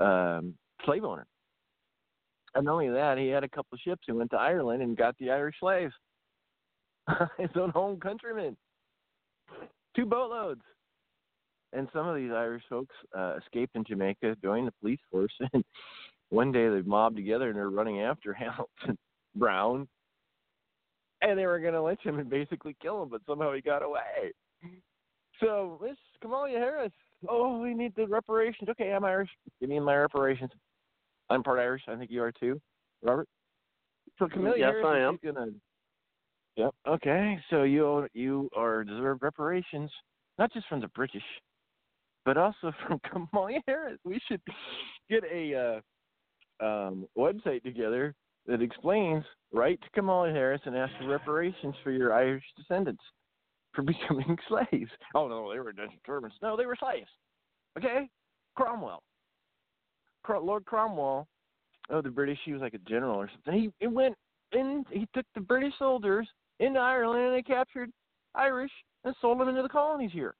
[0.01, 0.55] um,
[0.85, 1.27] slave owner.
[2.55, 4.03] And not only that, he had a couple of ships.
[4.07, 5.93] He went to Ireland and got the Irish slaves,
[7.39, 8.57] his own home countrymen,
[9.95, 10.63] two boatloads.
[11.75, 15.63] And some of these Irish folks uh, escaped in Jamaica, joined the police force, and
[16.31, 18.97] one day they mobbed together and they're running after Hamilton
[19.35, 19.89] Brown,
[21.23, 23.83] and they were going to lynch him and basically kill him, but somehow he got
[23.83, 24.33] away.
[25.41, 26.93] So, Miss Kamala Harris,
[27.29, 28.69] oh, we need the reparations.
[28.69, 29.31] Okay, I'm Irish.
[29.61, 30.51] Give me my reparations.
[31.31, 31.83] I'm part Irish.
[31.89, 32.61] I think you are too,
[33.03, 33.29] Robert.
[34.19, 35.19] So Kamala yes, Harris I am.
[35.23, 35.51] Gonna...
[36.57, 36.75] Yep.
[36.89, 37.39] Okay.
[37.51, 39.91] So you you are deserve reparations,
[40.39, 41.23] not just from the British,
[42.25, 43.99] but also from Kamala Harris.
[44.05, 44.41] We should
[45.09, 45.81] get a
[46.61, 48.15] uh, um, website together
[48.49, 53.03] that explains right to Kamala Harris and ask for reparations for your Irish descendants
[53.75, 54.91] for becoming slaves.
[55.15, 56.35] Oh no, they were Dutch Germans.
[56.43, 57.09] No, they were slaves.
[57.79, 58.09] Okay,
[58.57, 59.03] Cromwell.
[60.43, 61.27] Lord Cromwell,
[61.91, 63.63] oh the British, he was like a general or something.
[63.63, 64.15] He, he went
[64.53, 66.29] in, he took the British soldiers
[66.61, 67.91] into Ireland and they captured
[68.35, 68.71] Irish
[69.05, 70.35] and sold them into the colonies here.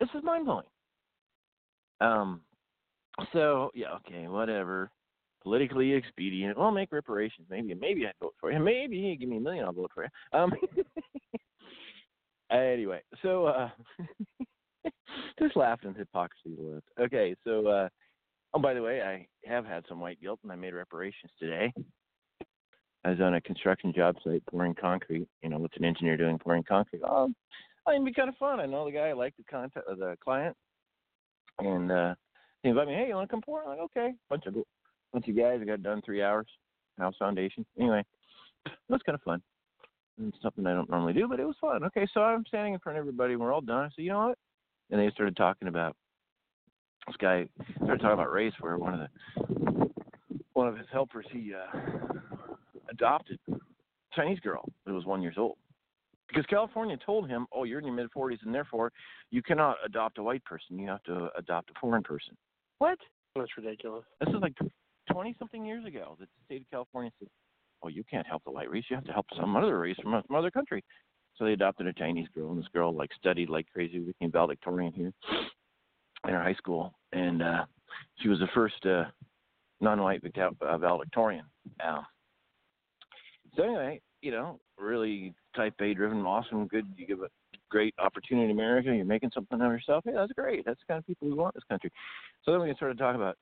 [0.00, 0.64] This is mind blowing.
[2.00, 2.40] Um,
[3.32, 4.90] so yeah, okay, whatever.
[5.44, 6.58] Politically expedient.
[6.58, 7.46] Well, make reparations.
[7.50, 8.58] Maybe, maybe I'd vote for you.
[8.58, 10.38] Maybe you give me a million, I'll vote for you.
[10.38, 10.52] Um.
[12.50, 13.68] anyway, so uh,
[15.38, 16.56] just laughing at hypocrisy.
[16.98, 17.88] Okay, so uh,
[18.54, 21.72] Oh, by the way, I have had some white guilt, and I made reparations today.
[23.04, 25.26] I was on a construction job site pouring concrete.
[25.42, 27.02] You know, what's an engineer doing pouring concrete?
[27.04, 27.32] Oh,
[27.86, 28.60] I think it'd be kind of fun.
[28.60, 29.08] I know the guy.
[29.08, 30.56] I like the contact the client,
[31.58, 32.14] and uh,
[32.62, 32.94] he invited me.
[32.94, 33.64] Hey, you want to come pour?
[33.64, 34.14] I'm like, okay.
[34.30, 34.54] Bunch of
[35.14, 35.60] bunch of guys.
[35.62, 36.46] I got done three hours.
[36.98, 37.64] House foundation.
[37.78, 38.04] Anyway,
[38.66, 39.40] it was kind of fun.
[40.22, 41.82] It's something I don't normally do, but it was fun.
[41.84, 43.32] Okay, so I'm standing in front of everybody.
[43.32, 43.84] And we're all done.
[43.84, 44.38] I said, you know what?
[44.90, 45.96] And they started talking about
[47.06, 47.46] this guy
[47.76, 49.88] started talking about race where one of the
[50.54, 51.78] one of his helpers he uh
[52.90, 53.38] adopted
[54.14, 55.56] Chinese girl who was one years old.
[56.28, 58.92] Because California told him, "Oh, you're in your mid 40s, and therefore
[59.30, 60.78] you cannot adopt a white person.
[60.78, 62.36] You have to adopt a foreign person."
[62.78, 62.98] What?
[63.36, 64.04] That's ridiculous.
[64.20, 64.54] This is like
[65.10, 67.28] 20 something years ago that the state of California said,
[67.82, 68.84] "Oh, you can't help the white race.
[68.88, 70.82] You have to help some other race from some other country."
[71.36, 74.92] So they adopted a Chinese girl, and this girl like studied like crazy, became valedictorian
[74.92, 75.12] here
[76.26, 77.64] in her high school, and uh,
[78.20, 79.04] she was the first uh,
[79.80, 81.44] non-white uh, valedictorian.
[81.84, 82.02] Uh,
[83.56, 86.86] so anyway, you know, really type A driven, awesome, good.
[86.96, 87.28] You give a
[87.70, 88.94] great opportunity in America.
[88.94, 90.04] You're making something of yourself.
[90.04, 90.64] Hey, that's great.
[90.64, 91.90] That's the kind of people we want in this country.
[92.44, 93.36] So then we can sort of talk about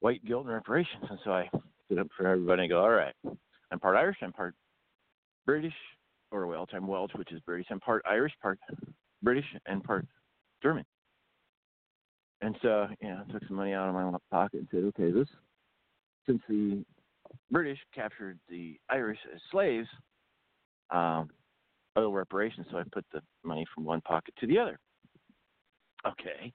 [0.00, 1.04] white guilt and reparations.
[1.08, 1.48] And so I
[1.86, 3.14] stood up for everybody and go, all right,
[3.70, 4.54] I'm part Irish, I'm part
[5.46, 5.74] British,
[6.30, 6.70] or Welsh.
[6.72, 7.66] I'm Welsh, which is British.
[7.70, 8.58] I'm part Irish, part
[9.22, 10.06] British, and part
[10.62, 10.84] German.
[12.40, 15.10] And so, you know, I took some money out of my pocket and said, okay,
[15.10, 15.28] this,
[16.26, 16.82] since the
[17.50, 19.88] British captured the Irish as slaves,
[20.90, 21.28] um,
[21.96, 22.66] owe reparations.
[22.70, 24.78] So I put the money from one pocket to the other.
[26.06, 26.52] Okay.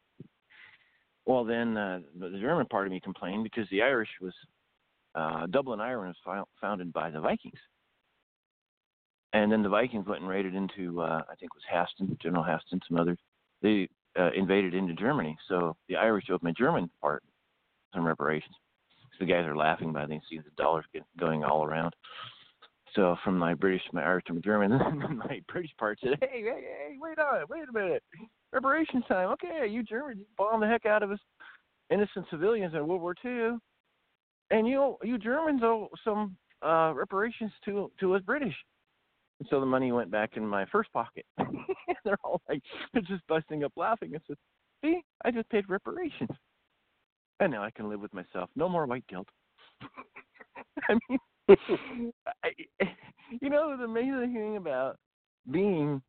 [1.26, 4.34] Well, then uh, the German part of me complained because the Irish was
[5.15, 7.59] uh, Dublin, Ireland was founded by the Vikings,
[9.34, 12.43] and then the Vikings went and raided into uh, I think it was Haston, General
[12.43, 13.17] Haston, some others.
[13.61, 17.23] They uh, invaded into Germany, so the Irish owed my German part
[17.93, 18.55] some reparations.
[19.17, 21.95] So the guys are laughing by they see the dollars get going all around.
[22.93, 24.78] So from my British, my Irish, my German,
[25.17, 28.03] my British part said, "Hey, hey, hey, wait on, wait a minute,
[28.55, 29.29] reparations time.
[29.29, 31.19] Okay, you Germans bombed the heck out of us
[31.91, 33.57] innocent civilians in World War II,
[34.49, 36.35] and you you Germans owe some
[36.65, 38.55] uh, reparations to to us British."
[39.39, 41.25] And so the money went back in my first pocket.
[42.05, 42.61] they're all like,
[42.93, 44.13] they're just busting up laughing.
[44.15, 44.37] I said,
[44.83, 46.29] "See, I just paid reparations."
[47.41, 48.49] And now I can live with myself.
[48.55, 49.27] No more white guilt.
[50.89, 51.19] I mean,
[52.43, 52.49] I,
[53.41, 54.97] you know, the amazing thing about
[55.51, 56.01] being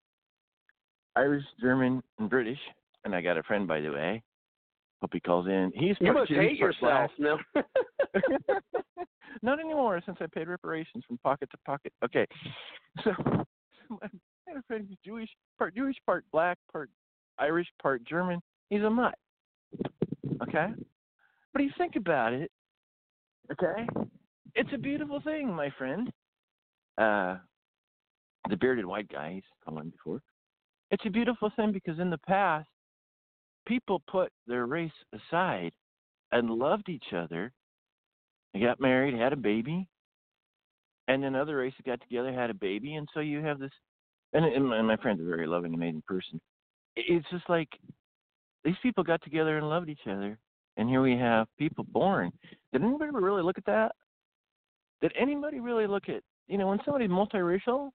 [1.16, 2.58] Irish, German, and British,
[3.04, 4.22] and I got a friend, by the way.
[5.00, 5.72] Hope he calls in.
[5.74, 7.38] He's you must hate yourself now.
[9.42, 11.92] Not anymore, since I paid reparations from pocket to pocket.
[12.04, 12.26] Okay,
[13.04, 13.12] so
[13.90, 14.08] I
[14.46, 16.90] had a friend who's Jewish, part Jewish, part black, part
[17.38, 18.40] Irish, part German.
[18.70, 19.14] He's a mutt.
[20.42, 20.68] Okay,
[21.52, 22.50] but you think about it,
[23.52, 23.86] okay?
[24.54, 26.10] It's a beautiful thing, my friend.
[26.96, 27.36] Uh,
[28.48, 30.22] the bearded white guy, he's called before.
[30.90, 32.68] It's a beautiful thing because in the past,
[33.66, 35.72] people put their race aside
[36.32, 37.52] and loved each other.
[38.54, 39.88] They got married, had a baby,
[41.08, 43.72] and then other races got together, had a baby, and so you have this.
[44.32, 46.40] And, and my friend's a very loving, amazing person.
[46.96, 47.68] It's just like
[48.64, 50.38] these people got together and loved each other,
[50.76, 52.32] and here we have people born.
[52.72, 53.92] Did anybody really look at that?
[55.02, 57.90] Did anybody really look at, you know, when somebody's multiracial,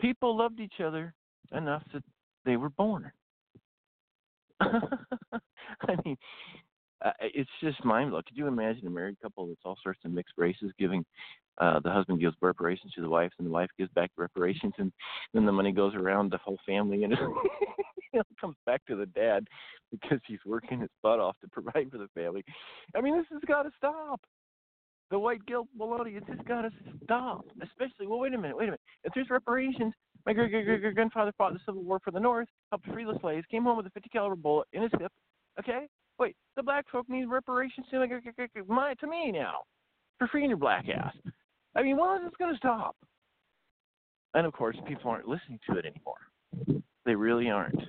[0.00, 1.14] people loved each other
[1.52, 2.02] enough that
[2.44, 3.10] they were born.
[4.60, 6.16] I mean,
[7.04, 8.24] uh, it's just mind blowing.
[8.26, 11.04] Could you imagine a married couple that's all sorts of mixed races giving
[11.58, 14.92] uh the husband gives reparations to the wife and the wife gives back reparations and
[15.32, 17.12] then the money goes around the whole family and
[18.12, 19.46] it comes back to the dad
[19.90, 22.44] because he's working his butt off to provide for the family.
[22.94, 24.20] I mean, this has got to stop.
[25.10, 26.70] The white guilt baloney, it's just got to
[27.04, 27.44] stop.
[27.62, 28.80] Especially, well, wait a minute, wait a minute.
[29.04, 29.94] If there's reparations,
[30.24, 33.18] my great great great grandfather fought the Civil War for the North, helped free the
[33.20, 35.12] slaves, came home with a 50 caliber bullet in his hip.
[35.60, 35.86] Okay,
[36.18, 38.04] wait, the black folk need reparations to,
[38.66, 39.60] my, to me now
[40.18, 41.14] for freeing your black ass.
[41.76, 42.96] I mean, when is this going to stop?
[44.34, 46.82] And of course, people aren't listening to it anymore.
[47.04, 47.80] They really aren't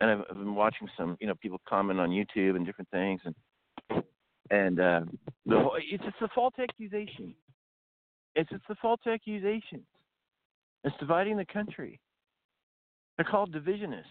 [0.00, 3.20] and I've, I've been watching some, you know, people comment on YouTube and different things,
[3.24, 3.34] and
[4.50, 5.00] and uh,
[5.46, 7.34] the whole, it's it's a false accusation.
[8.34, 9.86] It's it's the false accusations.
[10.84, 12.00] It's dividing the country.
[13.16, 14.04] They're called divisionists.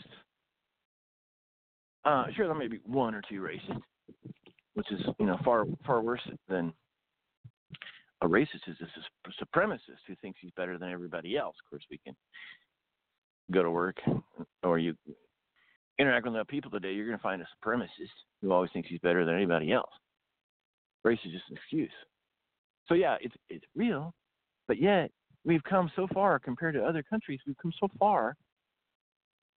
[2.06, 3.82] Uh, sure, there may be one or two racists,
[4.76, 6.74] which is you know far far worse than
[8.22, 11.56] a racist is a supremacist who thinks he's better than everybody else.
[11.66, 12.16] Of course, we can
[13.52, 13.98] go to work,
[14.64, 14.96] or you
[16.00, 17.88] interact with other people today, you're going to find a supremacist
[18.42, 19.92] who always thinks he's better than anybody else.
[21.04, 21.92] Race is just an excuse.
[22.88, 24.14] So yeah, it's it's real,
[24.68, 25.12] but yet
[25.46, 27.40] we've come so far compared to other countries.
[27.46, 28.36] We've come so far.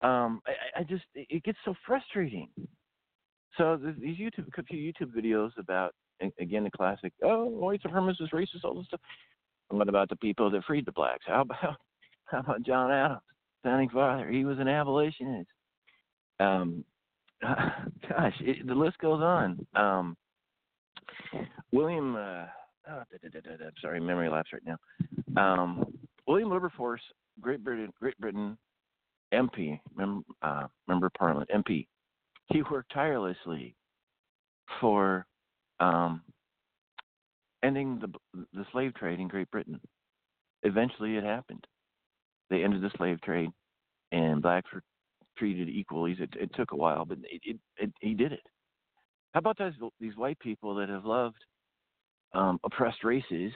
[0.03, 2.49] Um, I, I just it gets so frustrating.
[3.57, 5.93] So these YouTube a few YouTube videos about
[6.39, 9.01] again the classic oh white supremacist racist all this stuff.
[9.69, 11.25] What about the people that freed the blacks?
[11.27, 11.77] How about
[12.25, 13.21] how about John Adams,
[13.63, 14.29] founding father?
[14.31, 15.49] He was an abolitionist
[16.41, 16.85] um,
[17.43, 19.67] gosh, it, the list goes on.
[19.77, 20.17] Um,
[21.73, 22.47] William uh,
[22.89, 24.79] uh, da, da, da, I'm sorry, memory lapse right now.
[25.41, 25.85] Um,
[26.27, 27.03] William Wilberforce,
[27.41, 28.57] Great Britain, Great Britain,
[29.33, 31.87] MP, mem, uh, member of Parliament, MP.
[32.47, 33.77] He worked tirelessly
[34.81, 35.27] for
[35.79, 36.23] um,
[37.63, 39.81] ending the the slave trade in Great Britain.
[40.63, 41.65] Eventually, it happened.
[42.51, 43.51] They ended the slave trade,
[44.13, 44.83] and blacks were
[45.39, 46.17] treated equally.
[46.19, 48.43] It, it took a while, but it, it, it, he did it.
[49.33, 51.45] How about those these white people that have loved
[52.35, 53.53] um, oppressed races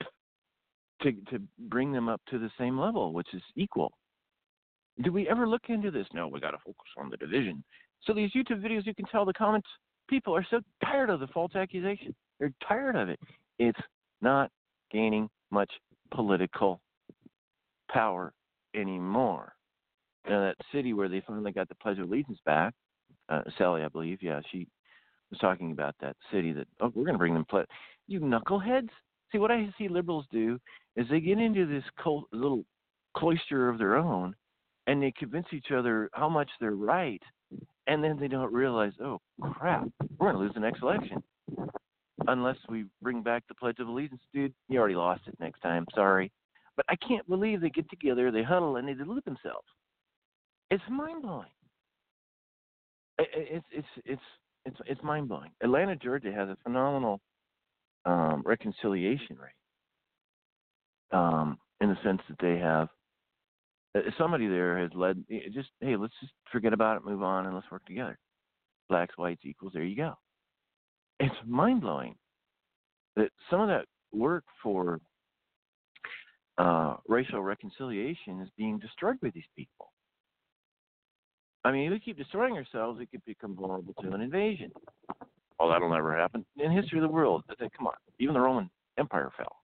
[1.02, 3.92] to to bring them up to the same level, which is equal?
[5.02, 6.06] Do we ever look into this?
[6.12, 7.62] No, we got to focus on the division.
[8.04, 9.68] So these YouTube videos, you can tell the comments
[10.08, 12.14] people are so tired of the false accusation.
[12.38, 13.18] They're tired of it.
[13.58, 13.78] It's
[14.20, 14.50] not
[14.90, 15.70] gaining much
[16.12, 16.80] political
[17.90, 18.32] power
[18.74, 19.52] anymore.
[20.28, 22.74] Now, that city where they finally got the Pledge of Allegiance back,
[23.28, 24.66] uh, Sally, I believe, yeah, she
[25.30, 27.66] was talking about that city that, oh, we're going to bring them pledge.
[28.06, 28.88] You knuckleheads.
[29.30, 30.58] See, what I see liberals do
[30.96, 32.64] is they get into this cult, little
[33.16, 34.34] cloister of their own
[34.86, 37.22] and they convince each other how much they're right.
[37.86, 39.86] And then they don't realize, oh, crap,
[40.18, 41.22] we're going to lose the next election
[42.26, 44.20] unless we bring back the Pledge of Allegiance.
[44.34, 45.86] Dude, you already lost it next time.
[45.94, 46.30] Sorry.
[46.76, 49.66] But I can't believe they get together, they huddle, and they delude themselves.
[50.70, 51.48] It's mind blowing.
[53.18, 54.22] It's it's it's
[54.68, 55.50] it's it's mind blowing.
[55.62, 57.20] Atlanta, Georgia has a phenomenal
[58.04, 61.18] um, reconciliation rate.
[61.18, 62.88] Um, in the sense that they have
[63.96, 67.54] uh, somebody there has led just hey let's just forget about it move on and
[67.54, 68.18] let's work together
[68.90, 70.12] blacks whites equals there you go
[71.18, 72.14] it's mind blowing
[73.16, 75.00] that some of that work for
[76.58, 79.92] uh, racial reconciliation is being destroyed by these people.
[81.68, 84.70] I mean, if we keep destroying ourselves, we could become vulnerable to an invasion.
[85.58, 86.44] Well, that'll never happen.
[86.56, 89.56] In history of the world, come on, even the Roman Empire fell.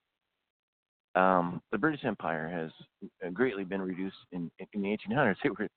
[1.22, 5.36] Um, the British Empire has greatly been reduced in, in the 1800s.
[5.42, 5.68] They were,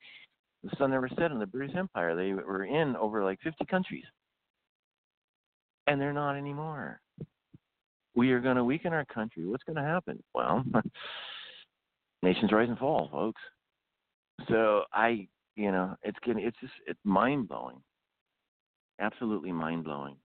[0.63, 2.15] the sun never set in the British Empire.
[2.15, 4.05] They were in over like 50 countries,
[5.85, 6.99] and they're not anymore
[8.17, 9.45] we are going to weaken our country.
[9.45, 10.21] What's going to happen?
[10.33, 10.65] Well,
[12.23, 13.41] nations rise and fall, folks.
[14.49, 15.27] So I,
[15.57, 17.81] you know, it's getting, it's just, it's mind blowing,
[19.01, 20.15] absolutely mind blowing.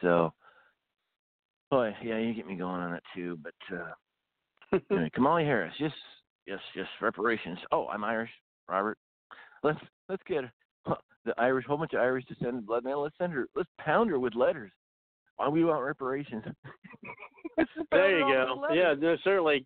[0.00, 0.32] So,
[1.70, 3.38] boy, yeah, you get me going on it too.
[3.42, 5.92] But uh, anyway, Kamala Harris, yes,
[6.46, 7.58] yes, yes, reparations.
[7.72, 8.30] Oh, I'm Irish,
[8.68, 8.98] Robert.
[9.62, 10.44] Let's let's get
[11.24, 12.98] the Irish, whole bunch of Irish descended blood man.
[12.98, 14.70] Let's send her, let's pound her with letters.
[15.38, 16.44] Why we want reparations?
[17.90, 18.66] there you go.
[18.72, 19.64] Yeah, no, certainly.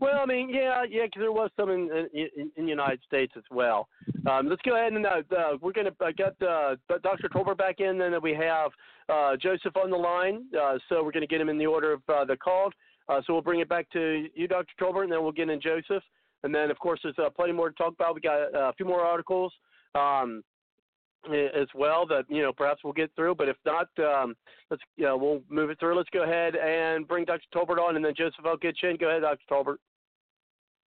[0.00, 3.32] Well, I mean, yeah, yeah, because there was some in, in in the United States
[3.36, 3.88] as well.
[4.28, 7.28] Um, let's go ahead and uh, uh, we're going to uh, get uh, Dr.
[7.28, 8.70] Tolbert back in, and then we have
[9.08, 10.44] uh, Joseph on the line.
[10.58, 12.74] Uh, so we're going to get him in the order of uh, the called.
[13.08, 14.72] Uh, so we'll bring it back to you, Dr.
[14.80, 16.02] Tolbert, and then we'll get in Joseph.
[16.44, 18.14] And then, of course, there's uh, plenty more to talk about.
[18.14, 19.52] We got uh, a few more articles.
[19.94, 20.42] Um,
[21.30, 23.34] as well that you know perhaps we'll get through.
[23.34, 24.34] But if not, um,
[24.70, 25.96] let's you know we'll move it through.
[25.96, 27.42] Let's go ahead and bring Dr.
[27.54, 28.96] Tolbert on, and then Joseph, I'll get you in.
[28.96, 29.42] Go ahead, Dr.
[29.50, 29.76] Tolbert.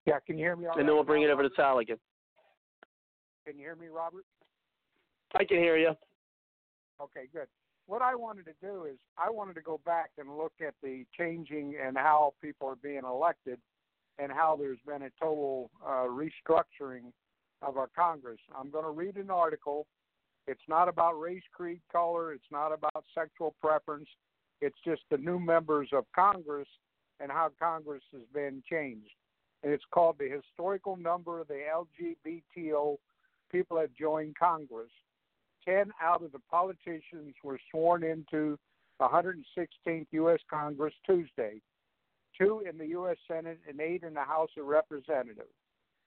[0.07, 0.65] Yeah, can you hear me?
[0.65, 1.99] and right then we'll bring it over to Sal again.
[3.47, 4.25] Can you hear me, Robert?
[5.35, 5.93] I can hear you.
[7.01, 7.47] Okay, good.
[7.87, 11.05] What I wanted to do is I wanted to go back and look at the
[11.17, 13.59] changing and how people are being elected,
[14.19, 17.13] and how there's been a total uh, restructuring
[17.61, 18.39] of our Congress.
[18.57, 19.87] I'm going to read an article
[20.47, 22.33] it's not about race, creed, color.
[22.33, 24.09] It's not about sexual preference.
[24.61, 26.69] It's just the new members of Congress
[27.21, 29.11] and how Congress has been changed.
[29.63, 32.97] And it's called the historical number of the LGBTQ
[33.51, 34.91] people that joined Congress.
[35.65, 38.59] Ten out of the politicians were sworn into
[38.99, 40.41] the 116th U.S.
[40.51, 41.61] Congress Tuesday,
[42.37, 43.17] two in the U.S.
[43.29, 45.49] Senate and eight in the House of Representatives.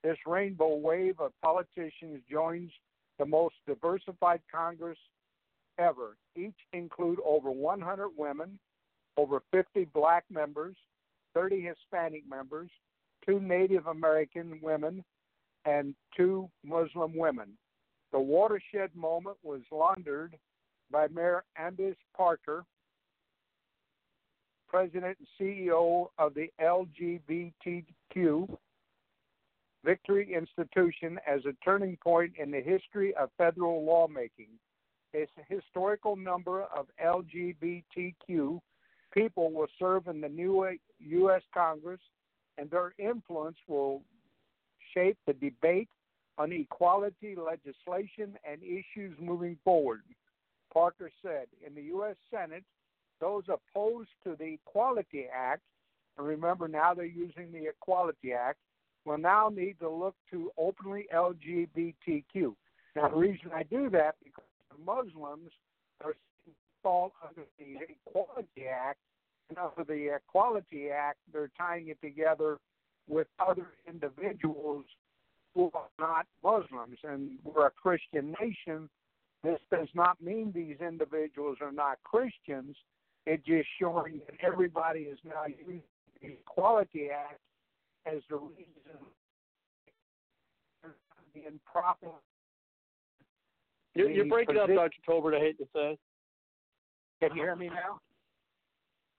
[0.02, 2.70] This rainbow wave of politicians joins
[3.18, 4.98] the most diversified Congress
[5.78, 6.16] ever.
[6.36, 8.58] Each include over 100 women,
[9.16, 10.76] over 50 black members,
[11.34, 12.70] 30 Hispanic members,
[13.26, 15.04] two Native American women,
[15.64, 17.48] and two Muslim women.
[18.12, 20.36] The watershed moment was laundered
[20.90, 22.64] by Mayor Annise Parker,
[24.68, 28.56] President and CEO of the LGBTQ
[29.86, 34.48] Victory Institution as a turning point in the history of federal lawmaking.
[35.14, 38.60] A historical number of LGBTQ
[39.12, 41.42] people will serve in the new uh, U.S.
[41.54, 42.00] Congress,
[42.58, 44.02] and their influence will
[44.92, 45.88] shape the debate
[46.36, 50.02] on equality legislation and issues moving forward.
[50.74, 52.16] Parker said in the U.S.
[52.30, 52.64] Senate,
[53.20, 55.62] those opposed to the Equality Act,
[56.18, 58.58] and remember now they're using the Equality Act,
[59.06, 62.54] will now need to look to openly LGBTQ.
[62.96, 65.52] Now, the reason I do that because the Muslims
[66.04, 66.14] are
[66.82, 68.98] fall under the Equality Act,
[69.48, 72.58] and under the Equality Act, they're tying it together
[73.08, 74.84] with other individuals
[75.54, 78.88] who are not Muslims, and we're a Christian nation.
[79.42, 82.76] This does not mean these individuals are not Christians.
[83.26, 85.82] It's just showing that everybody is now using
[86.20, 87.40] the Equality Act
[88.06, 88.64] as the reason
[91.34, 92.08] the improper.
[93.94, 94.90] You're, you're breaking up, Dr.
[95.08, 95.98] Tolbert, I hate to say.
[97.20, 98.00] Can you hear me now?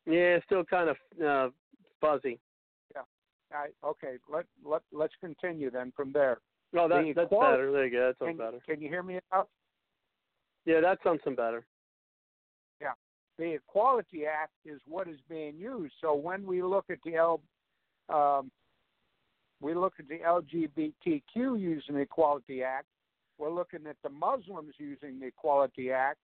[0.05, 1.49] Yeah, still kind of uh,
[1.99, 2.39] fuzzy.
[2.95, 3.01] Yeah.
[3.51, 6.39] I, okay, let let let's continue then from there.
[6.73, 7.71] No, that, The that's equality- better.
[7.71, 8.07] There you go.
[8.07, 8.59] That sounds Can, better.
[8.67, 9.47] can you hear me now?
[10.65, 11.65] Yeah, that sounds some better.
[12.81, 12.91] Yeah.
[13.37, 15.93] The Equality Act is what is being used.
[16.01, 17.41] So when we look at the L,
[18.09, 18.51] um,
[19.59, 22.87] we look at the LGBTQ using the Equality Act.
[23.37, 26.19] We're looking at the Muslims using the Equality Act.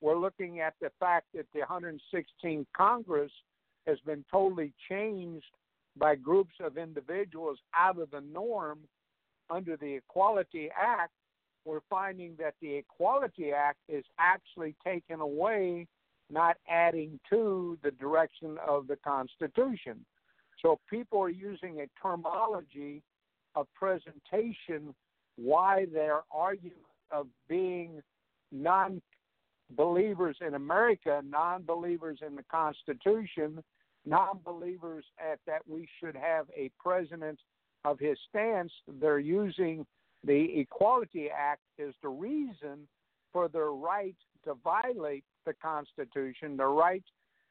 [0.00, 3.32] We're looking at the fact that the 116th Congress
[3.86, 5.46] has been totally changed
[5.96, 8.80] by groups of individuals out of the norm
[9.50, 11.12] under the Equality Act.
[11.64, 15.86] We're finding that the Equality Act is actually taken away
[16.30, 20.04] not adding to the direction of the Constitution.
[20.64, 23.02] So people are using a terminology
[23.54, 24.94] of presentation
[25.36, 28.00] why their argument of being
[28.50, 29.02] non
[29.76, 33.62] believers in America, non believers in the Constitution,
[34.06, 37.38] non believers at that we should have a president
[37.84, 39.84] of his stance, they're using
[40.24, 42.88] the Equality Act as the reason
[43.32, 47.04] for their right to violate the Constitution, the right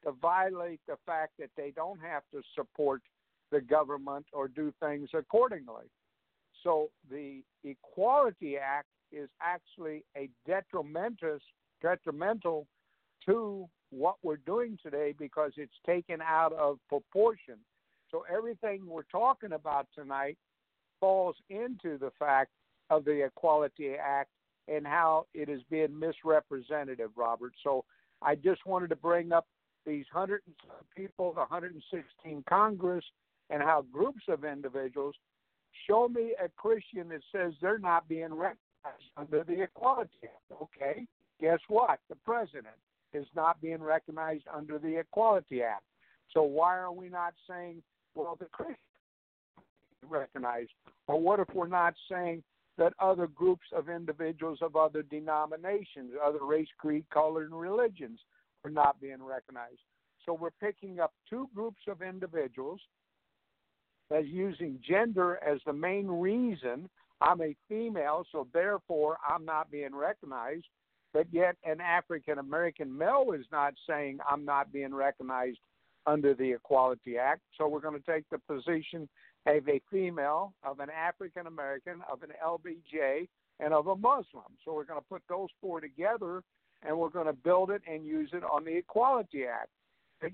[0.04, 3.02] to violate the fact that they don't have to support
[3.50, 5.84] the government or do things accordingly.
[6.62, 11.38] So the Equality Act is actually a detrimental
[11.82, 12.66] detrimental
[13.26, 17.56] to what we're doing today because it's taken out of proportion.
[18.10, 20.38] So everything we're talking about tonight
[21.00, 22.50] falls into the fact
[22.90, 24.30] of the Equality Act
[24.68, 27.52] and how it is being misrepresentative, Robert.
[27.62, 27.84] So
[28.22, 29.46] I just wanted to bring up
[29.86, 30.54] these 100 and
[30.96, 33.04] people, the 116 Congress,
[33.50, 35.14] and how groups of individuals
[35.86, 38.58] show me a Christian that says they're not being recognized
[39.16, 40.62] under the Equality Act.
[40.62, 41.06] Okay,
[41.40, 41.98] guess what?
[42.08, 42.74] The president
[43.12, 45.84] is not being recognized under the Equality Act.
[46.32, 47.82] So why are we not saying,
[48.14, 48.78] well, the Christians
[50.08, 50.70] recognized?
[51.06, 52.42] Or what if we're not saying
[52.76, 58.18] that other groups of individuals of other denominations, other race, creed, color, and religions
[58.64, 59.80] are not being recognized?
[60.24, 62.80] So we're picking up two groups of individuals
[64.10, 66.88] as using gender as the main reason.
[67.20, 70.66] I'm a female, so therefore I'm not being recognized.
[71.12, 75.58] But yet, an African American male is not saying I'm not being recognized
[76.06, 77.40] under the Equality Act.
[77.56, 79.08] So we're going to take the position
[79.46, 83.28] of a female, of an African American, of an LBJ,
[83.60, 84.44] and of a Muslim.
[84.64, 86.42] So we're going to put those four together
[86.84, 89.70] and we're going to build it and use it on the Equality Act.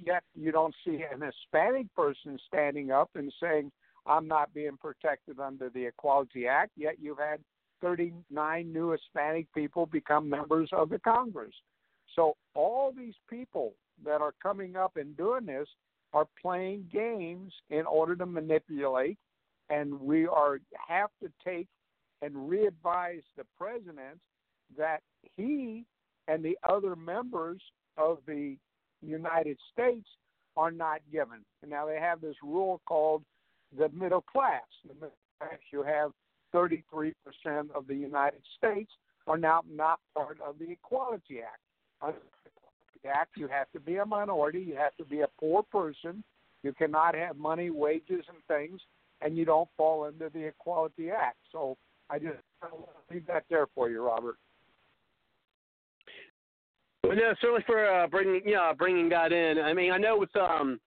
[0.05, 3.73] Yet, you don't see an Hispanic person standing up and saying,
[4.07, 7.41] I'm not being protected under the Equality Act, yet you've had
[7.81, 11.55] 39 new Hispanic people become members of the Congress.
[12.15, 13.75] So all these people
[14.05, 15.69] that are coming up and doing this
[16.13, 19.19] are playing games in order to manipulate,
[19.71, 21.69] and we are have to take
[22.23, 24.19] and re-advise the president
[24.77, 25.01] that
[25.37, 25.85] he
[26.31, 27.61] and the other members
[27.99, 28.57] of the
[29.03, 30.07] United States
[30.57, 31.41] are not given.
[31.63, 33.25] And now they have this rule called
[33.77, 34.63] the middle class.
[34.87, 36.13] The middle class you have
[36.55, 37.13] 33%
[37.75, 38.93] of the United States
[39.27, 41.61] are now not part of the Equality Act.
[42.01, 42.19] Under
[43.03, 46.23] the Act, you have to be a minority, you have to be a poor person,
[46.63, 48.81] you cannot have money, wages, and things,
[49.21, 51.39] and you don't fall under the Equality Act.
[51.51, 51.77] So
[52.09, 52.39] I just
[53.11, 54.37] leave that there for you, Robert.
[57.11, 59.59] Well, no, certainly for uh, bringing yeah bringing that in.
[59.59, 60.79] I mean, I know with um,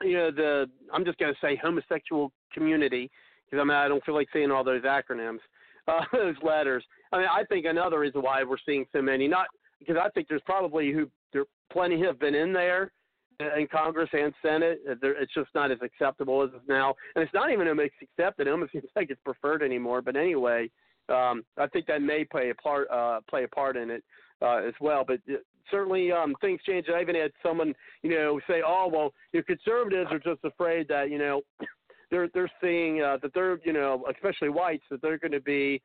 [0.00, 3.10] you know the I'm just going to say homosexual community
[3.44, 5.40] because I mean I don't feel like saying all those acronyms,
[5.88, 6.84] uh, those letters.
[7.12, 9.48] I mean, I think another reason why we're seeing so many not
[9.80, 12.92] because I think there's probably who there plenty have been in there
[13.40, 14.78] in Congress and Senate.
[14.86, 18.46] It's just not as acceptable as it's now, and it's not even it's accepted.
[18.46, 20.00] It almost seems like it's preferred anymore.
[20.00, 20.70] But anyway,
[21.08, 24.04] um, I think that may play a part uh, play a part in it
[24.40, 25.04] uh, as well.
[25.04, 25.38] But uh,
[25.70, 26.86] certainly um, things change.
[26.94, 31.10] I even had someone, you know, say, "Oh, well, your conservatives are just afraid that
[31.10, 31.42] you know
[32.10, 35.82] they're they're seeing uh, that they're you know, especially whites, that they're going to be."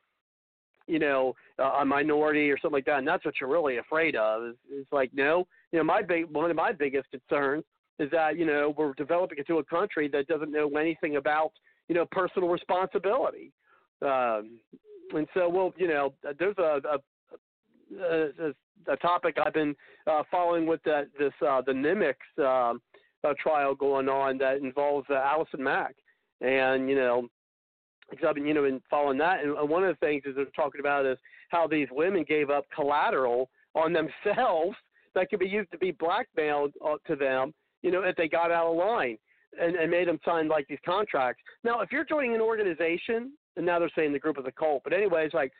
[0.88, 4.16] You know, uh, a minority or something like that, and that's what you're really afraid
[4.16, 4.44] of.
[4.48, 7.64] Is, is like, no, you know, my big one of my biggest concerns
[8.00, 11.52] is that you know we're developing into a country that doesn't know anything about
[11.88, 13.54] you know personal responsibility.
[14.02, 14.60] Um,
[15.14, 16.98] and so, well, you know, there's a, a,
[18.00, 18.54] a,
[18.92, 19.76] a topic I've been
[20.08, 22.82] uh, following with that this uh, the NXIVM um,
[23.24, 25.96] uh, trial going on that involves uh, Allison Mack,
[26.42, 27.28] and you know,
[28.10, 30.46] because I've been you know been following that, and one of the things is they're
[30.56, 31.18] talking about is
[31.50, 34.76] how these women gave up collateral on themselves
[35.14, 38.52] that could be used to be blackmailed uh, to them, you know, if they got
[38.52, 39.18] out of line.
[39.60, 41.44] And, and made them sign like these contracts.
[41.66, 44.84] Now, if you're joining an organization and now they're saying the group is a cult.
[44.84, 45.52] But anyways, like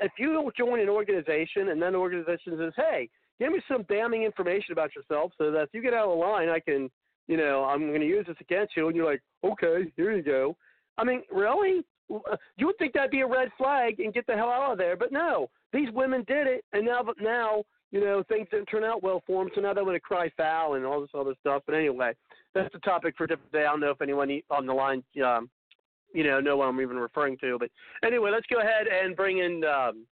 [0.00, 4.22] if you join an organization and then the organization says, "Hey, give me some damning
[4.22, 6.90] information about yourself, so that if you get out of line, I can,
[7.28, 10.22] you know, I'm going to use this against you," and you're like, "Okay, here you
[10.22, 10.56] go."
[10.98, 11.84] I mean, really?
[12.08, 14.96] You would think that'd be a red flag and get the hell out of there,
[14.96, 15.50] but no.
[15.72, 19.42] These women did it, and now, now, you know, things didn't turn out well for
[19.42, 21.62] them, so now they want to cry foul and all this other stuff.
[21.66, 22.12] But anyway,
[22.54, 23.60] that's a topic for a different day.
[23.60, 25.50] I don't know if anyone on the line um,
[26.12, 27.58] you know know what I'm even referring to.
[27.58, 27.70] But
[28.04, 30.06] anyway, let's go ahead and bring in um,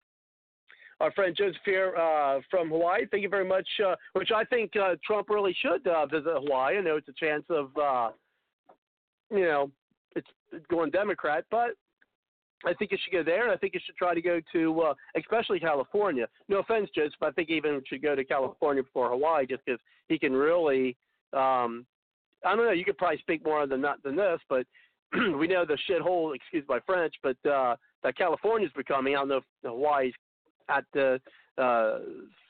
[0.99, 3.05] our friend Joseph here uh, from Hawaii.
[3.09, 3.67] Thank you very much.
[3.85, 6.77] Uh, which I think uh, Trump really should uh, visit Hawaii.
[6.77, 8.09] I know it's a chance of uh,
[9.31, 9.71] you know
[10.15, 10.27] it's
[10.69, 11.71] going Democrat, but
[12.65, 14.81] I think you should go there, and I think you should try to go to,
[14.81, 16.27] uh, especially California.
[16.47, 20.17] No offense, Joseph, I think even should go to California before Hawaii, just because he
[20.17, 20.95] can really.
[21.33, 21.85] Um,
[22.45, 22.71] I don't know.
[22.71, 24.65] You could probably speak more than that than this, but
[25.39, 29.15] we know the shithole, excuse my French, but uh, that California's becoming.
[29.15, 30.13] I don't know if Hawaii's
[30.69, 31.19] at the
[31.57, 31.99] uh,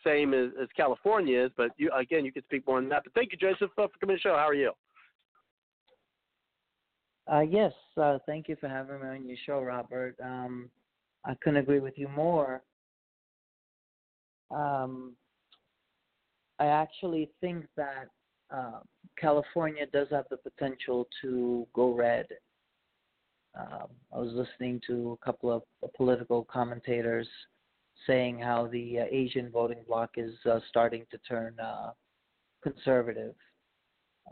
[0.05, 3.03] same as, as California is, but you, again, you can speak more on that.
[3.03, 4.35] But thank you, Joseph, for coming to the show.
[4.35, 4.71] How are you?
[7.31, 10.15] Uh, yes, uh, thank you for having me on your show, Robert.
[10.23, 10.69] Um,
[11.25, 12.61] I couldn't agree with you more.
[14.51, 15.13] Um,
[16.59, 18.09] I actually think that
[18.53, 18.79] uh,
[19.17, 22.27] California does have the potential to go red
[23.55, 25.63] um, I was listening to a couple of
[25.95, 27.27] political commentators
[28.07, 31.91] saying how the uh, Asian voting bloc is uh, starting to turn uh,
[32.61, 33.35] conservative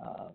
[0.04, 0.30] uh,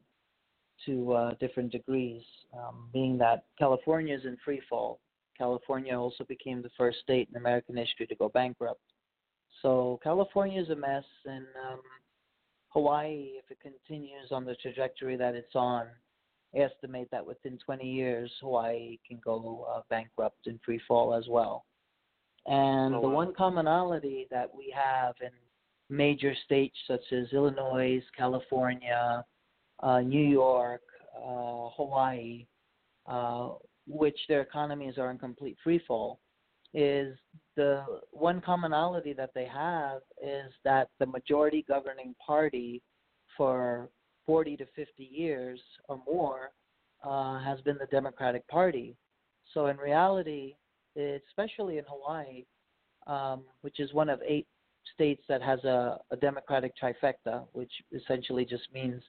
[0.84, 2.22] to uh, different degrees,
[2.56, 5.00] um, being that California is in free fall.
[5.36, 8.80] California also became the first state in American history to go bankrupt.
[9.62, 11.80] So California is a mess, and um,
[12.68, 15.86] Hawaii, if it continues on the trajectory that it's on,
[16.56, 21.64] estimate that within 20 years, Hawaii can go uh, bankrupt in free fall as well.
[22.46, 23.08] And oh, wow.
[23.08, 25.30] the one commonality that we have in
[25.88, 29.24] major states such as Illinois, California,
[29.82, 30.82] uh, New York,
[31.16, 32.46] uh, Hawaii,
[33.06, 33.50] uh,
[33.86, 36.20] which their economies are in complete free fall,
[36.74, 37.16] is
[37.56, 42.82] the one commonality that they have is that the majority governing party
[43.36, 43.88] for
[44.26, 46.50] 40 to 50 years or more
[47.04, 48.96] uh, has been the Democratic Party.
[49.54, 50.56] So in reality,
[50.96, 52.44] especially in Hawaii,
[53.06, 54.46] um, which is one of eight
[54.94, 59.02] states that has a, a Democratic trifecta, which essentially just means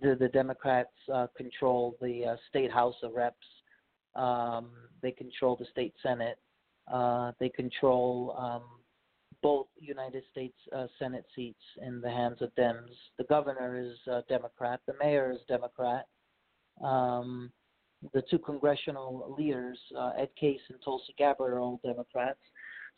[0.00, 3.36] the, the Democrats uh, control the uh, state House of Reps,
[4.14, 4.70] um,
[5.02, 6.38] they control the state Senate,
[6.92, 8.62] uh, they control um,
[9.44, 12.96] both United States uh, Senate seats in the hands of Dems.
[13.18, 14.80] The governor is uh, Democrat.
[14.86, 16.06] The mayor is Democrat.
[16.82, 17.52] Um,
[18.14, 22.38] the two congressional leaders, uh, Ed Case and Tulsi Gabbard, are all Democrats.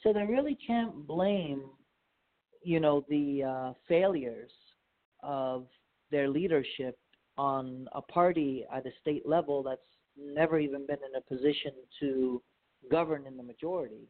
[0.05, 1.65] So they really can't blame,
[2.63, 4.53] you know, the uh, failures
[5.25, 5.67] of
[6.13, 6.97] their leadership
[7.37, 9.81] on a party at a state level that's
[10.17, 12.41] never even been in a position to
[12.89, 14.09] govern in the majority.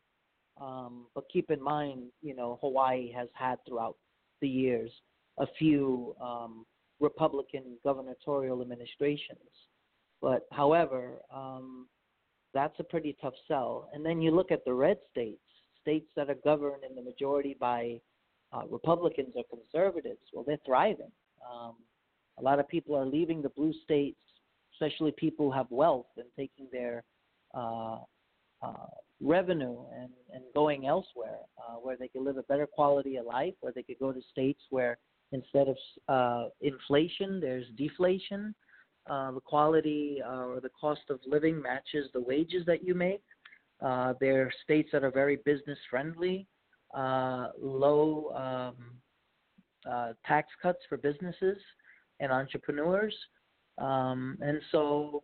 [0.61, 3.97] Um, but keep in mind, you know, Hawaii has had throughout
[4.41, 4.91] the years
[5.39, 6.65] a few um,
[7.01, 9.39] Republican gubernatorial administrations.
[10.23, 11.89] But however, um,
[12.55, 13.91] that's a pretty tough sell.
[13.93, 15.43] And then you look at the red states,
[15.83, 18.01] states that are governed in the majority by
[18.53, 20.21] uh, Republicans or conservatives.
[20.33, 21.13] Well, they're thriving.
[21.49, 21.75] Um,
[22.39, 24.19] a lot of people are leaving the blue states,
[24.75, 27.03] especially people who have wealth, and taking their
[27.55, 27.99] uh,
[28.63, 28.87] uh,
[29.21, 33.55] revenue and, and going elsewhere uh, where they could live a better quality of life,
[33.61, 34.99] where they could go to states where
[35.33, 35.77] instead of
[36.09, 38.55] uh, inflation, there's deflation.
[39.09, 43.23] Uh, the quality uh, or the cost of living matches the wages that you make.
[43.81, 46.45] Uh, there are states that are very business friendly,
[46.97, 51.59] uh, low um, tax cuts for businesses
[52.19, 53.15] and entrepreneurs,
[53.79, 55.23] um, and so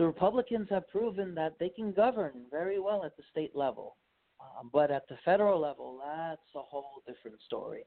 [0.00, 3.96] the Republicans have proven that they can govern very well at the state level,
[4.40, 7.84] uh, but at the federal level, that's a whole different story.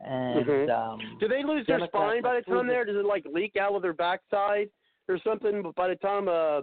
[0.00, 0.70] And Mhm.
[0.70, 2.84] um, Do they lose their spine by the have time proven- there?
[2.84, 4.70] Does it like leak out of their backside
[5.08, 6.62] or something by the time uh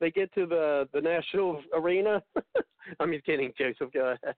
[0.00, 2.22] they get to the the national arena?
[3.00, 3.92] I'm just kidding, Joseph.
[3.92, 4.34] Go ahead.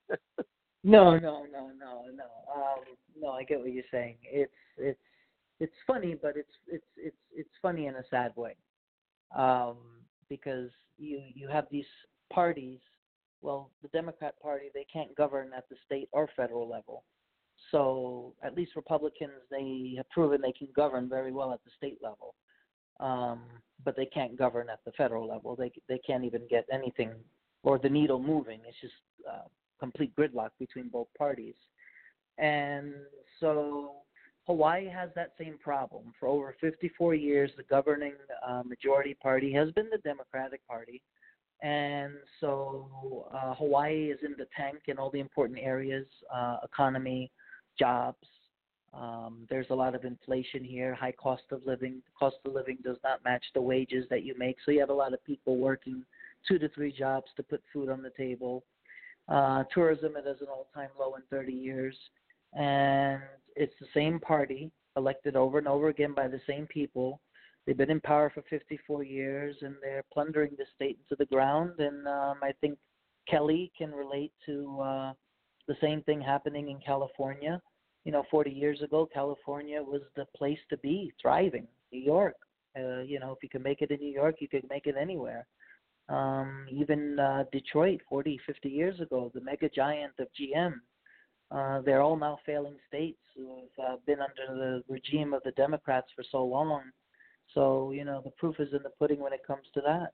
[0.83, 2.29] No, no, no, no, no.
[2.53, 2.85] Um,
[3.16, 4.19] no, I get what you're saying.
[4.25, 5.01] It's it's
[5.61, 8.57] it's funny, but it's it's it's it's funny in a sad way,
[9.37, 9.77] um,
[10.29, 11.87] because you you have these
[12.33, 12.79] parties.
[13.43, 17.05] Well, the Democrat Party they can't govern at the state or federal level,
[17.71, 21.99] so at least Republicans they have proven they can govern very well at the state
[22.03, 22.35] level,
[23.01, 23.43] um,
[23.85, 25.57] but they can't govern at the federal level.
[25.57, 27.13] They they can't even get anything
[27.63, 28.61] or the needle moving.
[28.67, 28.95] It's just
[29.31, 29.49] uh,
[29.81, 31.55] complete gridlock between both parties.
[32.39, 32.93] And
[33.41, 33.97] so
[34.47, 36.12] Hawaii has that same problem.
[36.21, 38.12] For over 54 years, the governing
[38.47, 41.01] uh, majority party has been the Democratic Party.
[41.62, 47.31] And so uh, Hawaii is in the tank in all the important areas uh, economy,
[47.79, 48.27] jobs.
[48.93, 52.03] Um, there's a lot of inflation here, high cost of living.
[52.05, 54.57] The cost of living does not match the wages that you make.
[54.65, 56.05] So you have a lot of people working
[56.47, 58.62] two to three jobs to put food on the table.
[59.29, 61.97] Uh, tourism it is an all-time low in 30 years,
[62.55, 63.20] and
[63.56, 67.20] it's the same party elected over and over again by the same people.
[67.66, 71.72] They've been in power for 54 years, and they're plundering the state into the ground.
[71.78, 72.78] And um, I think
[73.28, 75.12] Kelly can relate to uh,
[75.66, 77.60] the same thing happening in California.
[78.05, 81.66] You know, 40 years ago, California was the place to be, thriving.
[81.90, 82.36] New York,
[82.78, 84.97] uh, you know, if you can make it in New York, you can make it
[85.01, 85.47] anywhere
[86.09, 90.74] um, even uh, Detroit 40, 50 years ago, the mega giant of GM.
[91.55, 95.52] Uh, they're all now failing states who have uh, been under the regime of the
[95.52, 96.82] Democrats for so long.
[97.55, 100.09] So, you know, the proof is in the pudding when it comes to that.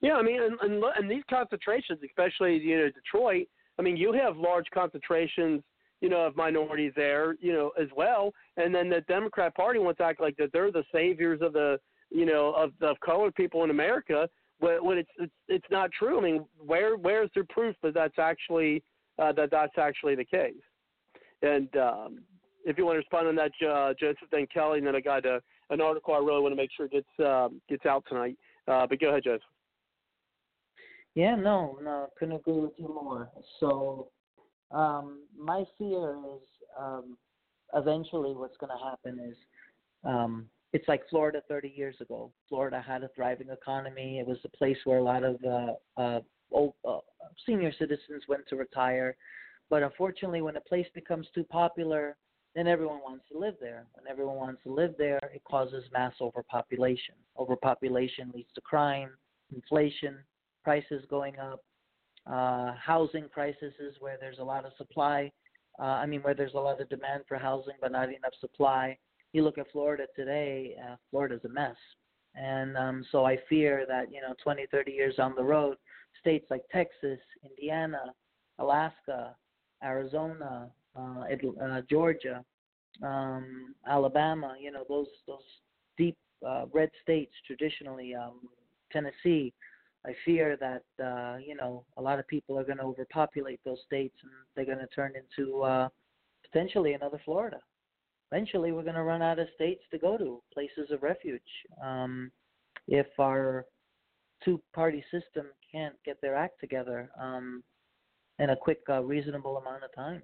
[0.00, 3.46] Yeah, I mean, and, and and these concentrations, especially you know Detroit.
[3.78, 5.62] I mean, you have large concentrations,
[6.00, 8.32] you know, of minorities there, you know, as well.
[8.56, 11.78] And then the Democrat Party wants to act like that they're the saviors of the,
[12.10, 14.28] you know, of of colored people in America.
[14.62, 16.18] When, it's it's it's not true.
[16.18, 18.84] I mean, where where's the proof that that's actually
[19.18, 20.54] uh, that that's actually the case?
[21.42, 22.22] And um,
[22.64, 25.26] if you want to respond on that, uh, Joseph, then Kelly, and then I got
[25.26, 25.40] a,
[25.70, 28.38] an article I really want to make sure gets um, gets out tonight.
[28.68, 29.42] Uh, but go ahead, Joseph.
[31.16, 33.30] Yeah, no, no, couldn't agree with you more.
[33.58, 34.08] So,
[34.70, 36.42] um, my fear is
[36.80, 37.18] um,
[37.74, 39.36] eventually what's going to happen is
[40.04, 42.30] um, it's like Florida 30 years ago.
[42.48, 44.18] Florida had a thriving economy.
[44.18, 46.20] It was a place where a lot of uh, uh,
[46.50, 46.98] old uh,
[47.46, 49.16] senior citizens went to retire.
[49.68, 52.16] But unfortunately, when a place becomes too popular,
[52.54, 53.86] then everyone wants to live there.
[53.94, 57.14] When everyone wants to live there, it causes mass overpopulation.
[57.38, 59.10] Overpopulation leads to crime,
[59.54, 60.18] inflation,
[60.64, 61.64] prices going up,
[62.26, 65.30] uh, housing crises where there's a lot of supply.
[65.78, 68.98] Uh, I mean, where there's a lot of demand for housing but not enough supply.
[69.32, 71.76] You look at Florida today, uh, Florida's a mess.
[72.34, 75.76] And um, so I fear that, you know, 20, 30 years down the road,
[76.20, 78.12] states like Texas, Indiana,
[78.58, 79.34] Alaska,
[79.82, 81.24] Arizona, uh,
[81.62, 82.44] uh, Georgia,
[83.02, 85.38] um, Alabama, you know, those, those
[85.98, 88.40] deep uh, red states traditionally, um,
[88.92, 89.52] Tennessee,
[90.04, 93.78] I fear that uh, you know a lot of people are going to overpopulate those
[93.86, 95.88] states, and they're going to turn into uh,
[96.50, 97.60] potentially another Florida.
[98.32, 101.42] Eventually, we're going to run out of states to go to, places of refuge,
[101.84, 102.30] um,
[102.88, 103.66] if our
[104.42, 107.62] two-party system can't get their act together um,
[108.38, 110.22] in a quick, uh, reasonable amount of time.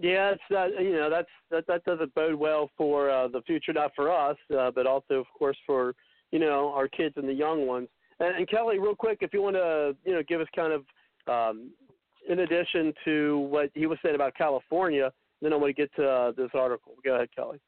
[0.00, 3.72] Yeah, it's uh, you know that's that that doesn't bode well for uh, the future,
[3.72, 5.94] not for us, uh, but also of course for
[6.30, 7.88] you know our kids and the young ones.
[8.20, 10.84] And, and Kelly, real quick, if you want to you know give us kind of
[11.26, 11.70] um,
[12.28, 16.08] in addition to what he was saying about California, then I want to get to
[16.08, 16.94] uh, this article.
[17.04, 17.60] Go ahead, Kelly.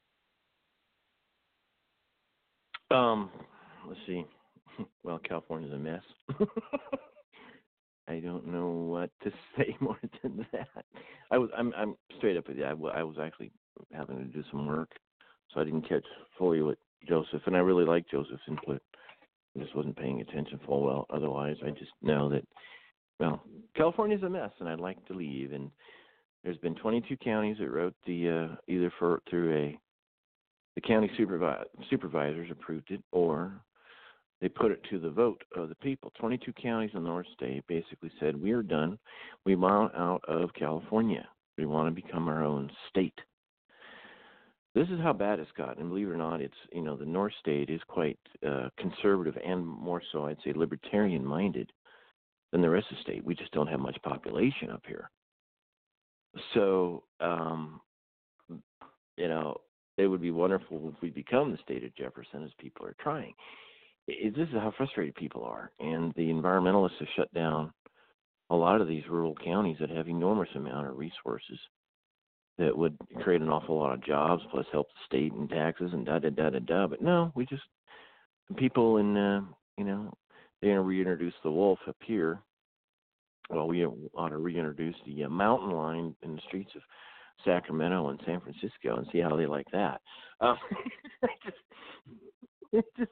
[2.91, 3.29] Um,
[3.87, 4.25] let's see.
[5.03, 6.01] Well, California's a mess.
[8.07, 10.85] I don't know what to say more than that.
[11.29, 12.65] I was I'm I'm straight up with you.
[12.65, 13.51] I, I was actually
[13.93, 14.89] having to do some work,
[15.53, 16.05] so I didn't catch
[16.37, 18.81] fully what Joseph and I really like Joseph's input.
[19.55, 21.05] I just wasn't paying attention full well.
[21.09, 22.43] Otherwise, I just know that
[23.21, 23.43] well,
[23.75, 25.53] California's a mess, and I'd like to leave.
[25.53, 25.69] And
[26.43, 29.79] there's been 22 counties that wrote the uh, either for through a
[30.75, 33.61] the county supervi- supervisors approved it or
[34.39, 36.11] they put it to the vote of the people.
[36.19, 38.97] 22 counties in the North State basically said, "We are done.
[39.45, 41.27] We want out of California.
[41.57, 43.19] We want to become our own state."
[44.73, 45.81] This is how bad it's gotten.
[45.81, 48.17] And believe it or not, it's you know the North State is quite
[48.47, 51.71] uh, conservative and more so, I'd say, libertarian-minded
[52.51, 53.25] than the rest of the state.
[53.25, 55.09] We just don't have much population up here.
[56.53, 57.81] So, um,
[59.17, 59.57] you know,
[59.97, 63.33] it would be wonderful if we become the state of Jefferson, as people are trying
[64.07, 67.71] it, this is how frustrated people are, and the environmentalists have shut down
[68.49, 71.59] a lot of these rural counties that have enormous amount of resources
[72.57, 76.05] that would create an awful lot of jobs plus help the state in taxes and
[76.05, 76.87] da da da da da.
[76.87, 77.63] But no, we just
[78.57, 79.41] people in uh,
[79.77, 80.13] you know
[80.61, 82.39] they're going to reintroduce the wolf up here.
[83.49, 86.81] Well, we ought to reintroduce the uh, mountain lion in the streets of
[87.43, 89.99] Sacramento and San Francisco and see how they like that.
[90.39, 90.57] Um,
[92.73, 93.11] just, just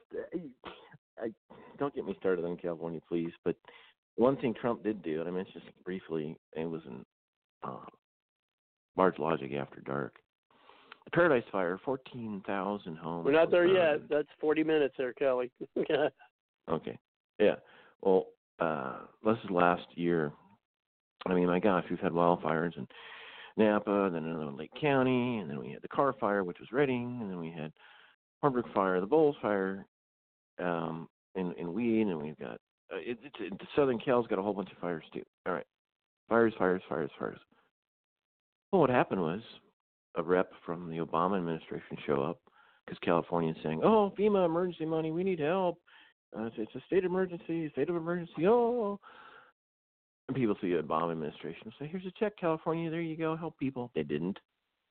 [1.22, 1.30] I
[1.78, 3.32] don't get me started on California, please.
[3.44, 3.56] But
[4.16, 7.04] one thing Trump did do, and I mentioned this briefly, it was in
[7.62, 7.84] uh,
[8.96, 10.16] Bard's Logic After Dark.
[11.04, 13.24] The Paradise Fire, fourteen thousand homes.
[13.24, 14.02] We're not there burned.
[14.02, 14.08] yet.
[14.08, 15.50] That's forty minutes there, Kelly.
[16.70, 16.98] okay.
[17.40, 17.56] Yeah.
[18.02, 18.26] Well,
[18.60, 20.32] uh, this is last year.
[21.26, 22.86] I mean, my gosh, we've had wildfires in
[23.56, 26.72] Napa, then another in Lake County, and then we had the Carr Fire, which was
[26.72, 27.72] Redding, and then we had
[28.42, 29.86] Hornbrook Fire, the Boles Fire,
[30.58, 32.58] um, in in Weed, and we've got
[32.92, 35.22] uh, it, it's it, Southern Cal's got a whole bunch of fires too.
[35.46, 35.66] All right,
[36.28, 37.38] fires, fires, fires, fires.
[38.72, 39.40] Well, what happened was
[40.16, 42.40] a rep from the Obama administration show up
[42.84, 45.78] because Californians saying, "Oh, FEMA emergency money, we need help.
[46.36, 48.98] Uh, it's, a state emergency, state of emergency." Oh,
[50.28, 52.90] and people see the Obama administration say, "Here's a check, California.
[52.90, 54.38] There you go, help people." They didn't.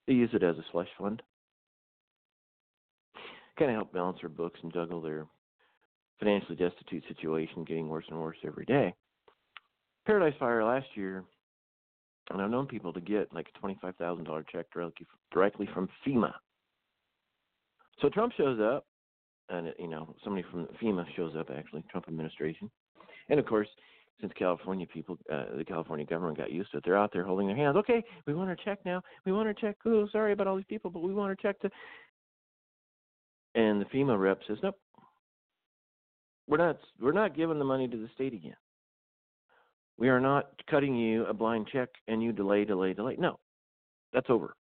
[0.08, 1.22] They use it as a slush fund.
[3.58, 5.28] Kind of help balance their books and juggle their
[6.20, 8.94] financially destitute situation getting worse and worse every day.
[10.06, 11.24] Paradise Fire last year,
[12.30, 15.90] and I've known people to get like a twenty-five thousand dollar check directly directly from
[16.06, 16.34] FEMA.
[18.02, 18.86] So Trump shows up,
[19.50, 22.70] and you know somebody from FEMA shows up actually, Trump administration,
[23.30, 23.68] and of course,
[24.22, 27.48] since California people, uh, the California government got used to it, they're out there holding
[27.48, 27.78] their hands.
[27.78, 29.02] Okay, we want our check now.
[29.26, 29.78] We want our check.
[29.86, 31.70] Oh, sorry about all these people, but we want our check to.
[33.56, 34.76] And the FEMA rep says, nope,
[36.48, 38.56] we're not we're not giving the money to the state again.
[39.98, 43.16] We are not cutting you a blind check and you delay, delay, delay.
[43.20, 43.38] No,
[44.14, 44.56] that's over.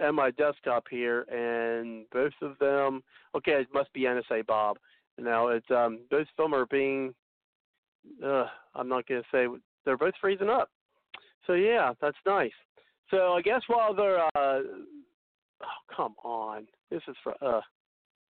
[0.00, 3.02] and my desktop here, and both of them.
[3.34, 4.78] Okay, it must be NSA Bob.
[5.18, 7.14] Now it's um, both of them are being.
[8.24, 9.46] Uh, I'm not going to say
[9.84, 10.70] they're both freezing up.
[11.46, 12.52] So yeah, that's nice.
[13.10, 14.24] So I guess while they're.
[14.24, 17.34] Uh, oh come on, this is for.
[17.42, 17.60] Uh,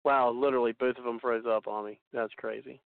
[0.04, 2.00] wow, literally both of them froze up on me.
[2.14, 2.80] That's crazy.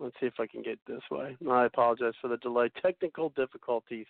[0.00, 1.36] Let's see if I can get this way.
[1.50, 2.70] I apologize for the delay.
[2.80, 4.06] Technical difficulties,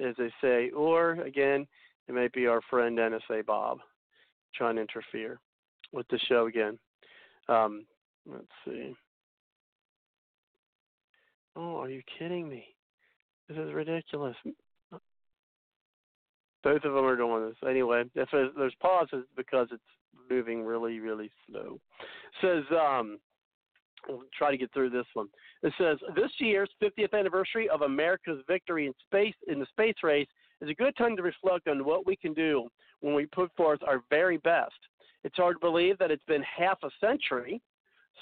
[0.00, 1.66] as they say, or again,
[2.08, 3.78] it may be our friend NSA Bob
[4.54, 5.38] trying to interfere
[5.92, 6.78] with the show again.
[7.48, 7.84] Um,
[8.26, 8.94] let's see.
[11.54, 12.64] Oh, are you kidding me?
[13.48, 14.36] This is ridiculous.
[16.62, 17.68] Both of them are doing this.
[17.68, 19.82] Anyway, if there's pauses because it's
[20.30, 21.80] moving really, really slow.
[22.00, 23.18] It says, um,
[24.08, 25.28] we'll try to get through this one.
[25.62, 30.28] It says this year's 50th anniversary of America's victory in space in the space race
[30.60, 32.68] is a good time to reflect on what we can do
[33.00, 34.74] when we put forth our very best.
[35.24, 37.60] It's hard to believe that it's been half a century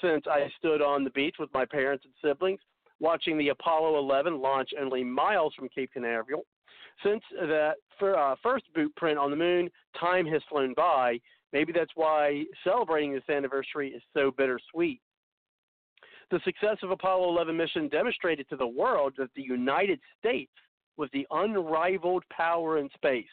[0.01, 2.59] since I stood on the beach with my parents and siblings
[2.99, 6.45] watching the Apollo 11 launch only miles from Cape Canaveral.
[7.03, 9.69] Since that uh, first boot print on the moon,
[9.99, 11.19] time has flown by.
[11.55, 14.99] Maybe that's why celebrating this anniversary is so bittersweet.
[16.29, 20.51] The success of Apollo 11 mission demonstrated to the world that the United States
[20.97, 23.23] was the unrivaled power in space.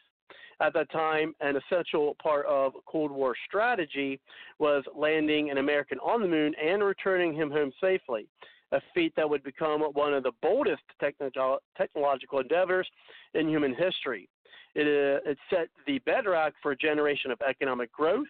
[0.61, 4.21] At that time, an essential part of Cold War strategy
[4.61, 8.29] was landing an American on the moon and returning him home safely,
[8.71, 12.89] a feat that would become one of the boldest technolo- technological endeavors
[13.35, 14.29] in human history.
[14.75, 18.27] It, uh, it set the bedrock for a generation of economic growth,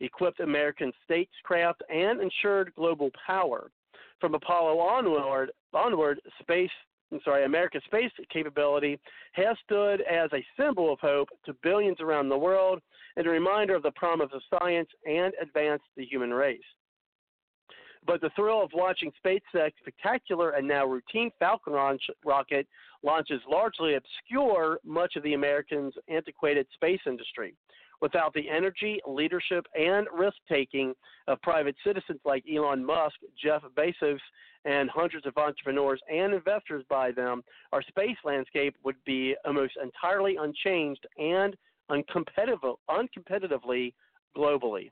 [0.00, 3.70] equipped American statecraft, and ensured global power
[4.20, 6.70] from Apollo onward, onward space
[7.10, 8.98] I'm sorry, America's space capability
[9.32, 12.82] has stood as a symbol of hope to billions around the world
[13.16, 16.60] and a reminder of the promise of science and advance the human race.
[18.08, 22.66] But the thrill of watching SpaceX's spectacular and now routine Falcon launch, rocket
[23.02, 27.54] launches largely obscure much of the Americans' antiquated space industry
[28.00, 30.94] without the energy, leadership, and risk taking
[31.26, 34.20] of private citizens like Elon Musk, Jeff Bezos,
[34.64, 37.42] and hundreds of entrepreneurs and investors by them,
[37.74, 41.54] our space landscape would be almost entirely unchanged and
[41.90, 43.92] uncompetitive, uncompetitively
[44.34, 44.90] globally.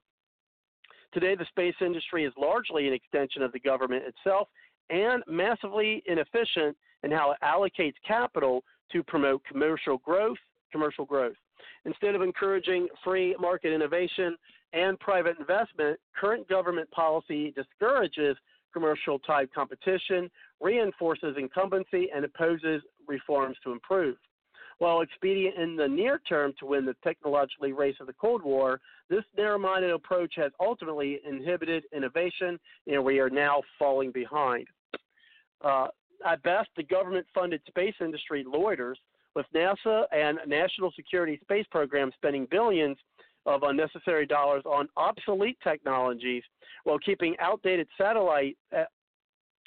[1.16, 4.48] Today, the space industry is largely an extension of the government itself
[4.90, 8.62] and massively inefficient in how it allocates capital
[8.92, 10.36] to promote commercial growth.
[10.70, 11.36] Commercial growth.
[11.86, 14.36] Instead of encouraging free market innovation
[14.74, 18.36] and private investment, current government policy discourages
[18.74, 20.30] commercial type competition,
[20.60, 24.16] reinforces incumbency, and opposes reforms to improve.
[24.78, 28.80] While expedient in the near term to win the technologically race of the Cold War,
[29.08, 34.66] this narrow minded approach has ultimately inhibited innovation, and we are now falling behind.
[35.64, 35.86] Uh,
[36.26, 38.96] at best, the government funded space industry loiters
[39.34, 42.96] with NASA and national security space programs spending billions
[43.46, 46.42] of unnecessary dollars on obsolete technologies
[46.84, 48.84] while keeping outdated satellite uh,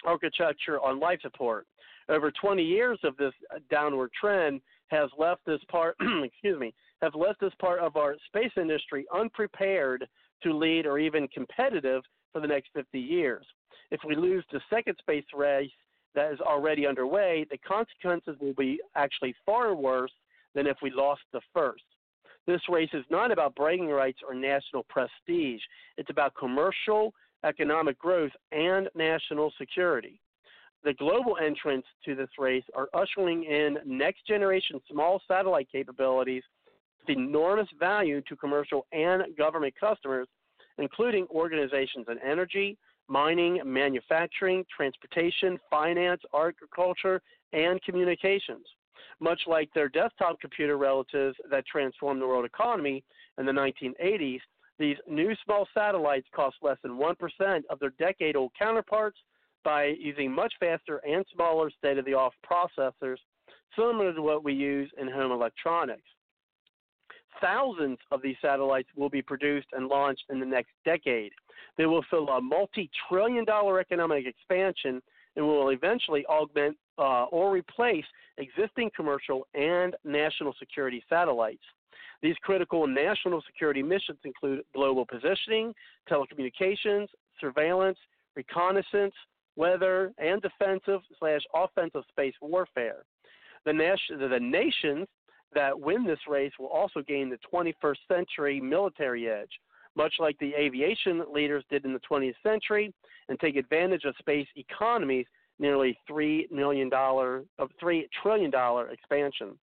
[0.06, 1.66] architecture on life support.
[2.10, 3.34] Over 20 years of this
[3.70, 8.52] downward trend has left this part, excuse me, have left this part of our space
[8.58, 10.08] industry unprepared
[10.44, 13.46] to lead or even competitive for the next 50 years.
[13.92, 15.72] If we lose the second space race,
[16.16, 20.12] that is already underway, the consequences will be actually far worse
[20.56, 21.84] than if we lost the first.
[22.48, 25.62] This race is not about bragging rights or national prestige.
[25.98, 27.14] It's about commercial,
[27.46, 30.20] economic growth, and national security.
[30.84, 36.44] The global entrants to this race are ushering in next generation small satellite capabilities
[37.08, 40.28] with enormous value to commercial and government customers,
[40.78, 42.78] including organizations in energy,
[43.10, 48.66] mining, manufacturing, transportation, finance, agriculture, and communications.
[49.20, 53.04] Much like their desktop computer relatives that transformed the world economy
[53.38, 54.40] in the 1980s,
[54.78, 59.18] these new small satellites cost less than 1% of their decade old counterparts
[59.64, 63.18] by using much faster and smaller state of the art processors,
[63.76, 66.02] similar to what we use in home electronics.
[67.42, 71.32] Thousands of these satellites will be produced and launched in the next decade.
[71.78, 75.02] They will fill a multi trillion dollar economic expansion
[75.36, 78.06] and will eventually augment uh, or replace
[78.38, 81.64] existing commercial and national security satellites.
[82.22, 85.74] These critical national security missions include global positioning,
[86.10, 87.08] telecommunications,
[87.40, 87.98] surveillance,
[88.36, 89.14] reconnaissance,
[89.56, 93.04] weather, and defensive slash offensive space warfare.
[93.66, 95.08] The, the nations
[95.54, 99.52] that win this race will also gain the 21st century military edge,
[99.96, 102.94] much like the aviation leaders did in the 20th century,
[103.28, 105.26] and take advantage of space economies
[105.60, 109.58] nearly three million dollar of three trillion dollar expansion.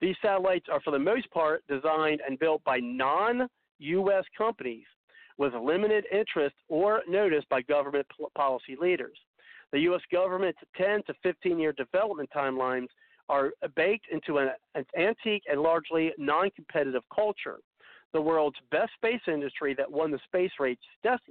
[0.00, 4.24] These satellites are for the most part designed and built by non-U.S.
[4.36, 4.84] companies
[5.38, 8.06] with limited interest or notice by government
[8.36, 9.18] policy leaders.
[9.72, 10.02] The U.S.
[10.12, 12.88] government's 10 to 15 year development timelines
[13.28, 17.58] are baked into an, an antique and largely non competitive culture.
[18.12, 20.76] the world's best space industry that won the space race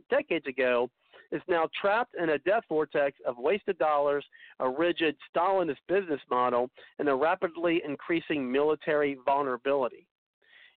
[0.10, 0.90] decades ago
[1.32, 4.26] is now trapped in a death vortex of wasted dollars,
[4.60, 6.70] a rigid Stalinist business model,
[7.00, 10.08] and a rapidly increasing military vulnerability.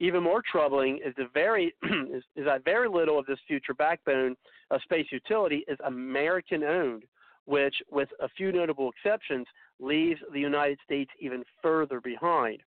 [0.02, 4.36] Even more troubling is, the very, is, is that very little of this future backbone
[4.72, 7.04] of space utility is American owned,
[7.46, 9.46] which, with a few notable exceptions,
[9.80, 12.64] leaves the United States even further behind.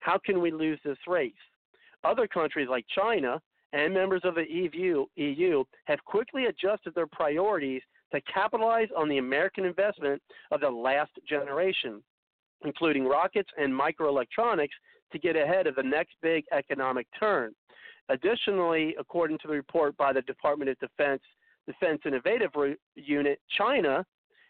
[0.00, 1.32] How can we lose this race?
[2.04, 3.40] Other countries like China
[3.72, 7.80] and members of the EU, EU have quickly adjusted their priorities
[8.12, 10.20] to capitalize on the American investment
[10.50, 12.02] of the last generation,
[12.62, 14.68] including rockets and microelectronics,
[15.12, 17.54] to get ahead of the next big economic turn.
[18.08, 21.22] Additionally, according to the report by the Department of Defense
[21.66, 22.50] Defense Innovative
[22.94, 24.04] Unit, China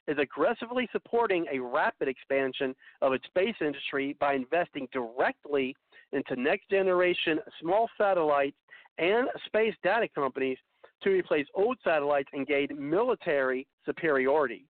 [0.09, 5.77] is aggressively supporting a rapid expansion of its space industry by investing directly
[6.13, 8.57] into next generation small satellites
[8.99, 10.59] and space data companies
[11.03, 14.67] to replace old satellites and gain military superiority.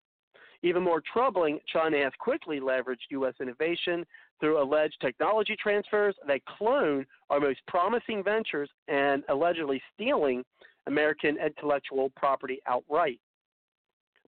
[0.65, 3.35] Even more troubling, China has quickly leveraged U.S.
[3.39, 4.03] innovation
[4.41, 10.43] through alleged technology transfers that clone our most promising ventures and allegedly stealing
[10.87, 13.21] American intellectual property outright.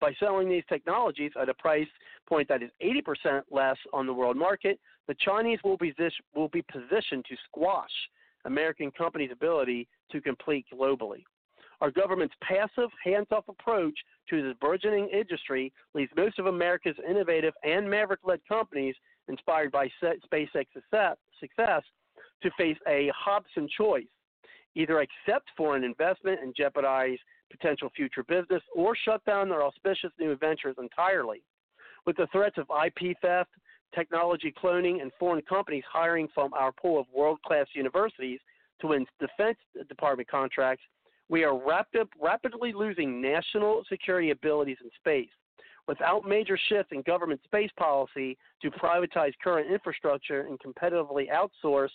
[0.01, 1.87] By selling these technologies at a price
[2.29, 5.95] point that is 80% less on the world market, the Chinese will be,
[6.35, 7.93] will be positioned to squash
[8.45, 11.23] American companies' ability to compete globally.
[11.85, 13.93] Our government's passive, hands off approach
[14.31, 18.95] to this burgeoning industry leaves most of America's innovative and maverick led companies
[19.29, 21.83] inspired by SpaceX success
[22.43, 24.07] to face a Hobson choice
[24.75, 27.19] either accept foreign investment and jeopardize
[27.51, 31.43] potential future business or shut down their auspicious new ventures entirely.
[32.07, 33.51] With the threats of IP theft,
[33.95, 38.41] technology cloning, and foreign companies hiring from our pool of world class universities
[38.81, 39.59] to win Defense
[39.91, 40.83] Department contracts,
[41.29, 45.31] we are rapid, rapidly losing national security abilities in space.
[45.87, 51.91] Without major shifts in government space policy to privatize current infrastructure and competitively outsource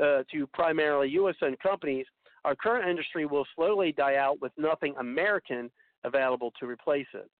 [0.00, 1.36] uh, to primarily U.S.
[1.42, 2.06] owned companies,
[2.44, 5.70] our current industry will slowly die out with nothing American
[6.04, 7.30] available to replace it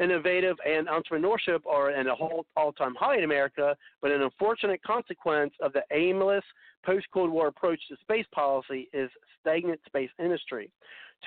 [0.00, 2.12] innovative and entrepreneurship are at an
[2.56, 6.44] all-time high in America, but an unfortunate consequence of the aimless
[6.84, 9.10] post-Cold War approach to space policy is
[9.40, 10.70] stagnant space industry.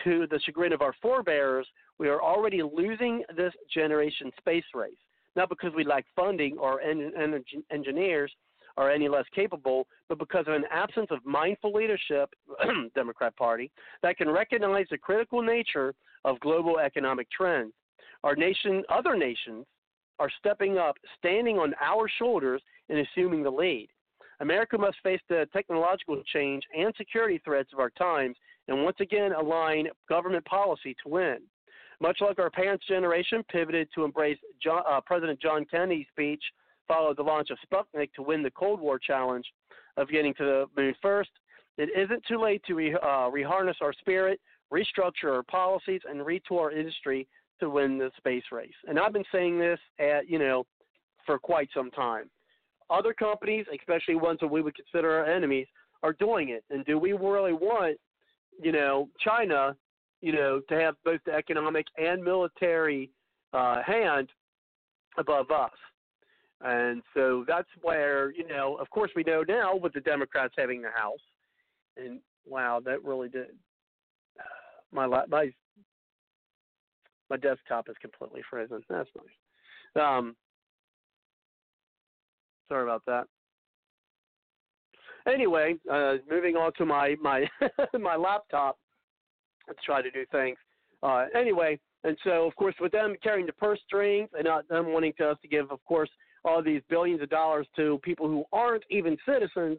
[0.03, 4.93] To the chagrin of our forebears, we are already losing this generation space race,
[5.35, 8.31] not because we lack funding or en- en- engineers
[8.75, 12.29] are any less capable, but because of an absence of mindful leadership,
[12.95, 13.71] Democrat Party,
[14.03, 15.95] that can recognize the critical nature
[16.25, 17.73] of global economic trends.
[18.23, 19.65] Our nation, other nations,
[20.19, 23.89] are stepping up, standing on our shoulders, and assuming the lead.
[24.39, 28.37] America must face the technological change and security threats of our times
[28.67, 31.37] and once again align government policy to win.
[31.99, 36.43] Much like our parents' generation pivoted to embrace John, uh, President John Kennedy's speech,
[36.87, 39.45] followed the launch of Sputnik to win the Cold War challenge
[39.97, 41.31] of getting to the moon first,
[41.77, 44.39] it isn't too late to re, uh, reharness our spirit,
[44.73, 47.27] restructure our policies, and retool our industry
[47.59, 48.73] to win the space race.
[48.87, 50.65] And I've been saying this at, you know,
[51.25, 52.29] for quite some time.
[52.89, 55.67] Other companies, especially ones that we would consider our enemies,
[56.03, 56.63] are doing it.
[56.69, 57.97] And do we really want,
[58.61, 59.75] you know, China,
[60.21, 63.11] you know, to have both the economic and military
[63.53, 64.29] uh, hand
[65.17, 65.71] above us?
[66.61, 70.81] And so that's where, you know, of course we know now with the Democrats having
[70.81, 71.19] the House,
[71.97, 73.47] and wow, that really did
[74.91, 75.51] my my
[77.29, 78.81] my desktop is completely frozen.
[78.89, 80.03] That's nice.
[80.03, 80.35] Um,
[82.69, 83.25] sorry about that.
[85.31, 87.47] Anyway, uh, moving on to my my
[87.99, 88.77] my laptop.
[89.67, 90.57] Let's try to do things.
[91.03, 94.93] Uh, anyway, and so of course with them carrying the purse strings and not them
[94.93, 96.09] wanting to us to give, of course,
[96.45, 99.77] all these billions of dollars to people who aren't even citizens,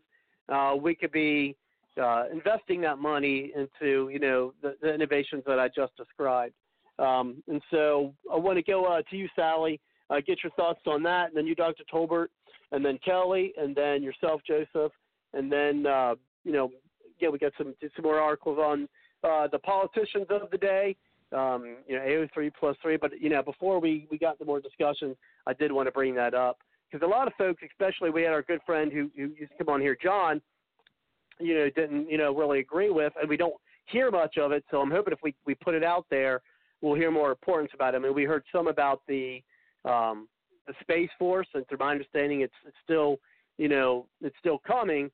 [0.51, 1.57] uh, we could be
[2.01, 6.55] uh, investing that money into you know the, the innovations that I just described.
[6.99, 9.81] Um, and so I want to go uh, to you, Sally,
[10.11, 11.85] uh, get your thoughts on that, and then you, Dr.
[11.93, 12.29] Tolbert,
[12.73, 14.93] and then Kelly, and then yourself, Joseph,
[15.35, 16.15] and then uh,
[16.45, 16.71] you know,
[17.21, 18.89] yeah, we got some some more articles on
[19.25, 20.97] uh, the politicians of the day.
[21.31, 24.61] Um, you know, AOC plus three, but you know, before we we got the more
[24.61, 25.15] discussion,
[25.47, 26.59] I did want to bring that up
[26.91, 29.65] because a lot of folks, especially we had our good friend who who used to
[29.65, 30.41] come on here, John,
[31.39, 33.55] you know, didn't you know really agree with, and we don't
[33.87, 34.65] hear much of it.
[34.71, 36.41] So I'm hoping if we we put it out there
[36.81, 37.99] we'll hear more reports about it.
[37.99, 39.43] I mean, we heard some about the
[39.85, 40.29] um,
[40.67, 43.19] the Space Force, and through my understanding, it's, it's still
[43.57, 45.11] you know it's still coming.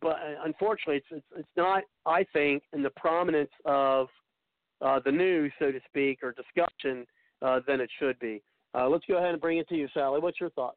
[0.00, 1.84] but uh, unfortunately, it's, it's it's not.
[2.04, 4.08] I think in the prominence of
[4.80, 7.06] uh, the news, so to speak, or discussion
[7.42, 8.42] uh, than it should be.
[8.74, 10.20] Uh, let's go ahead and bring it to you, Sally.
[10.20, 10.76] What's your thoughts?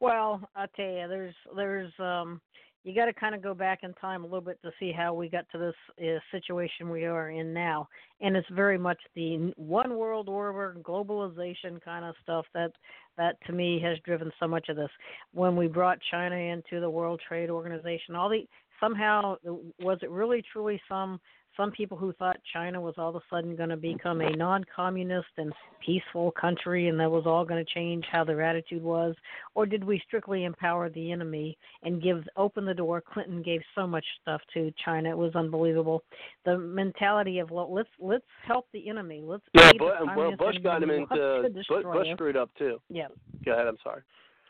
[0.00, 2.40] Well, I tell you, there's there's um
[2.86, 5.12] you got to kind of go back in time a little bit to see how
[5.12, 7.88] we got to this uh, situation we are in now,
[8.20, 12.70] and it's very much the one world order, globalization kind of stuff that
[13.18, 14.90] that to me has driven so much of this.
[15.32, 18.46] When we brought China into the World Trade Organization, all the
[18.78, 19.34] somehow
[19.80, 21.18] was it really truly some
[21.56, 25.28] some people who thought China was all of a sudden going to become a non-communist
[25.38, 25.52] and
[25.84, 29.14] peaceful country, and that was all going to change how their attitude was,
[29.54, 33.00] or did we strictly empower the enemy and give open the door?
[33.00, 36.02] Clinton gave so much stuff to China; it was unbelievable.
[36.44, 39.22] The mentality of well, let's let's help the enemy.
[39.24, 42.80] Let's yeah, but, well, Bush got him into Bush, Bush screwed up too.
[42.88, 43.08] Yeah.
[43.44, 43.66] Go ahead.
[43.66, 44.02] I'm sorry.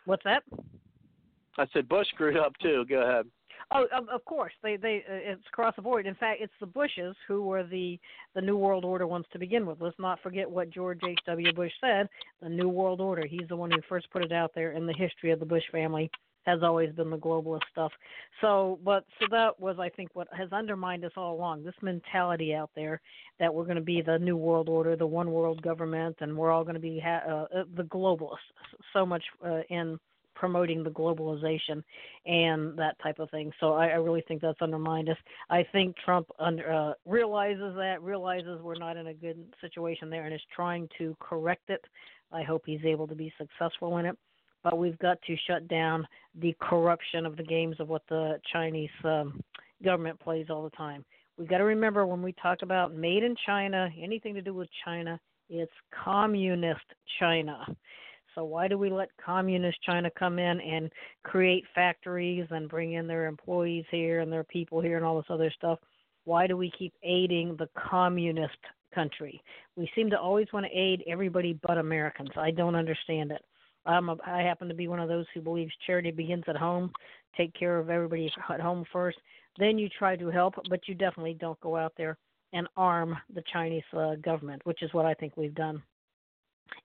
[0.04, 0.42] What's that?
[1.58, 2.84] I said Bush screwed up too.
[2.88, 3.26] Go ahead.
[3.72, 6.06] Oh, of, course, they they uh, it's across the board.
[6.06, 7.98] In fact, it's the Bushes who were the
[8.34, 9.80] the New World Order ones to begin with.
[9.80, 11.18] Let's not forget what George H.
[11.26, 11.52] W.
[11.52, 12.08] Bush said.
[12.40, 13.26] The New World Order.
[13.26, 15.64] He's the one who first put it out there, in the history of the Bush
[15.72, 16.10] family
[16.46, 17.92] has always been the globalist stuff.
[18.40, 21.64] So, but so that was, I think, what has undermined us all along.
[21.64, 23.00] This mentality out there
[23.40, 26.52] that we're going to be the new world order, the one world government, and we're
[26.52, 28.36] all going to be ha- uh, uh the globalists.
[28.92, 29.98] So much uh, in
[30.36, 31.82] promoting the globalization
[32.26, 33.50] and that type of thing.
[33.58, 35.16] So I, I really think that's undermined us.
[35.50, 40.24] I think Trump under, uh, realizes that, realizes we're not in a good situation there,
[40.24, 41.84] and is trying to correct it.
[42.30, 44.16] I hope he's able to be successful in it.
[44.62, 46.06] But we've got to shut down
[46.40, 49.40] the corruption of the games of what the Chinese um,
[49.84, 51.04] government plays all the time.
[51.38, 54.68] We've got to remember when we talk about made in China, anything to do with
[54.84, 55.72] China, it's
[56.04, 56.80] communist
[57.20, 57.64] China.
[58.36, 60.92] So why do we let communist China come in and
[61.24, 65.30] create factories and bring in their employees here and their people here and all this
[65.30, 65.78] other stuff?
[66.24, 68.58] Why do we keep aiding the communist
[68.94, 69.42] country?
[69.74, 72.28] We seem to always want to aid everybody but Americans.
[72.36, 73.42] I don't understand it.
[73.86, 76.92] I'm a, I happen to be one of those who believes charity begins at home.
[77.38, 79.16] Take care of everybody at home first.
[79.58, 82.18] Then you try to help, but you definitely don't go out there
[82.52, 85.82] and arm the Chinese uh, government, which is what I think we've done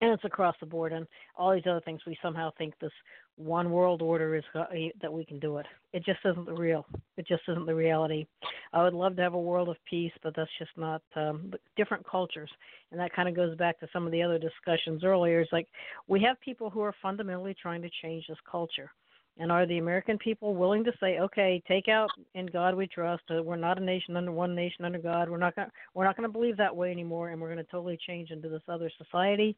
[0.02, 2.92] and it's across the board and all these other things we somehow think this
[3.38, 4.66] one world order is uh,
[5.02, 6.86] that we can do it it just isn't the real
[7.18, 8.26] it just isn't the reality
[8.74, 12.06] i would love to have a world of peace but that's just not um different
[12.10, 12.50] cultures
[12.92, 15.68] and that kind of goes back to some of the other discussions earlier it's like
[16.08, 18.92] we have people who are fundamentally trying to change this culture
[19.38, 23.24] and are the American people willing to say, okay, take out in God we trust.
[23.30, 25.30] Uh, we're not a nation under one nation under God.
[25.30, 27.72] We're not gonna, we're not going to believe that way anymore, and we're going to
[27.72, 29.56] totally change into this other society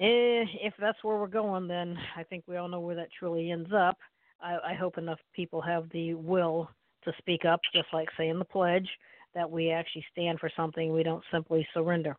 [0.00, 3.50] eh, if that's where we're going, then I think we all know where that truly
[3.50, 3.96] ends up.
[4.40, 6.68] I, I hope enough people have the will
[7.04, 8.88] to speak up, just like saying the pledge,
[9.34, 10.92] that we actually stand for something.
[10.92, 12.16] We don't simply surrender.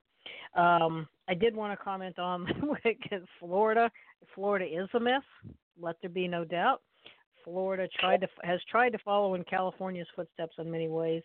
[0.56, 2.48] Um, I did want to comment on
[3.40, 3.92] Florida.
[4.34, 5.22] Florida is a mess.
[5.80, 6.82] Let there be no doubt.
[7.46, 11.24] Florida tried to has tried to follow in California's footsteps in many ways,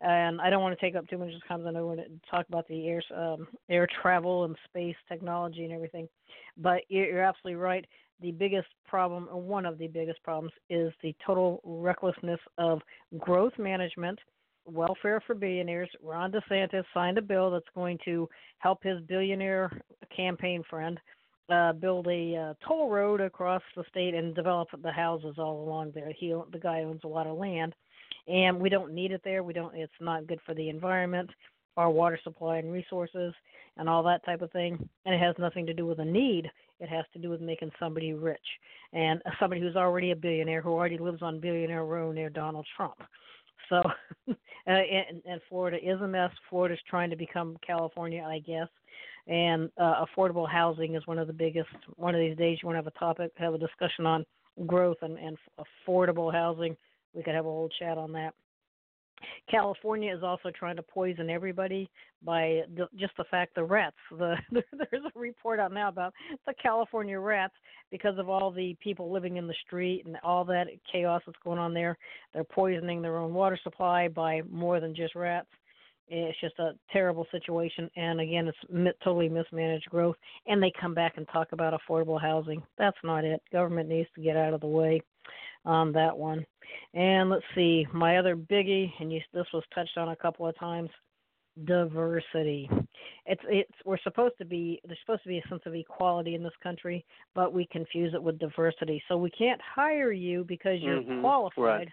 [0.00, 1.66] and I don't want to take up too much time.
[1.66, 5.72] I know going to talk about the air um, air travel and space technology and
[5.72, 6.08] everything,
[6.58, 7.84] but you're absolutely right.
[8.20, 12.80] The biggest problem, or one of the biggest problems, is the total recklessness of
[13.18, 14.20] growth management
[14.64, 15.90] welfare for billionaires.
[16.02, 18.28] Ron DeSantis signed a bill that's going to
[18.58, 19.70] help his billionaire
[20.14, 21.00] campaign friend
[21.52, 25.92] uh, build a uh, toll road across the state and develop the houses all along
[25.94, 26.12] there.
[26.16, 27.74] He the guy owns a lot of land,
[28.26, 29.42] and we don't need it there.
[29.42, 29.74] We don't.
[29.74, 31.30] It's not good for the environment,
[31.76, 33.34] our water supply and resources,
[33.76, 34.88] and all that type of thing.
[35.04, 36.50] And it has nothing to do with a need.
[36.80, 38.40] It has to do with making somebody rich
[38.92, 42.96] and somebody who's already a billionaire who already lives on Billionaire Row near Donald Trump.
[43.68, 43.76] So,
[44.28, 44.34] uh,
[44.66, 46.30] and, and Florida is a mess.
[46.50, 48.68] Florida's trying to become California, I guess
[49.26, 51.68] and uh, affordable housing is one of the biggest.
[51.96, 54.24] One of these days, you want to have a topic, have a discussion on
[54.66, 56.76] growth and, and affordable housing.
[57.14, 58.34] We could have a whole chat on that.
[59.50, 61.88] California is also trying to poison everybody
[62.24, 63.96] by the, just the fact the rats.
[64.10, 66.12] The, there's a report out now about
[66.46, 67.54] the California rats
[67.90, 71.58] because of all the people living in the street and all that chaos that's going
[71.58, 71.96] on there.
[72.32, 75.48] They're poisoning their own water supply by more than just rats.
[76.08, 80.16] It's just a terrible situation, and again, it's totally mismanaged growth.
[80.46, 82.62] And they come back and talk about affordable housing.
[82.76, 83.40] That's not it.
[83.52, 85.00] Government needs to get out of the way
[85.64, 86.44] on that one.
[86.94, 90.58] And let's see, my other biggie, and you, this was touched on a couple of
[90.58, 90.90] times
[91.66, 92.68] diversity.
[93.26, 96.42] it's it's we're supposed to be there's supposed to be a sense of equality in
[96.42, 97.04] this country,
[97.34, 99.02] but we confuse it with diversity.
[99.08, 101.58] So we can't hire you because you're Mhm, qualified.
[101.58, 101.88] right.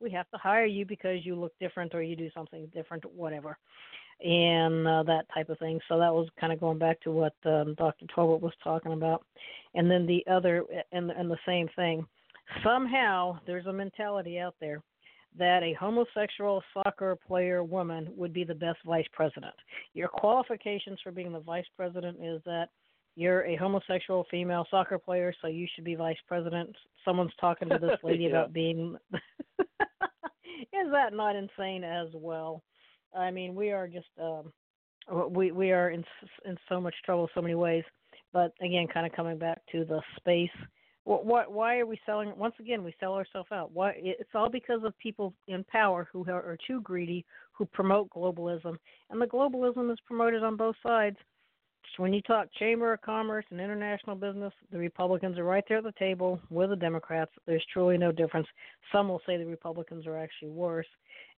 [0.00, 3.58] We have to hire you because you look different or you do something different, whatever,
[4.24, 5.78] and uh, that type of thing.
[5.88, 8.06] So that was kind of going back to what um, Dr.
[8.06, 9.24] Tolbert was talking about,
[9.74, 12.06] and then the other and and the same thing.
[12.64, 14.82] Somehow there's a mentality out there
[15.38, 19.54] that a homosexual soccer player woman would be the best vice president.
[19.94, 22.68] Your qualifications for being the vice president is that
[23.16, 26.74] you're a homosexual female soccer player, so you should be vice president.
[27.04, 28.30] Someone's talking to this lady Yeah.
[28.30, 28.96] about being.
[30.60, 32.62] is that not insane as well?
[33.16, 34.52] I mean, we are just um,
[35.30, 36.04] we we are in
[36.44, 37.84] in so much trouble so many ways.
[38.32, 40.50] But again, kind of coming back to the space
[41.04, 42.32] what, what, why are we selling?
[42.36, 43.72] Once again, we sell ourselves out.
[43.72, 43.94] Why?
[43.96, 48.76] It's all because of people in power who are, are too greedy, who promote globalism,
[49.10, 51.16] and the globalism is promoted on both sides.
[51.96, 55.84] When you talk Chamber of Commerce and international business, the Republicans are right there at
[55.84, 57.30] the table with the Democrats.
[57.46, 58.46] There's truly no difference.
[58.92, 60.86] Some will say the Republicans are actually worse,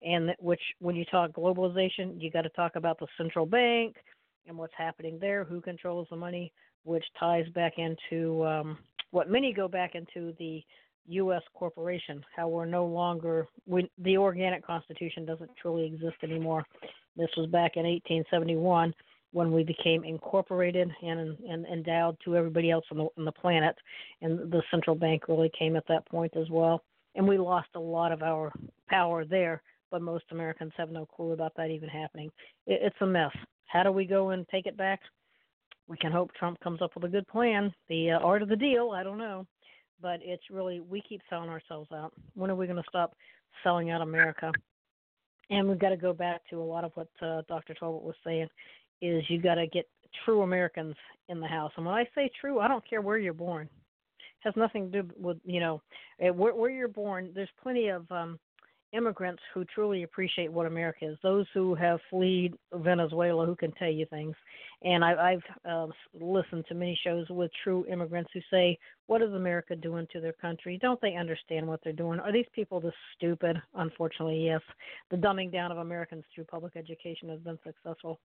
[0.01, 3.95] and that, which when you talk globalization, you got to talk about the central bank
[4.47, 6.51] and what's happening there, who controls the money,
[6.83, 8.77] which ties back into um,
[9.11, 10.63] what many go back into the
[11.07, 11.41] U.S.
[11.53, 16.63] corporation, how we're no longer, we, the organic constitution doesn't truly exist anymore.
[17.17, 18.93] This was back in 1871
[19.33, 23.75] when we became incorporated and, and endowed to everybody else on the, on the planet,
[24.21, 26.81] and the central bank really came at that point as well.
[27.15, 28.51] And we lost a lot of our
[28.89, 29.61] power there,
[29.91, 32.29] but most Americans have no clue about that even happening.
[32.65, 33.31] It, it's a mess.
[33.65, 35.01] How do we go and take it back?
[35.87, 37.73] we can hope Trump comes up with a good plan.
[37.89, 39.45] The uh, art of the deal, I don't know,
[40.01, 42.13] but it's really we keep selling ourselves out.
[42.35, 43.15] When are we going to stop
[43.63, 44.51] selling out America?
[45.49, 47.73] And we've got to go back to a lot of what uh, Dr.
[47.73, 48.47] Tolbert was saying
[49.01, 49.87] is you got to get
[50.25, 50.95] true Americans
[51.29, 51.71] in the house.
[51.77, 53.67] And when I say true, I don't care where you're born.
[53.67, 55.81] It has nothing to do with you know
[56.19, 57.31] eh, where, where you're born.
[57.33, 58.39] There's plenty of um,
[58.93, 61.17] immigrants who truly appreciate what America is.
[61.23, 64.35] Those who have fled Venezuela who can tell you things.
[64.83, 68.77] And I, I've uh, listened to many shows with true immigrants who say,
[69.07, 70.77] "What is America doing to their country?
[70.81, 72.19] Don't they understand what they're doing?
[72.19, 74.61] Are these people this stupid?" Unfortunately, yes.
[75.09, 78.19] The dumbing down of Americans through public education has been successful.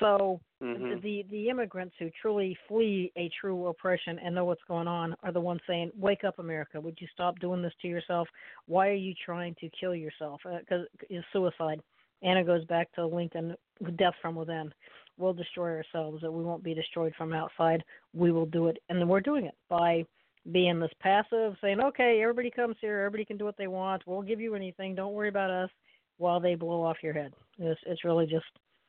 [0.00, 1.02] So Mhm.
[1.02, 5.32] the the immigrants who truly flee a true oppression and know what's going on are
[5.32, 6.80] the ones saying, "Wake up, America!
[6.80, 8.28] Would you stop doing this to yourself?
[8.66, 10.40] Why are you trying to kill yourself?
[10.42, 11.82] Because it's suicide."
[12.22, 13.54] And it goes back to Lincoln,
[13.96, 14.72] death from within.
[15.18, 16.22] We'll destroy ourselves.
[16.22, 17.82] That we won't be destroyed from outside.
[18.14, 20.04] We will do it, and we're doing it by
[20.52, 23.00] being this passive, saying, "Okay, everybody comes here.
[23.00, 24.06] Everybody can do what they want.
[24.06, 24.94] We'll give you anything.
[24.94, 25.70] Don't worry about us."
[26.16, 27.32] While they blow off your head.
[27.58, 28.46] It's it's really just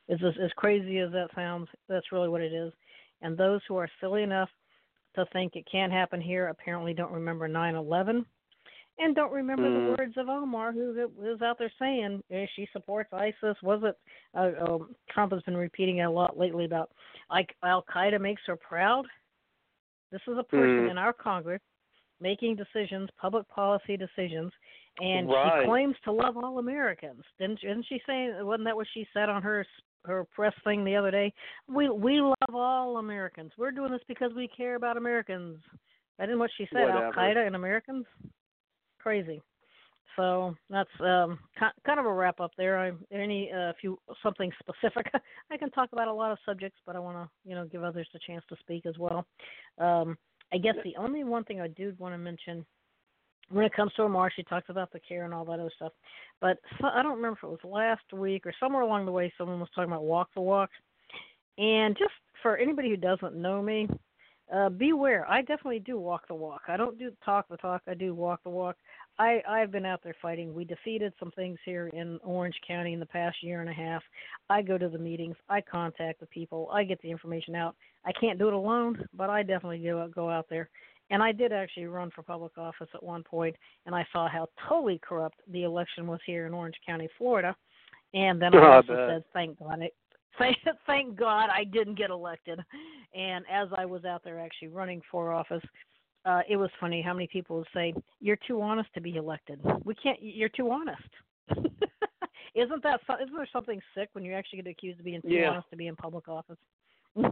[0.08, 1.68] it's as, as crazy as that sounds.
[1.88, 2.72] That's really what it is.
[3.22, 4.48] And those who are silly enough
[5.14, 8.24] to think it can't happen here apparently don't remember 9/11
[9.00, 9.86] and don't remember Mm.
[9.96, 13.56] the words of Omar, who was out there saying eh, she supports ISIS.
[13.62, 13.96] Was it?
[14.34, 16.90] Uh, um, Trump has been repeating it a lot lately about
[17.30, 19.06] like Al Qaeda makes her proud.
[20.10, 20.90] This is a person Mm.
[20.92, 21.62] in our Congress
[22.20, 24.52] making decisions, public policy decisions,
[25.00, 25.62] and Right.
[25.62, 27.24] she claims to love all Americans.
[27.38, 28.44] Didn't isn't she saying?
[28.44, 29.64] Wasn't that what she said on her
[30.06, 31.32] her press thing the other day?
[31.68, 33.52] We we love all Americans.
[33.56, 35.62] We're doing this because we care about Americans.
[35.72, 35.76] I
[36.18, 36.90] That isn't what she said.
[36.90, 38.06] Al Qaeda and Americans.
[39.02, 39.40] Crazy.
[40.16, 41.38] So that's um,
[41.86, 42.78] kind of a wrap up there.
[42.78, 45.06] I any uh, if you something specific,
[45.50, 47.84] I can talk about a lot of subjects, but I want to you know give
[47.84, 49.24] others the chance to speak as well.
[49.78, 50.18] Um,
[50.52, 52.66] I guess the only one thing I do want to mention
[53.50, 55.92] when it comes to Omar, she talks about the care and all that other stuff.
[56.40, 59.32] But so, I don't remember if it was last week or somewhere along the way,
[59.36, 60.70] someone was talking about walk the walk.
[61.58, 62.12] And just
[62.42, 63.88] for anybody who doesn't know me,
[64.52, 65.28] uh, beware.
[65.30, 66.62] I definitely do walk the walk.
[66.68, 67.82] I don't do talk the talk.
[67.86, 68.76] I do walk the walk.
[69.18, 70.54] I I've been out there fighting.
[70.54, 74.02] We defeated some things here in Orange County in the past year and a half.
[74.48, 75.36] I go to the meetings.
[75.48, 76.68] I contact the people.
[76.72, 77.76] I get the information out.
[78.04, 80.68] I can't do it alone, but I definitely go go out there.
[81.10, 83.56] And I did actually run for public office at one point,
[83.86, 87.54] and I saw how totally corrupt the election was here in Orange County, Florida.
[88.14, 89.94] And then I Oh, also said, "Thank God, it,
[90.38, 92.60] thank, thank God I didn't get elected."
[93.14, 95.62] And as I was out there actually running for office,
[96.24, 99.60] uh, it was funny how many people would say, "You're too honest to be elected.
[99.84, 100.18] We can't.
[100.20, 101.02] You're too honest."
[102.54, 105.28] isn't that so- isn't there something sick when you actually get accused of being too
[105.30, 105.50] Yeah.
[105.50, 106.58] honest to be in public office?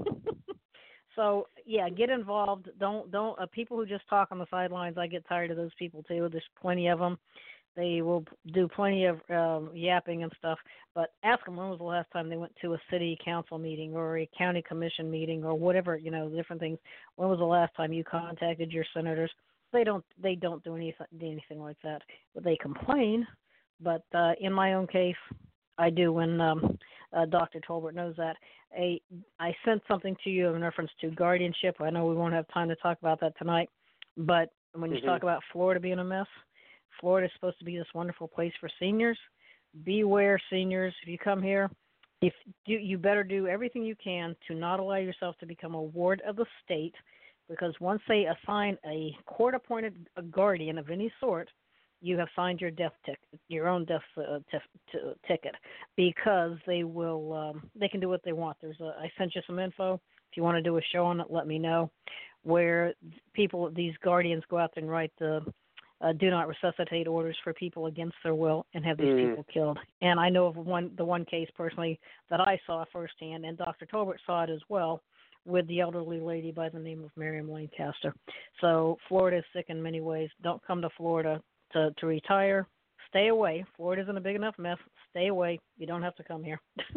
[1.16, 2.68] so yeah, get involved.
[2.78, 4.98] Don't don't uh, people who just talk on the sidelines.
[4.98, 6.28] I get tired of those people too.
[6.30, 7.18] There's plenty of them.
[7.76, 10.58] They will do plenty of um, yapping and stuff,
[10.94, 13.94] but ask them when was the last time they went to a city council meeting
[13.94, 16.78] or a county commission meeting or whatever, you know, different things.
[17.16, 19.30] When was the last time you contacted your senators?
[19.72, 20.04] They don't.
[20.20, 22.02] They don't do anything anything like that.
[22.34, 23.26] But they complain.
[23.80, 25.14] But uh, in my own case,
[25.76, 26.12] I do.
[26.12, 26.78] When um,
[27.12, 27.60] uh, Dr.
[27.60, 28.36] Tolbert knows that,
[28.76, 29.00] a
[29.38, 31.76] I sent something to you in reference to guardianship.
[31.80, 33.70] I know we won't have time to talk about that tonight,
[34.16, 35.06] but when you Mhm.
[35.06, 36.26] talk about Florida being a mess,
[37.00, 39.18] Florida is supposed to be this wonderful place for seniors.
[39.84, 41.70] Beware, seniors, if you come here,
[42.20, 42.32] if
[42.66, 46.22] you, you better do everything you can to not allow yourself to become a ward
[46.26, 46.94] of the state,
[47.48, 51.48] because once they assign a court-appointed guardian of any sort,
[52.00, 54.58] you have signed your death ticket, your own death uh, t-
[54.92, 55.54] t- ticket,
[55.96, 58.56] because they will um, they can do what they want.
[58.60, 60.00] There's a I sent you some info.
[60.30, 61.90] If you want to do a show on it, let me know.
[62.44, 62.94] Where
[63.32, 65.40] people, these guardians, go out there and write the
[66.00, 69.30] uh, do not resuscitate orders for people against their will and have these Mm.
[69.30, 69.78] people killed.
[70.00, 71.98] And I know of one, the one case personally
[72.30, 73.86] that I saw firsthand, and Dr.
[73.86, 75.02] Tolbert saw it as well,
[75.44, 78.14] with the elderly lady by the name of Miriam Lancaster.
[78.60, 80.30] So Florida is sick in many ways.
[80.42, 81.42] Don't come to Florida
[81.72, 82.66] to to retire.
[83.08, 83.64] Stay away.
[83.76, 84.78] Florida isn't a big enough mess.
[85.10, 85.58] Stay away.
[85.78, 86.60] You don't have to come here.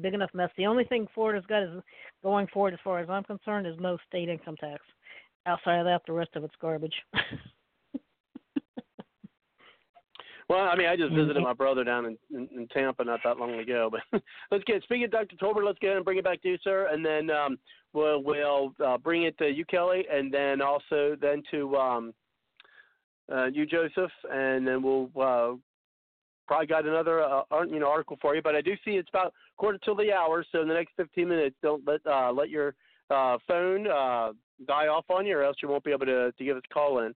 [0.00, 0.50] big enough mess.
[0.56, 1.82] The only thing Florida's got is
[2.22, 4.80] going forward, as far as I'm concerned, is no state income tax.
[5.46, 6.94] Outside of that, the rest of it's garbage.
[10.48, 11.44] Well, I mean, I just visited Mhm.
[11.44, 13.88] my brother down in, in, in Tampa not that long ago.
[13.90, 15.34] But let's get speaking of Dr.
[15.36, 17.58] Tolbert, let's go ahead and bring it back to you, sir, and then um,
[17.94, 22.14] we'll we'll uh, bring it to you, Kelly, and then also then to um,
[23.32, 25.56] uh, you, Joseph, and then we'll uh,
[26.46, 28.42] probably got another uh, ar- you know article for you.
[28.42, 31.26] But I do see it's about quarter till the hour, so in the next 15
[31.26, 32.74] minutes, don't let uh, let your
[33.08, 34.32] uh, phone uh,
[34.66, 36.74] die off on you, or else you won't be able to to give us a
[36.74, 37.14] call in.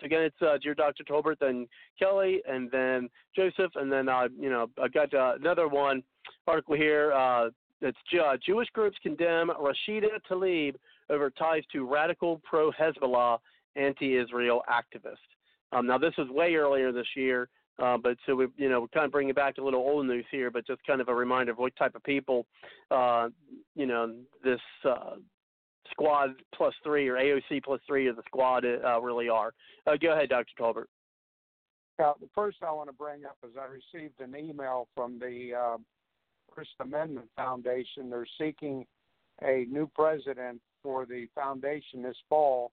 [0.00, 1.04] So again, it's uh, dear Dr.
[1.04, 1.66] Tolbert, then
[1.98, 6.02] Kelly, and then Joseph, and then uh, you know I've got uh, another one
[6.46, 7.12] article here.
[7.12, 10.74] Uh, that's uh, Jewish groups condemn Rashida Tlaib
[11.10, 13.38] over ties to radical pro-Hezbollah
[13.76, 15.16] anti-Israel activist.
[15.72, 17.48] Um, now this was way earlier this year,
[17.78, 20.24] uh, but so we you know we're kind of bringing back a little old news
[20.30, 22.46] here, but just kind of a reminder of what type of people
[22.90, 23.28] uh,
[23.74, 24.60] you know this.
[24.84, 25.16] Uh,
[25.90, 29.52] Squad plus three or AOC plus three of the squad uh, really are.
[29.86, 30.52] Uh, go ahead, Dr.
[30.58, 30.86] Tolbert.
[31.98, 35.76] The first I want to bring up is I received an email from the uh,
[36.54, 38.08] First Amendment Foundation.
[38.08, 38.86] They're seeking
[39.42, 42.70] a new president for the foundation this fall,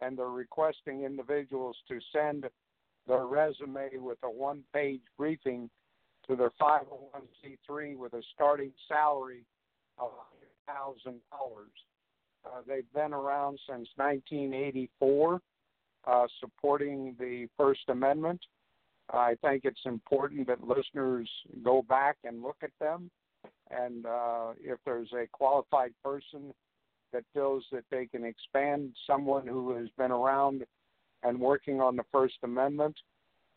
[0.00, 2.46] and they're requesting individuals to send
[3.06, 5.68] their resume with a one page briefing
[6.26, 9.44] to their 501c3 with a starting salary
[9.98, 10.10] of
[10.68, 11.20] $100,000.
[12.44, 15.40] Uh, they've been around since 1984,
[16.06, 18.40] uh, supporting the First Amendment.
[19.12, 21.28] I think it's important that listeners
[21.62, 23.10] go back and look at them.
[23.70, 26.52] And uh, if there's a qualified person
[27.12, 30.64] that feels that they can expand someone who has been around
[31.22, 32.96] and working on the First Amendment,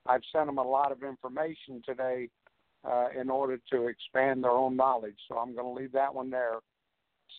[0.05, 2.29] I've sent them a lot of information today
[2.85, 5.17] uh, in order to expand their own knowledge.
[5.27, 6.59] So I'm going to leave that one there.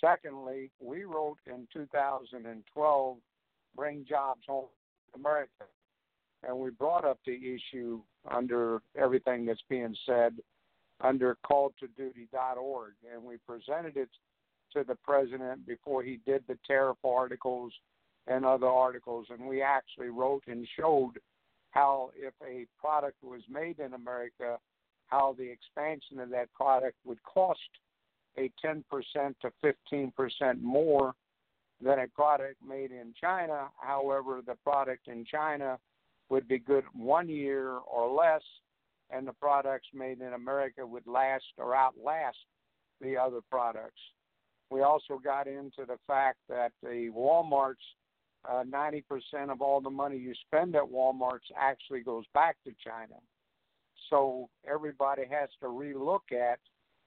[0.00, 3.16] Secondly, we wrote in 2012,
[3.76, 4.66] Bring Jobs Home
[5.12, 5.64] to America.
[6.46, 8.00] And we brought up the issue
[8.30, 10.34] under everything that's being said
[11.00, 12.92] under calltoduty.org.
[13.12, 14.10] And we presented it
[14.74, 17.72] to the president before he did the tariff articles
[18.26, 19.26] and other articles.
[19.30, 21.14] And we actually wrote and showed
[21.70, 24.58] how, if a product was made in America,
[25.06, 27.60] how the expansion of that product would cost
[28.38, 28.82] a 10%
[29.42, 31.14] to 15% more
[31.80, 33.68] than a product made in China.
[33.80, 35.78] However, the product in China
[36.28, 38.42] would be good one year or less,
[39.10, 42.36] and the products made in America would last or outlast
[43.00, 44.00] the other products.
[44.70, 47.78] We also got into the fact that the Walmart's
[48.48, 49.02] uh, 90%
[49.50, 53.16] of all the money you spend at Walmart's actually goes back to China.
[54.10, 56.58] So everybody has to relook at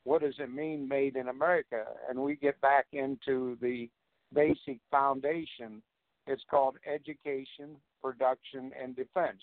[0.04, 1.86] what does it mean made in America?
[2.10, 3.90] And we get back into the
[4.34, 5.82] basic foundation.
[6.28, 9.42] It's called education, production, and defense.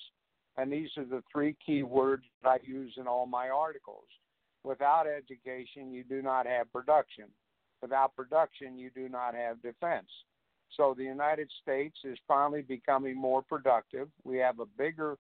[0.57, 4.07] And these are the three key words that I use in all my articles.
[4.65, 7.27] Without education, you do not have production.
[7.81, 10.09] Without production, you do not have defense.
[10.77, 14.09] So the United States is finally becoming more productive.
[14.25, 15.17] We have a bigger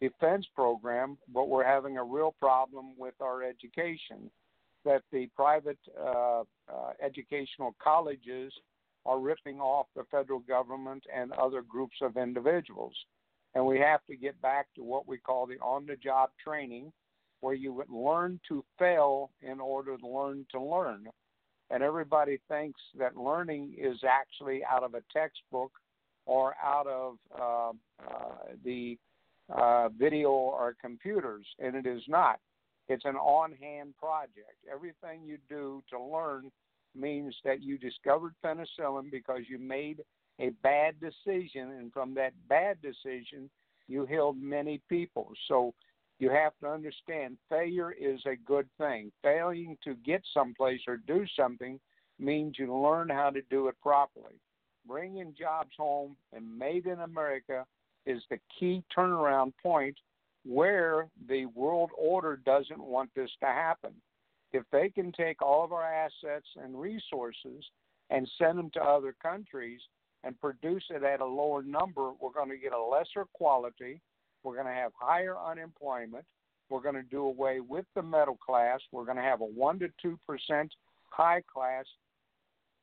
[0.00, 4.30] defense program, but we're having a real problem with our education.
[4.84, 6.44] That the private uh, uh,
[7.02, 8.52] educational colleges
[9.06, 12.94] are ripping off the federal government and other groups of individuals.
[13.54, 16.92] And we have to get back to what we call the on the job training,
[17.40, 21.06] where you would learn to fail in order to learn to learn.
[21.70, 25.72] And everybody thinks that learning is actually out of a textbook
[26.26, 27.70] or out of uh,
[28.06, 28.34] uh,
[28.64, 28.98] the
[29.54, 32.38] uh, video or computers, and it is not.
[32.88, 34.58] It's an on hand project.
[34.70, 36.50] Everything you do to learn
[36.94, 40.02] means that you discovered penicillin because you made
[40.40, 43.48] a bad decision, and from that bad decision,
[43.86, 45.32] you healed many people.
[45.48, 45.74] So
[46.18, 49.12] you have to understand failure is a good thing.
[49.22, 51.78] Failing to get someplace or do something
[52.18, 54.40] means you learn how to do it properly.
[54.86, 57.64] Bringing jobs home and made in America
[58.06, 59.96] is the key turnaround point
[60.44, 63.92] where the world order doesn't want this to happen.
[64.52, 67.64] If they can take all of our assets and resources
[68.10, 69.80] and send them to other countries
[70.22, 74.00] and produce it at a lower number, we're going to get a lesser quality.
[74.42, 76.24] We're going to have higher unemployment.
[76.70, 78.80] We're going to do away with the middle class.
[78.92, 80.68] We're going to have a 1 to 2%
[81.10, 81.84] high class,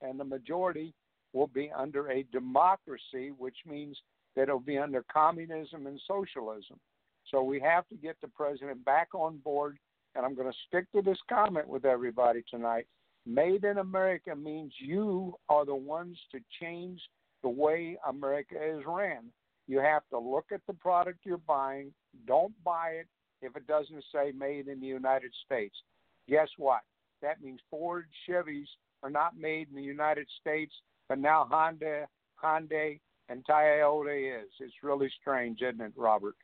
[0.02, 0.94] and the majority
[1.34, 3.98] will be under a democracy, which means
[4.36, 6.80] that it'll be under communism and socialism.
[7.32, 9.78] So we have to get the president back on board,
[10.16, 12.86] and I'm going to stick to this comment with everybody tonight.
[13.26, 17.00] Made in America means you are the ones to change
[17.42, 19.26] the way America is ran.
[19.68, 21.94] You have to look at the product you're buying.
[22.28, 23.08] Don't buy it
[23.42, 25.76] if it doesn't say made in the United States.
[26.28, 26.82] Guess what?
[27.22, 28.68] That means Ford, Chevys
[29.04, 30.74] are not made in the United States,
[31.08, 32.08] but now Honda,
[32.44, 33.00] Hyundai,
[33.30, 34.50] and Toyota is.
[34.60, 36.36] It's really strange, isn't it, Robert?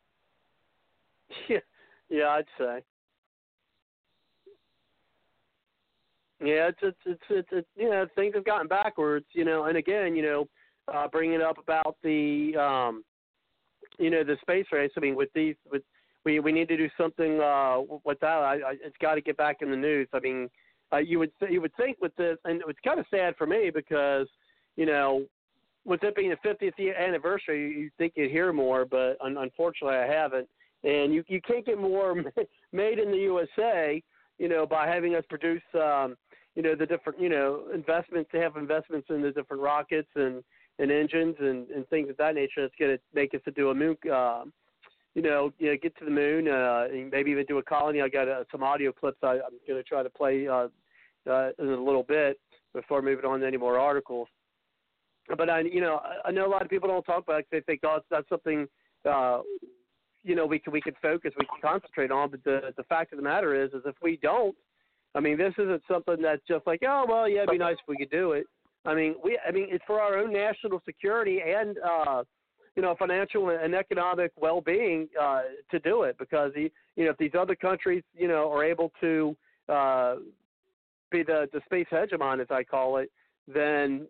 [1.50, 1.58] Yeah,
[2.10, 2.80] yeah, I'd say.
[6.40, 9.78] Yeah, it's it's it's it's, it's you know things have gotten backwards, you know, and
[9.78, 10.46] again, you know,
[10.94, 13.04] uh, bringing up about the um,
[13.98, 14.92] you know the space race.
[14.96, 15.82] I mean, with these, with
[16.26, 18.28] we we need to do something uh, with that.
[18.28, 20.08] I, I, it's got to get back in the news.
[20.14, 20.48] I mean,
[20.94, 23.72] uh, you would you would think with this, and it's kind of sad for me
[23.74, 24.28] because
[24.76, 25.26] you know
[25.86, 29.98] with it being the 50th year anniversary, you think you'd hear more, but un- unfortunately,
[29.98, 30.48] I haven't.
[30.88, 32.16] And you you can't get more
[32.72, 34.02] made in the USA,
[34.38, 36.16] you know, by having us produce, um,
[36.56, 38.30] you know, the different, you know, investments.
[38.32, 40.44] to have investments in the different rockets and
[40.80, 43.72] and engines and, and things of that nature that's going to make us to do
[43.72, 44.44] a moon, uh,
[45.16, 48.02] you know, you know, get to the moon, uh, and maybe even do a colony.
[48.02, 50.68] I got uh, some audio clips I, I'm going to try to play uh,
[51.28, 52.40] uh, in a little bit
[52.74, 54.28] before moving on to any more articles.
[55.36, 57.48] But I, you know, I know a lot of people don't talk about it.
[57.52, 58.68] They think, oh, that's something,
[59.10, 59.40] uh,
[60.28, 62.30] you know, we can we can focus, we can concentrate on.
[62.30, 64.56] But the the fact of the matter is, is if we don't,
[65.16, 67.88] I mean, this isn't something that's just like, oh, well, yeah, it'd be nice if
[67.88, 68.46] we could do it.
[68.86, 72.24] I mean, we, I mean, it's for our own national security and, uh,
[72.76, 75.42] you know, financial and economic well-being uh,
[75.72, 79.36] to do it because, you know, if these other countries, you know, are able to
[79.70, 80.16] uh,
[81.10, 83.10] be the the space hegemon, as I call it,
[83.48, 84.08] then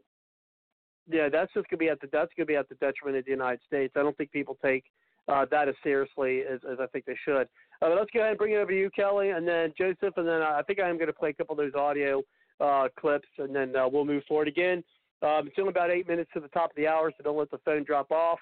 [1.09, 3.31] yeah, that's just gonna be at the that's gonna be at the detriment of the
[3.31, 3.93] United States.
[3.95, 4.83] I don't think people take
[5.27, 7.47] uh, that as seriously as, as I think they should.
[7.81, 10.27] Uh, let's go ahead and bring it over to you, Kelly, and then Joseph, and
[10.27, 12.23] then I think I am going to play a couple of those audio
[12.59, 14.83] uh, clips, and then uh, we'll move forward again.
[15.21, 17.51] Um, it's only about eight minutes to the top of the hour, so don't let
[17.51, 18.39] the phone drop off.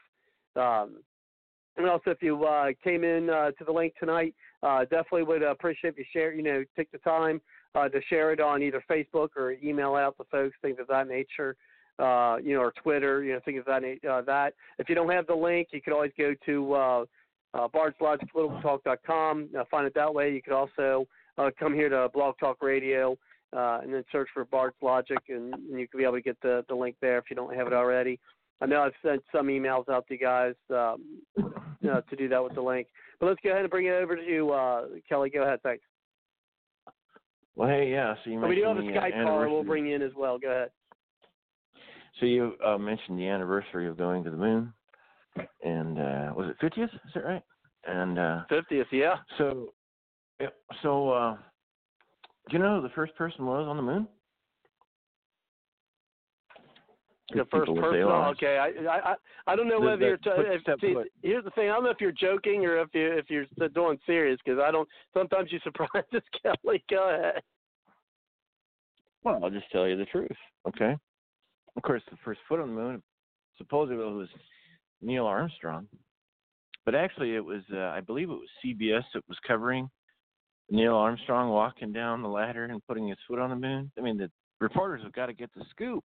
[0.55, 0.97] Um,
[1.77, 4.33] and also, if you uh, came in uh, to the link tonight,
[4.63, 6.33] uh, definitely would appreciate if you share.
[6.33, 7.41] You know, take the time
[7.75, 11.07] uh, to share it on either Facebook or email out to folks, things of that
[11.07, 11.55] nature.
[11.97, 13.83] Uh, you know, or Twitter, you know, things of that.
[14.09, 14.53] Uh, that.
[14.79, 17.05] If you don't have the link, you can always go to uh,
[17.53, 19.49] uh, bardslogicpoliticaltalk.com.
[19.57, 20.33] Uh, find it that way.
[20.33, 21.07] You could also
[21.37, 23.17] uh, come here to Blog Talk Radio
[23.55, 26.39] uh, and then search for Bard's Logic, and, and you can be able to get
[26.41, 28.19] the, the link there if you don't have it already.
[28.61, 31.03] I know I've sent some emails out to you guys um,
[31.37, 32.87] you know, to do that with the link.
[33.19, 35.29] But let's go ahead and bring it over to you, uh, Kelly.
[35.29, 35.59] Go ahead.
[35.61, 35.83] Thanks.
[37.55, 38.15] Well, hey, yeah.
[38.23, 39.49] So you we do have a the, Skype uh, caller.
[39.49, 40.37] We'll bring you in as well.
[40.37, 40.69] Go ahead.
[42.19, 44.73] So you uh, mentioned the anniversary of going to the moon,
[45.63, 46.85] and uh, was it 50th?
[46.85, 47.43] Is that right?
[47.87, 49.15] And uh, 50th, yeah.
[49.37, 49.73] So,
[50.39, 50.47] yeah,
[50.81, 51.37] so uh,
[52.49, 54.07] do you know who the first person was on the moon?
[57.31, 58.03] The first person.
[58.03, 59.15] Okay, I I
[59.47, 60.17] I don't know The- whether the you're.
[60.17, 61.69] T- if, see, here's the thing.
[61.69, 64.71] I don't know if you're joking or if you if you're doing serious because I
[64.71, 64.87] don't.
[65.13, 66.83] Sometimes you surprise us, Kelly.
[66.89, 67.41] Go ahead.
[69.23, 70.29] Well, I'll just tell you the truth.
[70.67, 70.95] Okay.
[71.75, 73.03] Of course, the first foot on the moon,
[73.57, 74.29] supposedly was
[75.01, 75.87] Neil Armstrong,
[76.85, 79.89] but actually it was, uh, I believe it was CBS that was covering
[80.69, 83.91] Neil Armstrong walking down the ladder and putting his foot on the moon.
[83.97, 84.31] I mean, the
[84.61, 86.03] reporters have got to get the scoop.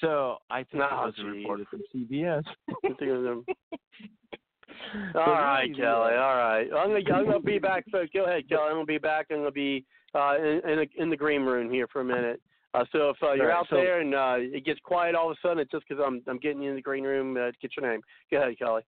[0.00, 1.32] So I think Oh, it was a geez.
[1.36, 2.44] reporter from CBS.
[2.68, 3.44] I think it was,
[5.14, 6.14] All right, Kelly.
[6.14, 6.66] All right.
[6.74, 7.84] I'm gonna I'm gonna be back.
[7.90, 8.62] So go ahead, Kelly.
[8.68, 9.26] I'm gonna be back.
[9.30, 9.84] I'm gonna be
[10.14, 12.40] uh, in in, a, in the green room here for a minute.
[12.74, 15.30] Uh, so if uh, you're right, out so- there and uh, it gets quiet all
[15.30, 17.36] of a sudden, it's just because I'm I'm getting you in the green room.
[17.36, 18.00] Uh, to get your name.
[18.30, 18.82] Go ahead, Kelly.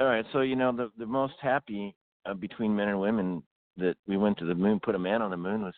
[0.00, 1.94] All right, so you know the the most happy
[2.26, 3.42] uh, between men and women
[3.76, 5.74] that we went to the moon, put a man on the moon was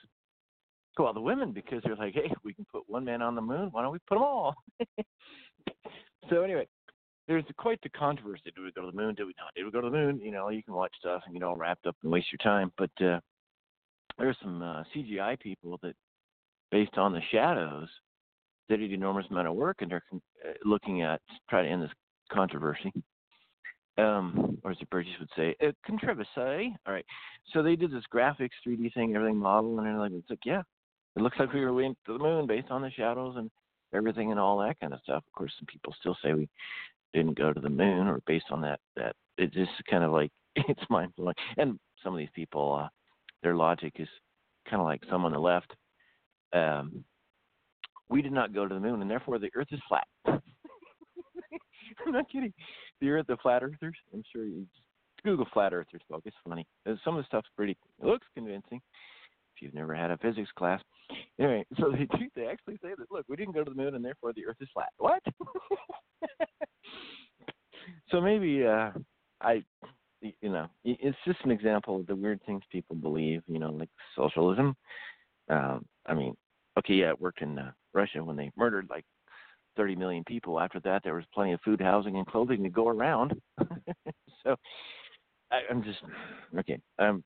[0.99, 3.69] well the women because they're like, hey, we can put one man on the moon.
[3.73, 4.55] Why don't we put them all?
[6.31, 6.67] so anyway,
[7.27, 8.43] there's quite the controversy.
[8.45, 9.15] Did we go to the moon?
[9.15, 9.53] Did we not?
[9.57, 10.21] Did we go to the moon?
[10.21, 12.73] You know, you can watch stuff and get all wrapped up and waste your time.
[12.79, 13.19] But uh,
[14.19, 15.95] there's some uh, CGI people that,
[16.71, 17.89] based on the shadows,
[18.69, 21.83] they did an enormous amount of work and they're uh, looking at try to end
[21.83, 21.91] this
[22.33, 22.93] controversy
[23.99, 26.77] um, or as the British would say, a controversy.
[26.87, 27.05] All right.
[27.53, 30.63] So they did this graphics, 3D thing, everything model, and like, it's like, yeah,
[31.17, 33.51] it looks like we were went to the moon based on the shadows and
[33.95, 35.23] everything and all that kind of stuff.
[35.27, 36.49] Of course, some people still say we
[37.13, 38.81] didn't go to the moon or based on that.
[38.97, 41.35] That it just kind of like it's mind blowing.
[41.57, 42.89] And some of these people, uh,
[43.43, 44.09] their logic is
[44.69, 45.73] kind of like some on the left.
[46.55, 47.05] Um,
[48.09, 50.07] we did not go to the moon, and therefore the Earth is flat.
[50.27, 52.53] I'm not kidding
[53.01, 53.97] the earth, the flat earthers.
[54.13, 54.67] I'm sure you
[55.25, 56.23] Google flat earthers book.
[56.25, 56.67] It's funny.
[57.05, 57.77] Some of the stuff's pretty.
[58.03, 58.81] It looks convincing.
[59.55, 60.81] If you've never had a physics class,
[61.39, 62.09] anyway, so they.
[62.35, 63.11] They actually say that.
[63.11, 64.89] Look, we didn't go to the moon, and therefore the Earth is flat.
[64.99, 65.23] What?
[68.11, 68.91] so maybe uh,
[69.41, 69.63] I,
[70.21, 73.43] you know, it's just an example of the weird things people believe.
[73.47, 74.77] You know, like socialism.
[75.51, 76.35] Um, I mean,
[76.79, 79.05] okay, yeah, it worked in uh, Russia when they murdered like
[79.77, 80.61] 30 million people.
[80.61, 83.35] After that, there was plenty of food, housing, and clothing to go around.
[84.43, 84.57] so
[85.51, 85.99] I, I'm just
[86.59, 86.79] okay.
[86.99, 87.23] Um,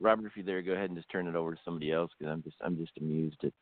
[0.00, 2.32] Robert, if you're there, go ahead and just turn it over to somebody else because
[2.32, 3.52] I'm just I'm just amused at.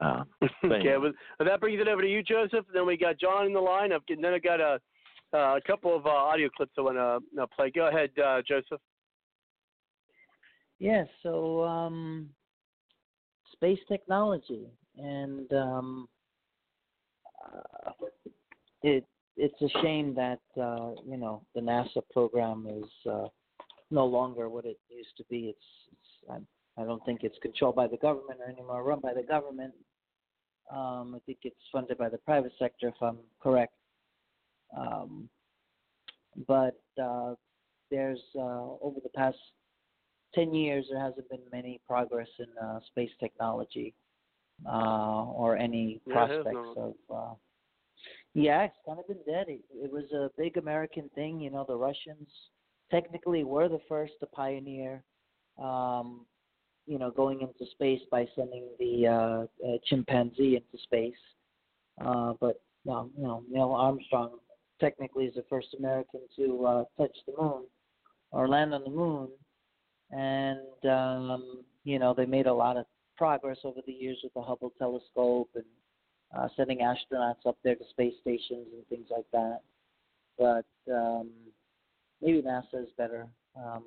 [0.00, 0.24] Uh,
[0.64, 2.64] okay, well, well, that brings it over to you, Joseph.
[2.74, 3.92] Then we got John in the line.
[3.92, 4.80] I've, then I got a,
[5.32, 7.70] uh, a couple of uh, audio clips I want to uh, play.
[7.70, 8.80] Go ahead, uh, Joseph.
[10.80, 12.30] Yeah, so um,
[13.62, 14.66] space technology,
[14.98, 16.08] and um,
[17.44, 17.90] uh,
[18.82, 19.04] it
[19.36, 23.28] it's a shame that uh, you know the NASA program is uh,
[23.92, 25.54] no longer what it used to be.
[25.54, 25.58] It's,
[25.92, 26.30] it's
[26.76, 29.74] I, I don't think it's controlled by the government or anymore run by the government.
[30.72, 33.74] Um, I think it's funded by the private sector, if I'm correct.
[34.76, 35.28] Um,
[36.48, 37.34] but uh,
[37.92, 39.36] there's uh, over the past
[40.34, 43.94] 10 years, there hasn't been many progress in uh, space technology
[44.66, 46.94] uh, or any Yeah, prospects of.
[47.14, 47.34] Uh,
[48.34, 49.46] yeah, it's kind of been dead.
[49.48, 51.40] It, it was a big American thing.
[51.40, 52.28] You know, the Russians
[52.90, 55.02] technically were the first to pioneer,
[55.62, 56.26] um,
[56.86, 61.14] you know, going into space by sending the uh, uh, chimpanzee into space.
[62.04, 64.38] Uh, but no, you know, Neil Armstrong
[64.80, 67.64] technically is the first American to uh, touch the moon
[68.32, 69.28] or land on the moon
[70.12, 72.86] and um, you know they made a lot of
[73.16, 75.64] progress over the years with the Hubble telescope and
[76.36, 79.60] uh, sending astronauts up there to space stations and things like that.
[80.38, 81.30] But um,
[82.20, 83.26] maybe NASA is better.
[83.56, 83.84] Um,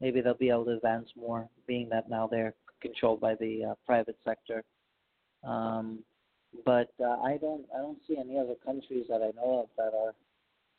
[0.00, 3.74] maybe they'll be able to advance more, being that now they're controlled by the uh,
[3.84, 4.62] private sector.
[5.42, 6.00] Um,
[6.64, 9.96] but uh, I don't I don't see any other countries that I know of that
[9.96, 10.14] are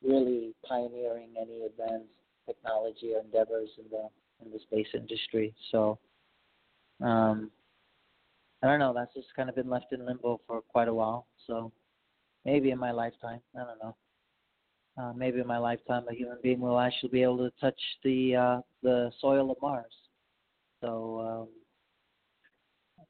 [0.04, 2.10] really pioneering any advanced
[2.46, 4.10] technology or endeavors in the
[4.44, 5.54] in the space industry.
[5.72, 6.00] So
[7.02, 7.52] um,
[8.64, 8.94] I don't know.
[8.94, 11.28] That's just kind of been left in limbo for quite a while.
[11.46, 11.72] So
[12.46, 13.96] maybe in my lifetime, I don't know.
[14.98, 18.36] Uh, maybe in my lifetime, a human being will actually be able to touch the
[18.36, 19.94] uh, the soil of Mars.
[20.82, 21.48] So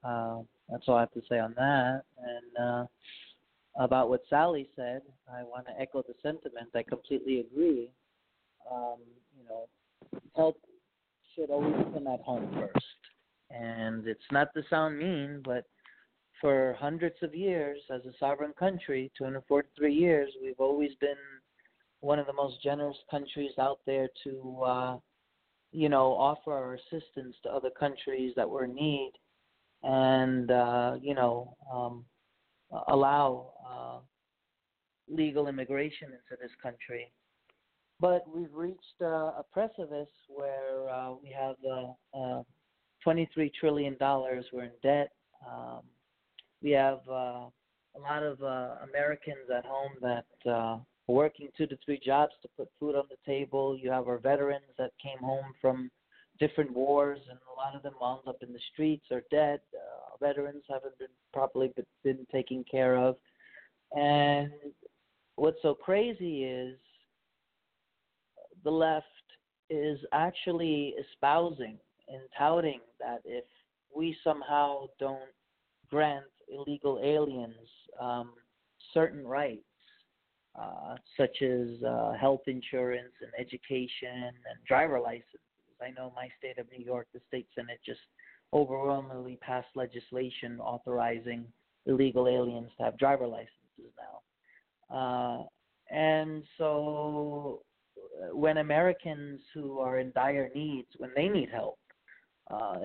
[0.04, 2.02] um, uh, that's all I have to say on that.
[2.18, 2.86] And uh,
[3.80, 5.02] about what Sally said,
[5.34, 6.70] I want to echo the sentiment.
[6.76, 7.90] I completely agree.
[8.70, 8.98] Um,
[9.38, 9.70] you know,
[10.36, 10.58] help
[11.38, 12.86] should always come at home first.
[13.50, 15.66] And it's not to sound mean, but
[16.42, 21.16] for hundreds of years, as a sovereign country, 243 years, we've always been
[22.02, 24.98] one of the most generous countries out there to, uh,
[25.72, 29.14] you know, offer our assistance to other countries that were in need,
[29.84, 32.06] and uh, you know, um,
[32.90, 34.00] allow uh,
[35.10, 37.12] legal immigration into this country
[37.99, 39.06] but we've reached uh,
[39.40, 42.44] a precipice where uh, we have uh, uh,
[43.03, 44.45] 23 trillion dollars.
[44.53, 45.11] We're in debt.
[45.45, 45.82] Um,
[46.61, 47.49] we have a
[47.99, 48.40] lot of
[48.90, 53.18] Americans at home that are working two to three jobs to put food on the
[53.26, 53.78] table.
[53.78, 55.90] You have our veterans that came home from
[56.40, 59.60] different wars, and a lot of them wound up in the streets or dead.
[59.74, 63.15] Uh, veterans haven't been properly been taken care of,
[63.95, 64.52] and
[65.36, 66.78] what's so crazy is
[68.68, 69.06] the left
[69.69, 71.77] is actually espousing
[72.10, 73.45] and touting that if
[73.95, 75.31] we somehow don't
[75.89, 77.69] grant illegal aliens
[78.02, 78.34] um,
[78.94, 79.64] certain rights,
[80.60, 85.39] uh, such as uh, health insurance and education and driver licenses.
[85.81, 88.02] I know my state of New York, the state senate just
[88.53, 91.45] overwhelmingly passed legislation authorizing
[91.85, 93.94] illegal aliens to have driver licenses
[94.91, 94.94] now.
[94.94, 95.44] Uh,
[95.89, 97.61] and so
[98.31, 101.77] when Americans who are in dire needs, when they need help,
[102.49, 102.80] uh,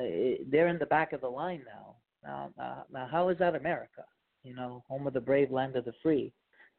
[0.50, 1.96] they're in the back of the line now.
[2.24, 4.04] Now, uh, now, how is that America?
[4.44, 6.32] You know, home of the brave, land of the free.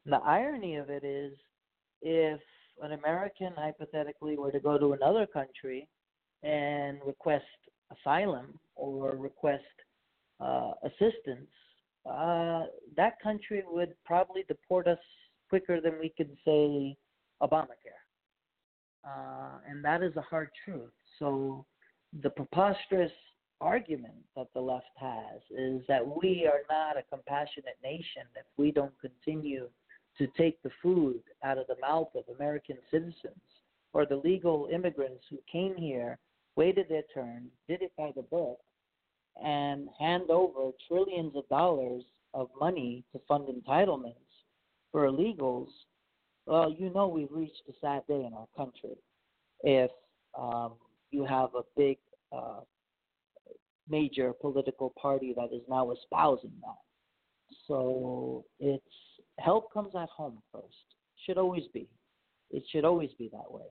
[0.04, 1.32] And the irony of it is,
[2.02, 2.40] if
[2.82, 5.88] an American hypothetically were to go to another country
[6.42, 7.44] and request
[7.92, 9.62] asylum or request
[10.40, 11.48] uh, assistance,
[12.10, 12.64] uh,
[12.96, 14.98] that country would probably deport us
[15.48, 16.96] quicker than we could say
[17.42, 18.03] Obamacare.
[19.06, 20.92] Uh, and that is a hard truth.
[21.18, 21.64] So
[22.22, 23.12] the preposterous
[23.60, 28.70] argument that the left has is that we are not a compassionate nation if we
[28.70, 29.68] don't continue
[30.18, 33.40] to take the food out of the mouth of American citizens
[33.92, 36.18] or the legal immigrants who came here,
[36.56, 38.58] waited their turn, did it by the book,
[39.42, 42.02] and hand over trillions of dollars
[42.32, 44.14] of money to fund entitlements
[44.92, 45.68] for illegals,
[46.46, 48.96] well, you know we've reached a sad day in our country
[49.62, 49.90] if
[50.38, 50.74] um,
[51.10, 51.98] you have a big
[52.32, 52.60] uh,
[53.88, 57.56] major political party that is now espousing that.
[57.66, 58.82] So it's
[59.38, 60.64] help comes at home first.
[61.26, 61.88] Should always be.
[62.50, 63.66] It should always be that way.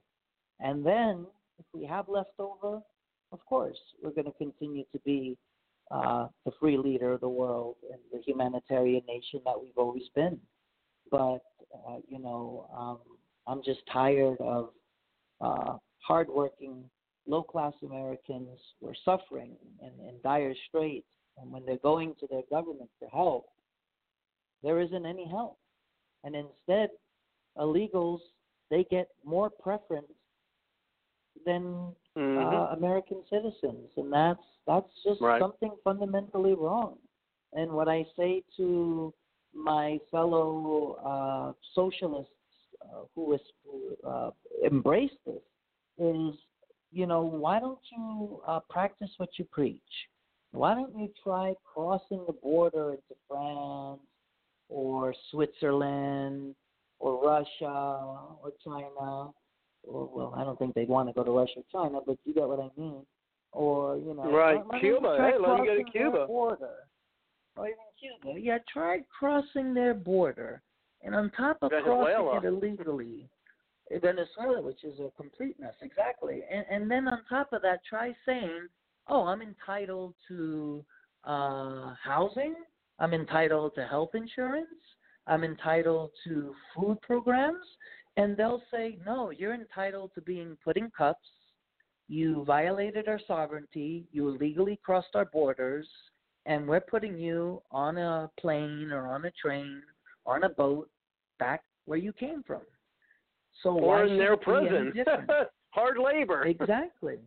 [0.60, 1.26] And then
[1.60, 2.82] if we have leftover,
[3.32, 5.38] of course, we're going to continue to be
[5.92, 10.40] uh, the free leader of the world and the humanitarian nation that we've always been.
[11.14, 11.44] But
[11.88, 12.98] uh, you know, um,
[13.46, 14.70] I'm just tired of
[15.40, 16.84] uh, hardworking
[17.28, 21.06] low class Americans who are suffering and in dire straits,
[21.38, 23.46] and when they're going to their government for help,
[24.64, 25.60] there isn't any help.
[26.24, 26.90] And instead,
[27.60, 28.20] illegals
[28.72, 30.08] they get more preference
[31.46, 32.40] than mm-hmm.
[32.40, 35.40] uh, American citizens, and that's that's just right.
[35.40, 36.98] something fundamentally wrong.
[37.54, 39.14] And what I say to
[39.56, 42.32] my fellow uh, socialists
[42.82, 43.42] uh, who, is,
[44.08, 44.32] uh,
[44.64, 45.42] embrace this
[45.98, 46.34] is,
[46.92, 49.82] you know, why don't you uh, practice what you preach?
[50.52, 54.02] Why don't you try crossing the border into France
[54.70, 56.56] or Switzerland
[57.00, 58.08] or Russia
[58.42, 59.32] or China?
[59.86, 62.34] Or, well, I don't think they'd want to go to Russia or China, but you
[62.34, 63.06] get what I mean.
[63.52, 65.18] Or you know, right, Cuba.
[65.20, 66.26] Hey, let me go to Cuba.
[66.26, 66.70] Border,
[67.56, 68.40] or even Cuba.
[68.40, 70.62] Yeah, try crossing their border,
[71.02, 72.14] and on top of Venezuela.
[72.14, 73.30] crossing it illegally,
[73.92, 76.42] Venezuela, which is a complete mess, exactly.
[76.52, 78.68] And, and then on top of that, try saying,
[79.08, 80.84] "Oh, I'm entitled to
[81.24, 82.56] uh, housing.
[83.00, 84.68] I'm entitled to health insurance.
[85.28, 87.66] I'm entitled to food programs."
[88.18, 91.20] And they'll say, "No, you're entitled to being put in cuffs.
[92.08, 94.06] You violated our sovereignty.
[94.12, 95.88] You illegally crossed our borders."
[96.46, 99.82] And we're putting you on a plane or on a train
[100.26, 100.90] or on a boat
[101.40, 102.62] back where you came from.
[103.62, 105.28] So or in their should it be any prison.
[105.70, 106.44] Hard labor.
[106.44, 107.18] exactly.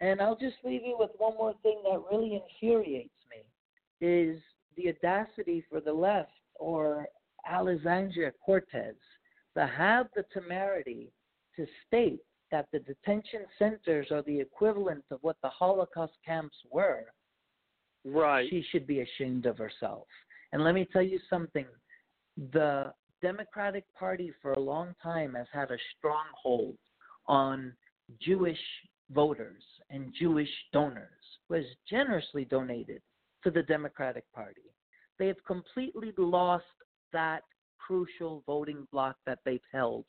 [0.00, 4.40] And I'll just leave you with one more thing that really infuriates me is
[4.76, 7.06] the audacity for the left or
[7.46, 8.94] Alexandria Cortez
[9.56, 11.12] to have the temerity
[11.56, 12.20] to state
[12.50, 17.04] that the detention centers are the equivalent of what the Holocaust camps were.
[18.04, 18.48] Right.
[18.50, 20.06] She should be ashamed of herself.
[20.52, 21.66] And let me tell you something
[22.52, 26.76] the Democratic Party for a long time has had a stronghold
[27.26, 27.72] on
[28.20, 28.58] Jewish
[29.10, 31.08] voters and Jewish donors,
[31.48, 33.00] who has generously donated
[33.44, 34.62] to the Democratic Party.
[35.18, 36.64] They have completely lost
[37.12, 37.42] that
[37.78, 40.04] crucial voting bloc that they've held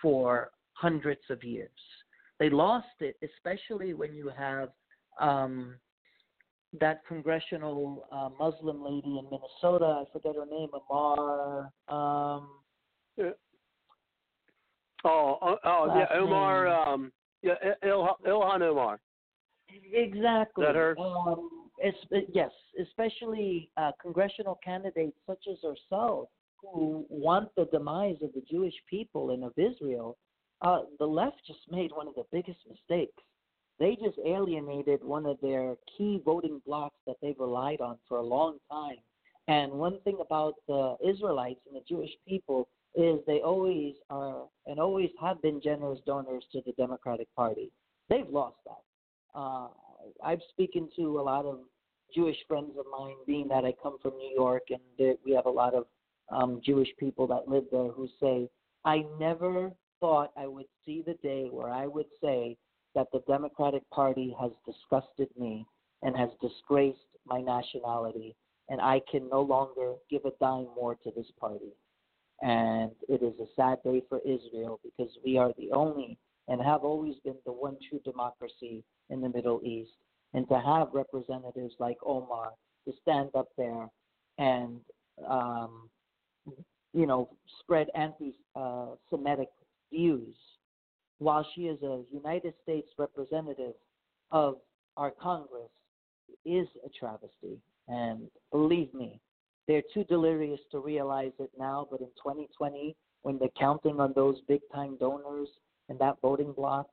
[0.00, 1.70] for hundreds of years.
[2.38, 4.70] They lost it, especially when you have
[5.20, 5.74] um,
[6.80, 10.02] that congressional uh, Muslim lady in Minnesota.
[10.02, 11.70] I forget her name, Amar.
[11.88, 12.48] Um,
[13.16, 13.30] yeah.
[15.04, 16.68] Oh, oh, oh yeah, last Omar.
[16.68, 17.12] Um,
[17.42, 19.00] yeah, Il- Ilhan Omar.
[19.92, 20.64] Exactly.
[20.64, 20.98] Is that her?
[20.98, 22.50] Um, es- yes,
[22.80, 26.28] especially uh, congressional candidates such as herself
[26.60, 30.16] who want the demise of the Jewish people and of Israel.
[30.60, 33.22] Uh, the left just made one of the biggest mistakes.
[33.78, 38.22] They just alienated one of their key voting blocks that they've relied on for a
[38.22, 38.96] long time.
[39.46, 44.80] And one thing about the Israelites and the Jewish people is they always are and
[44.80, 47.70] always have been generous donors to the Democratic Party.
[48.10, 49.38] They've lost that.
[49.38, 49.68] Uh,
[50.24, 51.60] I've spoken to a lot of
[52.14, 55.50] Jewish friends of mine, being that I come from New York and we have a
[55.50, 55.86] lot of
[56.30, 58.48] um, Jewish people that live there who say,
[58.84, 62.56] I never thought I would see the day where I would say
[62.94, 65.66] that the Democratic Party has disgusted me
[66.02, 68.34] and has disgraced my nationality,
[68.68, 71.72] and I can no longer give a dime more to this party.
[72.40, 76.82] And it is a sad day for Israel because we are the only and have
[76.82, 79.90] always been the one true democracy in the Middle East.
[80.34, 82.52] And to have representatives like Omar
[82.86, 83.88] to stand up there
[84.38, 84.80] and,
[85.28, 85.88] um,
[86.92, 87.28] you know,
[87.60, 88.34] spread anti
[89.10, 89.48] Semitic
[89.92, 90.34] views
[91.18, 93.74] while she is a United States representative
[94.30, 94.56] of
[94.96, 95.70] our Congress
[96.44, 97.60] is a travesty.
[97.88, 99.20] And believe me,
[99.66, 104.36] they're too delirious to realize it now, but in 2020, when they're counting on those
[104.48, 105.48] big time donors
[105.88, 106.88] and that voting block,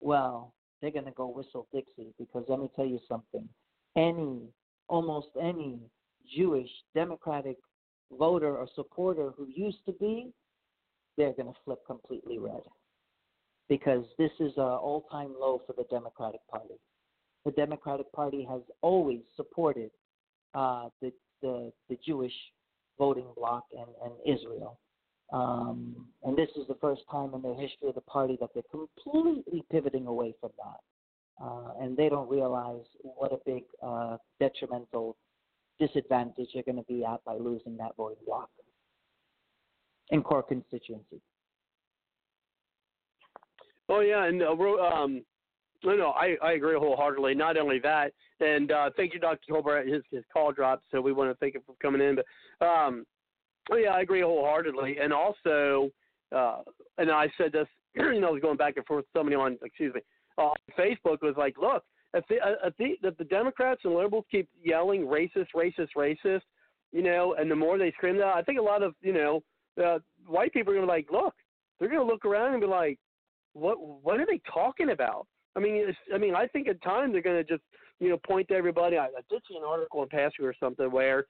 [0.00, 3.48] well, they're going to go whistle Dixie because let me tell you something.
[3.96, 4.40] Any,
[4.88, 5.78] almost any
[6.34, 7.56] Jewish Democratic
[8.18, 10.32] voter or supporter who used to be,
[11.16, 12.62] they're going to flip completely red
[13.70, 16.74] because this is an all time low for the Democratic Party.
[17.46, 19.92] The Democratic Party has always supported
[20.54, 22.34] uh, the, the, the Jewish
[22.98, 24.78] voting bloc and, and Israel.
[25.32, 25.94] Um,
[26.24, 29.64] and this is the first time in the history of the party that they're completely
[29.70, 31.42] pivoting away from that.
[31.42, 35.16] Uh, and they don't realize what a big uh, detrimental
[35.78, 38.50] disadvantage they're going to be at by losing that voting bloc
[40.10, 41.22] in core constituency.
[43.90, 45.24] Oh yeah, and uh, um,
[45.82, 47.34] no, no, I, I agree wholeheartedly.
[47.34, 49.40] Not only that, and uh, thank you, Dr.
[49.50, 49.92] Tolbert.
[49.92, 52.16] His his call dropped, so we want to thank him for coming in.
[52.16, 53.04] But um,
[53.70, 54.98] oh yeah, I agree wholeheartedly.
[55.02, 55.90] And also,
[56.34, 56.58] uh,
[56.98, 59.92] and I said this, you know, I was going back and forth somebody on, excuse
[59.92, 60.02] me,
[60.38, 61.82] uh, Facebook was like, look,
[62.14, 66.42] if the, uh, if the if the Democrats and liberals keep yelling racist, racist, racist,
[66.92, 69.42] you know, and the more they scream that, I think a lot of you know,
[69.84, 69.98] uh,
[70.28, 71.34] white people are gonna be like, look,
[71.80, 72.98] they're gonna look around and be like,
[73.54, 75.26] what what are they talking about?
[75.56, 77.62] I mean, I mean, I think at times they're going to just,
[77.98, 78.96] you know, point to everybody.
[78.96, 81.26] I, I did see an article in Passio or something where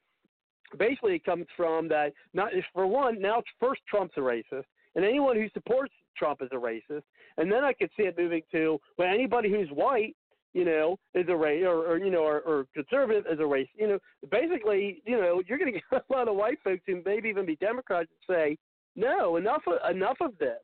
[0.79, 4.65] basically it comes from that not for one now first Trump's a racist,
[4.95, 7.03] and anyone who supports Trump is a racist,
[7.39, 10.15] and then I could see it moving to well anybody who's white,
[10.53, 13.69] you know, is a race or, or you know or, or conservative is a race.
[13.75, 13.99] You know,
[14.31, 17.47] basically, you know, you're going to get a lot of white folks who maybe even
[17.47, 18.59] be Democrats say
[18.97, 20.59] no, enough enough of this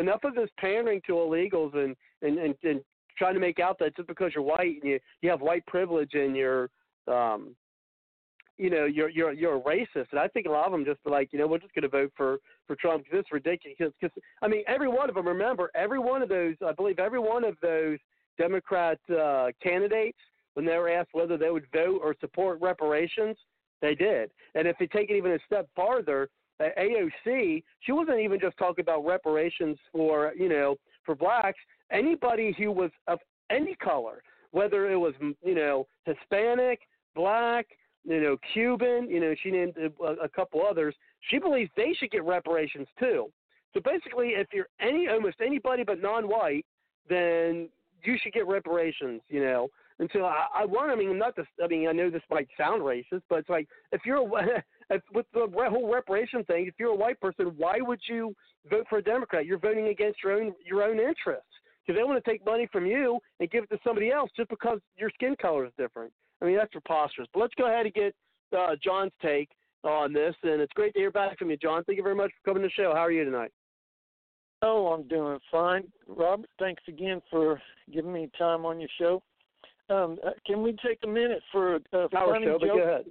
[0.00, 2.80] enough of this pandering to illegals and, and, and, and
[3.16, 6.14] trying to make out that just because you're white and you, you have white privilege
[6.14, 6.70] and you're
[7.06, 7.54] um
[8.56, 10.06] you know you're you're you're a racist.
[10.10, 11.88] And I think a lot of them just like you know we're just going to
[11.88, 15.70] vote for for Trump because it's ridiculous because I mean every one of them remember
[15.74, 17.98] every one of those I believe every one of those
[18.38, 20.18] Democrat uh, candidates
[20.54, 23.36] when they were asked whether they would vote or support reparations
[23.80, 24.30] they did.
[24.54, 26.28] And if they take it even a step farther
[26.60, 31.58] AOC, she wasn't even just talking about reparations for you know for blacks.
[31.90, 33.18] Anybody who was of
[33.50, 34.22] any color,
[34.52, 36.80] whether it was mm, you know Hispanic,
[37.14, 37.66] black,
[38.04, 40.94] you know Cuban, you know she named a, a couple others.
[41.28, 43.30] She believes they should get reparations too.
[43.74, 46.66] So basically, if you're any almost anybody but non-white,
[47.08, 47.68] then
[48.02, 49.22] you should get reparations.
[49.28, 49.68] You know,
[49.98, 50.90] and so I, I want.
[50.90, 51.46] I mean, not this.
[51.62, 54.22] I mean, I know this might sound racist, but it's like if you're
[54.90, 58.34] if, with the whole reparation thing, if you're a white person, why would you
[58.68, 59.46] vote for a Democrat?
[59.46, 61.46] You're voting against your own your own interests
[61.86, 64.50] because they want to take money from you and give it to somebody else just
[64.50, 66.12] because your skin color is different.
[66.42, 67.28] I mean, that's preposterous.
[67.32, 68.14] But let's go ahead and get
[68.56, 69.50] uh, John's take
[69.84, 71.84] on this, and it's great to hear back from you, John.
[71.84, 72.92] Thank you very much for coming to the show.
[72.94, 73.52] How are you tonight?
[74.62, 76.48] Oh, I'm doing fine, Robert.
[76.58, 77.60] Thanks again for
[77.92, 79.22] giving me time on your show.
[79.88, 81.80] Um, uh, can we take a minute for a
[82.10, 83.06] funny show, joke?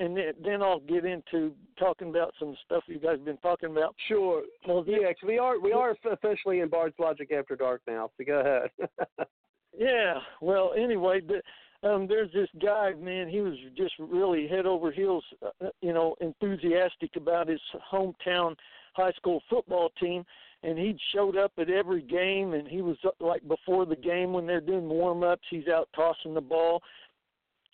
[0.00, 3.94] And then I'll get into talking about some stuff you guys have been talking about.
[4.08, 4.42] Sure.
[4.66, 8.10] Well, yeah, we are we are officially in Bard's Logic After Dark now.
[8.16, 9.28] So go ahead.
[9.78, 10.14] yeah.
[10.40, 11.42] Well, anyway, the,
[11.86, 13.28] um, there's this guy, man.
[13.28, 17.60] He was just really head over heels, uh, you know, enthusiastic about his
[17.92, 18.56] hometown
[18.94, 20.24] high school football team
[20.62, 24.46] and he'd showed up at every game and he was like before the game when
[24.46, 26.82] they're doing warm ups he's out tossing the ball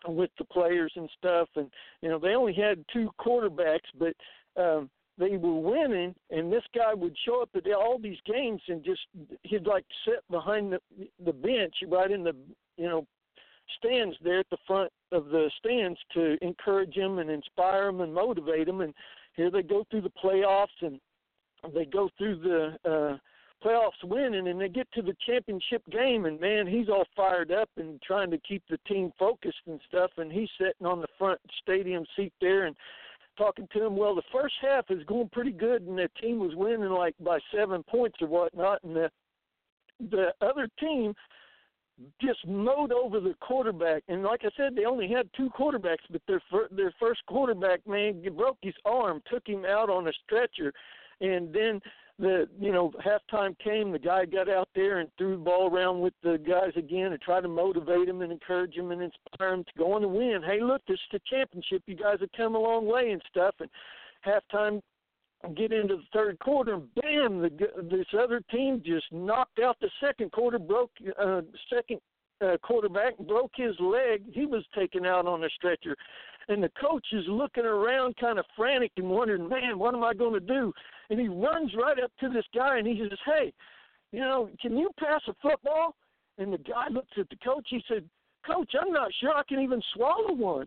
[0.07, 1.49] with the players and stuff.
[1.57, 1.71] And
[2.03, 4.15] you know they only had two quarterbacks but
[4.61, 8.85] um they were winning and this guy would show up at all these games and
[8.85, 9.01] just
[9.45, 10.81] he'd like sit behind the
[11.25, 12.35] the bench right in the
[12.77, 13.07] you know
[13.79, 18.15] stands there at the front of the stands to encourage him and inspire him and
[18.15, 18.81] motivate him.
[18.81, 18.95] And
[19.35, 21.01] here they go through the playoffs and
[21.75, 23.17] they go through the uh
[23.65, 27.69] playoffs winning and they get to the championship game and man he's all fired up
[27.77, 31.41] and trying to keep the team focused and stuff and he's sitting on the front
[31.63, 32.77] stadium seat there and
[33.39, 36.55] talking to him well the first half is going pretty good and the team was
[36.55, 39.11] winning like by seven points or whatnot and the
[40.11, 41.15] the other team
[42.21, 44.03] just mowed over the quarterback.
[44.09, 47.81] And like I said they only had two quarterbacks but their fir- their first quarterback
[47.87, 50.73] man broke his arm took him out on a stretcher
[51.21, 51.81] and then
[52.19, 56.01] the you know halftime came the guy got out there and threw the ball around
[56.01, 59.65] with the guys again and tried to motivate them and encourage them and inspire them
[59.65, 60.41] to go on and win.
[60.45, 61.83] Hey look this is the championship.
[61.87, 63.55] You guys have come a long way and stuff.
[63.61, 63.69] And
[64.27, 64.81] halftime
[65.55, 67.51] get into the third quarter and bam the
[67.91, 70.91] this other team just knocked out the second quarter broke
[71.23, 72.01] uh second
[72.45, 75.97] uh, quarterback broke his leg he was taken out on a stretcher
[76.49, 80.15] and the coach is looking around kind of frantic and wondering man what am i
[80.15, 80.73] going to do
[81.11, 83.53] and he runs right up to this guy and he says hey
[84.13, 85.95] you know can you pass a football
[86.39, 88.05] and the guy looks at the coach he said
[88.47, 90.67] coach i'm not sure i can even swallow one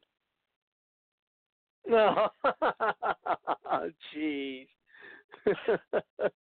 [1.87, 2.29] No.
[4.15, 4.67] Jeez.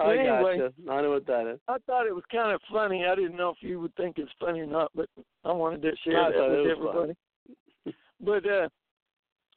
[0.00, 0.58] I Anyway.
[0.58, 0.72] gotcha.
[0.90, 1.60] I know what that is.
[1.68, 3.04] I thought it was kind of funny.
[3.04, 5.08] I didn't know if you would think it's funny or not, but
[5.44, 7.16] I wanted to share I that thought it with everybody.
[8.20, 8.68] But uh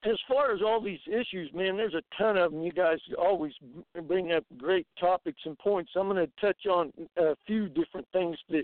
[0.03, 2.63] as far as all these issues, man, there's a ton of them.
[2.63, 3.53] You guys always
[4.07, 5.91] bring up great topics and points.
[5.95, 8.63] I'm going to touch on a few different things that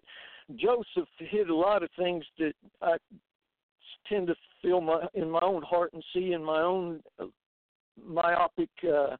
[0.55, 2.97] Joseph hit a lot of things that I
[4.09, 7.25] tend to feel my in my own heart and see in my own uh,
[8.03, 9.15] myopic uh,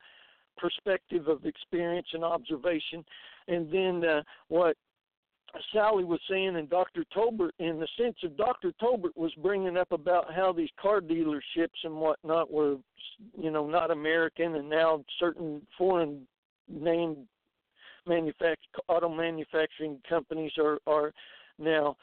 [0.58, 3.04] perspective of experience and observation,
[3.48, 4.76] and then uh, what
[5.74, 7.04] Sally was saying and Dr.
[7.16, 8.74] Tolbert in the sense of Dr.
[8.82, 12.76] Tolbert was bringing up about how these car dealerships and whatnot were,
[13.38, 16.28] you know, not American and now certain foreign
[16.68, 17.18] named
[18.08, 18.56] manufact
[18.88, 21.14] auto manufacturing companies are are
[21.60, 21.96] now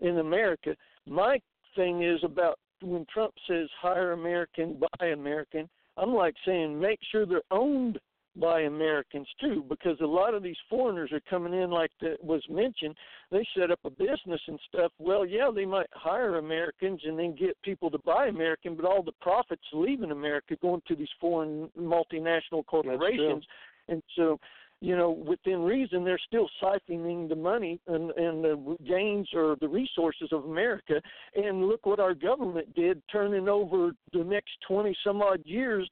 [0.00, 0.76] in America.
[1.06, 1.40] My
[1.76, 5.68] thing is about when Trump says hire American, buy American.
[5.96, 7.98] I'm like saying make sure they're owned
[8.36, 12.42] by Americans too, because a lot of these foreigners are coming in, like that was
[12.50, 12.96] mentioned.
[13.30, 14.90] They set up a business and stuff.
[14.98, 19.04] Well, yeah, they might hire Americans and then get people to buy American, but all
[19.04, 23.44] the profits leaving America going to these foreign multinational corporations,
[23.88, 24.38] and so.
[24.84, 29.68] You know, within reason, they're still siphoning the money and, and the gains or the
[29.68, 31.00] resources of America.
[31.34, 35.88] And look what our government did, turning over the next twenty some odd years.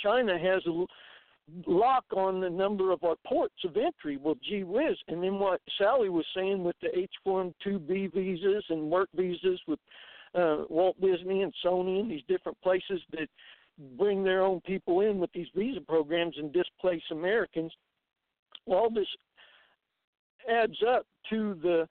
[0.00, 0.84] China has a
[1.66, 4.16] lock on the number of our ports of entry.
[4.16, 4.96] Well, gee whiz.
[5.08, 9.80] And then what Sally was saying with the H-1B visas and work visas with
[10.36, 13.28] uh, Walt Disney and Sony and these different places that
[13.98, 17.72] bring their own people in with these visa programs and displace Americans.
[18.68, 19.08] Well, all this
[20.50, 21.88] adds up to the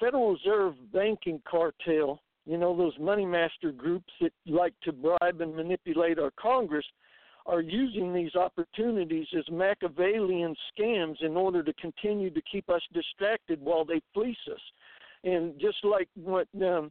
[0.00, 2.22] Federal Reserve banking cartel.
[2.46, 6.86] You know, those money master groups that like to bribe and manipulate our Congress
[7.44, 13.60] are using these opportunities as Machiavellian scams in order to continue to keep us distracted
[13.60, 14.60] while they fleece us.
[15.24, 16.90] And just like what um,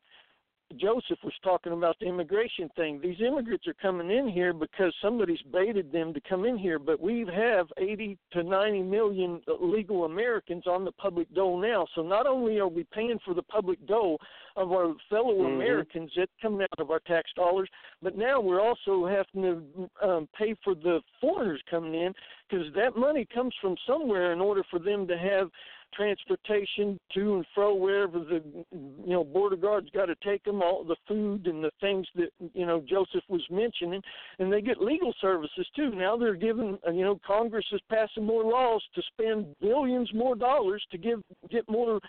[0.75, 5.41] Joseph was talking about the immigration thing, these immigrants are coming in here because somebody's
[5.53, 6.77] baited them to come in here.
[6.77, 11.87] But we have 80 to 90 million legal Americans on the public dole now.
[11.95, 14.19] So not only are we paying for the public dole
[14.57, 15.55] of our fellow Mhm.
[15.55, 17.69] Americans that's coming out of our tax dollars,
[18.01, 22.13] but now we're also having to um, pay for the foreigners coming in
[22.49, 25.49] because that money comes from somewhere in order for them to have
[25.93, 28.41] transportation to and fro wherever the
[28.71, 32.29] you know border guards got to take them all the food and the things that
[32.53, 34.01] you know Joseph was mentioning
[34.39, 38.25] and they get legal services too now they're giving uh, you know Congress is passing
[38.25, 41.99] more laws to spend billions more dollars to give get more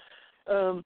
[0.50, 0.84] um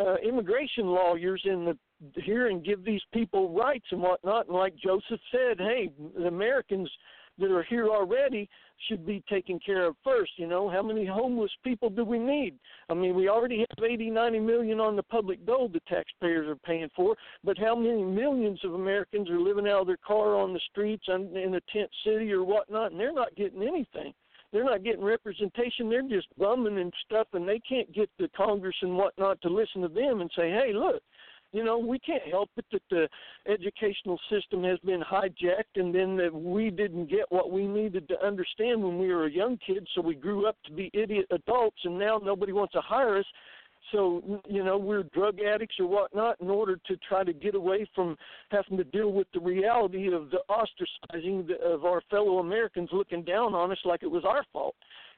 [0.00, 1.76] uh, immigration lawyers in the
[2.24, 4.46] here and give these people rights and whatnot.
[4.46, 6.90] And like Joseph said, hey, the Americans
[7.38, 8.48] that are here already
[8.88, 10.32] should be taken care of first.
[10.36, 12.54] You know, how many homeless people do we need?
[12.88, 16.56] I mean, we already have 80, 90 million on the public dole the taxpayers are
[16.56, 20.52] paying for, but how many millions of Americans are living out of their car on
[20.52, 24.12] the streets and in a tent city or whatnot, and they're not getting anything
[24.52, 25.90] they're not getting representation.
[25.90, 29.82] They're just bumming and stuff, and they can't get the Congress and whatnot to listen
[29.82, 31.02] to them and say, "Hey, look,
[31.52, 33.08] you know, we can't help it that the
[33.50, 38.26] educational system has been hijacked, and then that we didn't get what we needed to
[38.26, 41.78] understand when we were a young kid, so we grew up to be idiot adults,
[41.84, 43.26] and now nobody wants to hire us."
[43.92, 47.86] So you know we're drug addicts or whatnot in order to try to get away
[47.94, 48.16] from
[48.50, 53.54] having to deal with the reality of the ostracizing of our fellow Americans looking down
[53.54, 54.74] on us like it was our fault.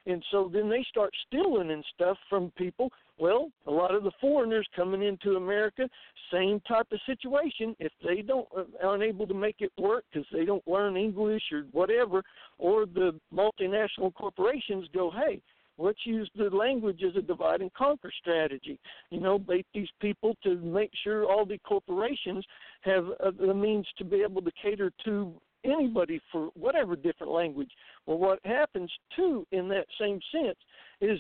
[0.06, 2.90] And so then they start stealing and stuff from people.
[3.18, 5.88] Well, a lot of the foreigners coming into America,
[6.32, 7.76] same type of situation.
[7.78, 11.42] If they don't uh, aren't able to make it work because they don't learn English
[11.52, 12.22] or whatever,
[12.58, 15.42] or the multinational corporations go, hey,
[15.76, 18.78] let's use the language as a divide and conquer strategy.
[19.10, 22.44] You know, bait these people to make sure all the corporations
[22.82, 27.70] have uh, the means to be able to cater to anybody for whatever different language.
[28.06, 30.58] Well, what happens too in that same sense
[31.00, 31.18] is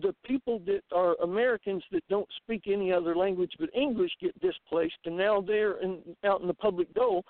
[0.00, 4.98] the people that are Americans that don't speak any other language but English get displaced,
[5.04, 7.24] and now they're in, out in the public dole.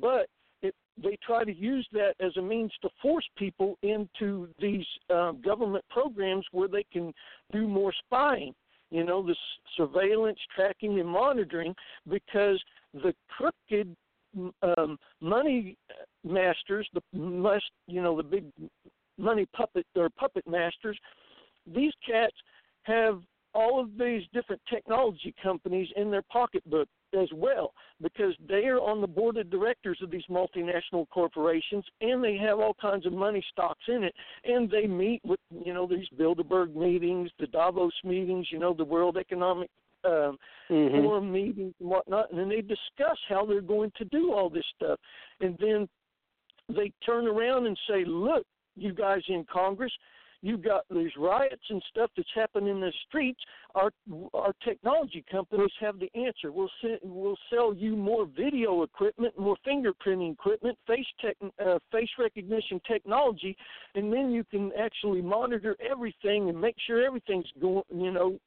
[0.00, 0.26] But
[0.62, 5.32] it, they try to use that as a means to force people into these uh,
[5.32, 7.12] government programs where they can
[7.52, 8.54] do more spying.
[8.90, 9.34] You know, the
[9.76, 11.74] surveillance, tracking, and monitoring,
[12.08, 12.62] because
[12.92, 13.96] the crooked
[14.62, 15.76] um, money
[16.24, 18.44] masters, the must you know the big
[19.18, 20.98] money puppet or puppet masters,
[21.66, 22.34] these cats
[22.82, 23.20] have
[23.54, 26.88] all of these different technology companies in their pocketbook
[27.20, 32.24] as well because they are on the board of directors of these multinational corporations and
[32.24, 34.14] they have all kinds of money stocks in it
[34.44, 38.84] and they meet with you know these Bilderberg meetings, the Davos meetings, you know the
[38.84, 39.70] World Economic
[40.04, 40.36] um,
[40.70, 41.02] mm-hmm.
[41.02, 44.64] forum meetings and whatnot, and then they discuss how they're going to do all this
[44.76, 44.98] stuff,
[45.40, 45.88] and then
[46.68, 48.44] they turn around and say, "Look,
[48.76, 49.92] you guys in Congress,
[50.42, 53.40] you've got these riots and stuff that's happening in the streets.
[53.74, 53.90] Our
[54.34, 56.52] our technology companies have the answer.
[56.52, 62.10] We'll send, we'll sell you more video equipment, more fingerprinting equipment, face tech, uh, face
[62.18, 63.56] recognition technology,
[63.94, 68.38] and then you can actually monitor everything and make sure everything's going, you know,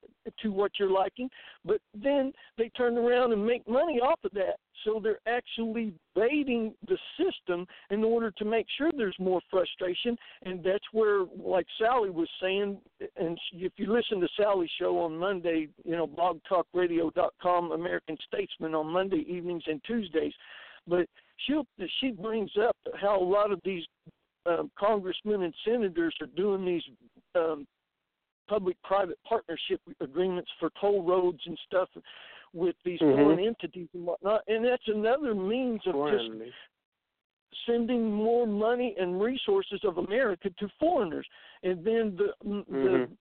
[0.42, 1.30] to what you're liking.
[1.64, 4.58] But then they turn around and make money off of that.
[4.84, 10.64] So they're actually baiting the system in order to make sure there's more frustration, and
[10.64, 12.78] that's where, like Sally was saying,
[13.18, 18.88] and if you listen to Sally's show on Monday, you know, blogtalkradio.com, American Statesman on
[18.88, 20.34] Monday evenings and Tuesdays,
[20.88, 21.08] but
[21.46, 21.66] she'll,
[22.00, 23.84] she brings up how a lot of these
[24.46, 26.84] um, congressmen and senators are doing these
[27.36, 27.66] um,
[28.48, 31.90] public-private partnership agreements for toll roads and stuff
[32.56, 33.22] with these mm-hmm.
[33.22, 36.40] foreign entities and whatnot, and that's another means of foreign.
[36.40, 36.52] just
[37.68, 41.28] sending more money and resources of America to foreigners,
[41.64, 42.74] and then the mm-hmm.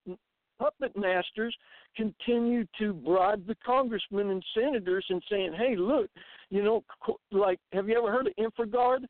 [0.07, 0.17] the
[0.59, 1.55] puppet masters
[1.97, 6.09] continue to bribe the congressmen and senators and saying, "Hey, look,
[6.51, 6.85] you know,
[7.33, 9.01] like, have you ever heard of InfraGard?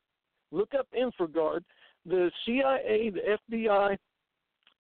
[0.51, 1.61] Look up InfraGard.
[2.07, 3.97] The CIA, the FBI,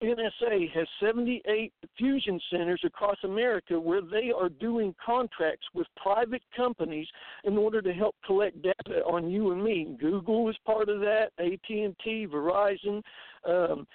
[0.03, 7.07] NSA has 78 fusion centers across America where they are doing contracts with private companies
[7.45, 9.97] in order to help collect data on you and me.
[10.01, 13.03] Google is part of that, AT&T, Verizon,
[13.49, 13.87] um,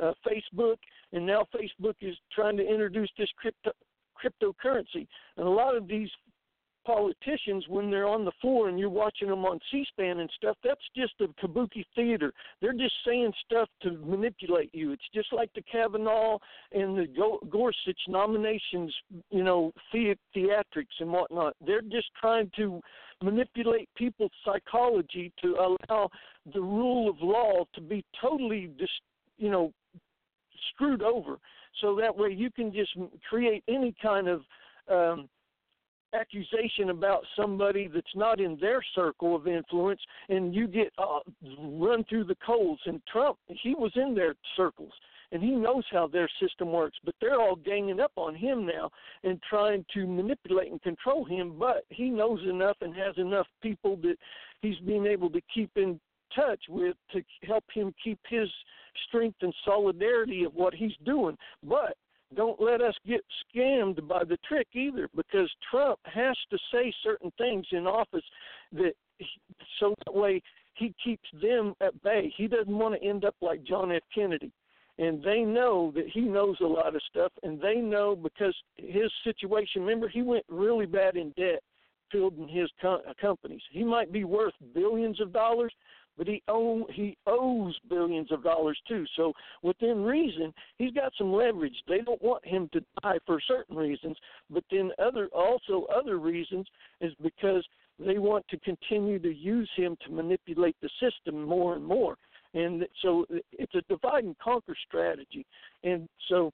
[0.00, 0.76] uh, Facebook,
[1.12, 3.72] and now Facebook is trying to introduce this crypto
[4.18, 5.06] cryptocurrency.
[5.36, 6.10] And a lot of these
[6.88, 10.80] politicians when they're on the floor and you're watching them on C-SPAN and stuff, that's
[10.96, 12.32] just a kabuki theater.
[12.62, 14.92] They're just saying stuff to manipulate you.
[14.92, 16.38] It's just like the Kavanaugh
[16.72, 17.06] and the
[17.50, 18.94] Gorsuch nominations,
[19.30, 21.54] you know, the- theatrics and whatnot.
[21.60, 22.80] They're just trying to
[23.22, 26.08] manipulate people's psychology to allow
[26.54, 28.88] the rule of law to be totally, dis-
[29.36, 29.74] you know,
[30.70, 31.38] screwed over.
[31.82, 32.96] So that way you can just
[33.28, 34.40] create any kind of
[34.88, 35.28] um,
[36.14, 41.18] accusation about somebody that's not in their circle of influence and you get uh,
[41.60, 44.92] run through the coals and Trump he was in their circles
[45.32, 48.90] and he knows how their system works but they're all ganging up on him now
[49.24, 53.96] and trying to manipulate and control him but he knows enough and has enough people
[53.96, 54.16] that
[54.62, 56.00] he's being able to keep in
[56.34, 58.48] touch with to help him keep his
[59.08, 61.96] strength and solidarity of what he's doing but
[62.34, 63.20] don't let us get
[63.54, 68.24] scammed by the trick either because Trump has to say certain things in office
[68.72, 68.92] that
[69.80, 70.42] so that way
[70.74, 72.32] he keeps them at bay.
[72.36, 74.02] He doesn't want to end up like John F.
[74.14, 74.52] Kennedy.
[74.98, 79.10] And they know that he knows a lot of stuff, and they know because his
[79.22, 79.82] situation.
[79.82, 81.60] Remember, he went really bad in debt,
[82.10, 83.62] building his co- companies.
[83.70, 85.72] He might be worth billions of dollars,
[86.18, 89.04] but he owe he owes billions of dollars too.
[89.16, 89.32] So
[89.62, 91.76] within reason, he's got some leverage.
[91.86, 94.16] They don't want him to die for certain reasons,
[94.50, 96.66] but then other also other reasons
[97.00, 97.64] is because
[97.98, 102.16] they want to continue to use him to manipulate the system more and more.
[102.54, 105.46] And so it's a divide and conquer strategy.
[105.84, 106.52] And so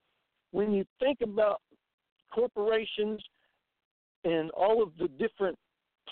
[0.50, 1.60] when you think about
[2.32, 3.22] corporations
[4.24, 5.58] and all of the different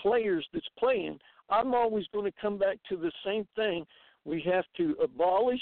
[0.01, 3.85] players that's playing, I'm always going to come back to the same thing.
[4.25, 5.61] We have to abolish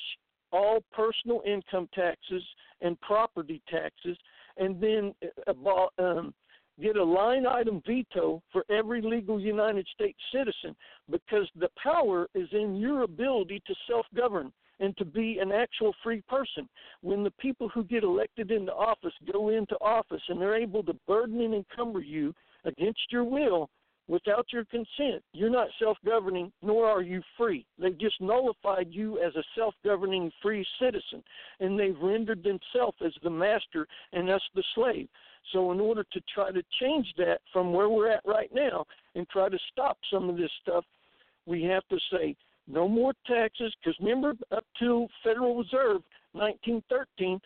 [0.51, 2.43] all personal income taxes
[2.81, 4.17] and property taxes,
[4.57, 5.13] and then
[5.47, 6.33] uh, um,
[6.81, 10.75] get a line item veto for every legal United States citizen
[11.09, 15.93] because the power is in your ability to self govern and to be an actual
[16.03, 16.67] free person.
[17.01, 20.93] When the people who get elected into office go into office and they're able to
[21.07, 22.33] burden and encumber you
[22.65, 23.69] against your will
[24.11, 27.65] without your consent, you're not self governing, nor are you free.
[27.79, 31.23] They've just nullified you as a self governing free citizen,
[31.61, 35.07] and they've rendered themselves as the master and us the slave.
[35.53, 39.27] So, in order to try to change that from where we're at right now and
[39.29, 40.83] try to stop some of this stuff,
[41.45, 42.35] we have to say
[42.67, 43.73] no more taxes.
[43.81, 46.01] Because remember, up to Federal Reserve
[46.33, 47.39] 1913,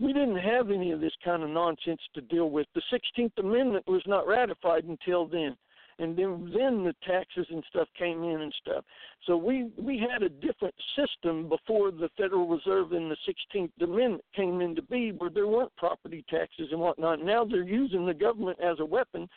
[0.00, 2.66] we didn't have any of this kind of nonsense to deal with.
[2.74, 5.56] The 16th Amendment was not ratified until then.
[5.98, 8.84] And then, then the taxes and stuff came in and stuff.
[9.26, 14.24] So we we had a different system before the Federal Reserve and the 16th Amendment
[14.34, 17.22] came into being, where there weren't property taxes and whatnot.
[17.22, 19.28] Now they're using the government as a weapon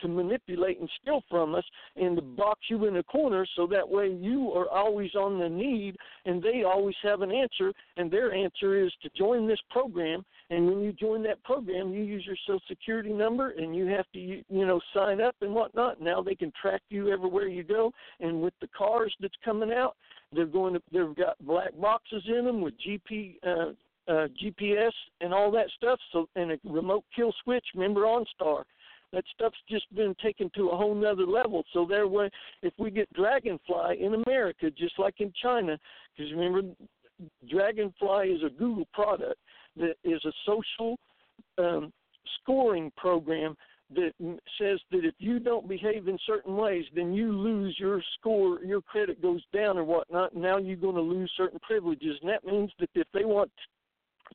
[0.00, 1.64] to manipulate and steal from us
[1.96, 5.48] and to box you in a corner so that way you are always on the
[5.48, 10.24] need and they always have an answer and their answer is to join this program
[10.50, 14.06] and when you join that program you use your social security number and you have
[14.12, 17.92] to you know sign up and whatnot now they can track you everywhere you go
[18.20, 19.96] and with the cars that's coming out
[20.32, 23.72] they're going to they've got black boxes in them with gp uh
[24.08, 24.90] uh, GPS
[25.20, 25.98] and all that stuff.
[26.12, 27.64] So and a remote kill switch.
[27.74, 28.64] Remember OnStar
[29.12, 31.64] that stuff's just been taken to a whole nother level.
[31.72, 32.30] So there, way,
[32.62, 35.78] if we get Dragonfly in America, just like in China,
[36.16, 36.62] because remember,
[37.50, 39.38] Dragonfly is a Google product
[39.76, 40.98] that is a social
[41.58, 41.92] um,
[42.40, 43.56] scoring program
[43.94, 44.12] that
[44.58, 48.80] says that if you don't behave in certain ways, then you lose your score, your
[48.80, 50.34] credit goes down or whatnot.
[50.34, 53.50] Now you're going to lose certain privileges, and that means that if they want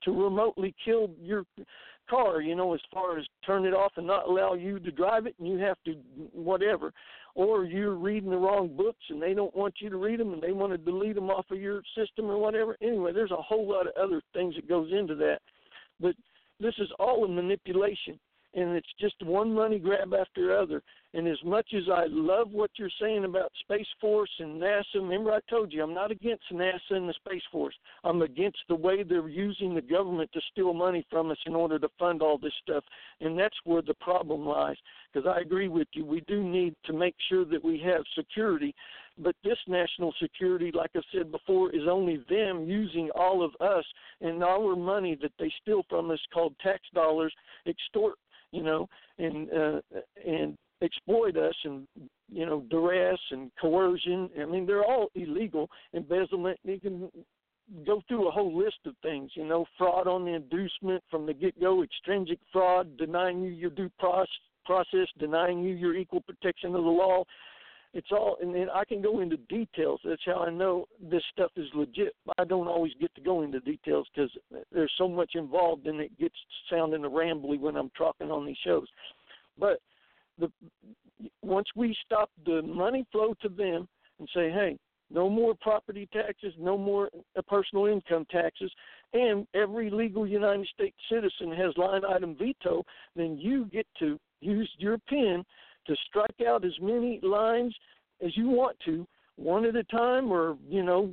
[0.04, 1.44] to remotely kill your
[2.10, 5.26] car, you know, as far as turn it off and not allow you to drive
[5.26, 5.94] it, and you have to
[6.34, 6.94] whatever,
[7.36, 10.42] or you're reading the wrong books and they don't want you to read them and
[10.42, 12.76] they want to delete them off of your system or whatever.
[12.82, 15.40] Anyway, there's a whole lot of other things that goes into that,
[16.00, 16.16] but
[16.60, 18.20] this is all a manipulation
[18.58, 20.82] and it's just one money grab after other.
[21.14, 25.32] And as much as I love what you're saying about Space Force and NASA, remember
[25.32, 27.76] I told you I'm not against NASA and the Space Force.
[28.04, 31.78] I'm against the way they're using the government to steal money from us in order
[31.78, 32.84] to fund all this stuff.
[33.22, 34.76] And that's where the problem lies.
[35.14, 38.74] Because I agree with you, we do need to make sure that we have security.
[39.20, 43.86] But this national security, like I said before, is only them using all of us
[44.22, 47.34] and our money that they steal from us called tax dollars,
[47.66, 48.16] extort
[48.52, 49.80] you know, and uh,
[50.26, 51.88] and exploit us and
[52.32, 54.30] you know duress and coercion.
[54.40, 55.70] I mean, they're all illegal.
[55.94, 56.60] Embezzlement.
[56.64, 57.10] You can
[57.86, 59.32] go through a whole list of things.
[59.36, 63.92] You know, fraud on the inducement from the get-go, extrinsic fraud, denying you your due
[64.00, 67.24] process, denying you your equal protection of the law,
[67.94, 70.00] it's all and then I can go into details.
[70.04, 72.14] That's how I know this stuff is legit.
[72.38, 74.32] I don't always get to go into details because
[74.72, 76.36] there's so much involved and it gets
[76.70, 78.88] sounding rambly when I'm talking on these shows.
[79.58, 79.80] But
[80.38, 80.52] the
[81.42, 83.88] once we stop the money flow to them
[84.20, 84.78] and say, hey,
[85.10, 88.72] no more property taxes, no more uh, personal income taxes,
[89.14, 92.84] and every legal United States citizen has line item veto,
[93.16, 95.44] then you get to use your pen
[95.88, 97.76] to strike out as many lines
[98.26, 101.12] as you want to, one at a time, or you know,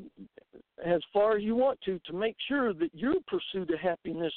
[0.85, 4.33] as far as you want to, to make sure that your pursuit of happiness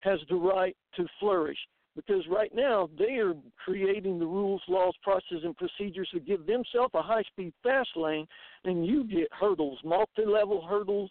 [0.00, 1.58] has the right to flourish.
[1.96, 6.94] Because right now they are creating the rules, laws, processes, and procedures to give themselves
[6.94, 8.26] a high-speed fast lane,
[8.64, 11.10] and you get hurdles, multi-level hurdles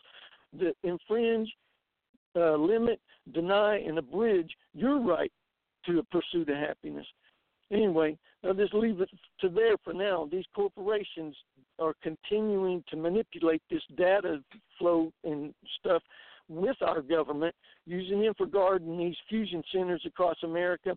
[0.58, 1.54] that infringe,
[2.36, 3.00] uh, limit,
[3.34, 5.32] deny, and abridge your right
[5.86, 7.06] to a pursuit of happiness.
[7.72, 9.10] Anyway, I'll just leave it
[9.42, 10.28] to there for now.
[10.32, 11.36] These corporations
[11.78, 14.42] are continuing to manipulate this data
[14.78, 16.02] flow and stuff
[16.48, 17.54] with our government
[17.86, 20.96] using InfraGard and these fusion centers across America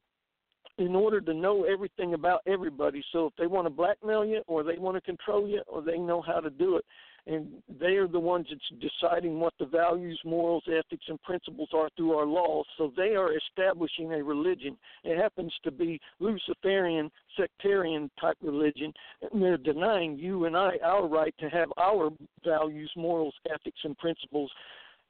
[0.78, 3.04] in order to know everything about everybody.
[3.12, 5.98] So if they want to blackmail you or they want to control you or they
[5.98, 6.84] know how to do it
[7.26, 7.46] and
[7.80, 12.16] they are the ones that's deciding what the values, morals, ethics, and principles are through
[12.16, 12.66] our laws.
[12.76, 14.76] So they are establishing a religion.
[15.04, 18.92] It happens to be Luciferian, sectarian type religion,
[19.30, 22.10] and they're denying you and I our right to have our
[22.44, 24.50] values, morals, ethics, and principles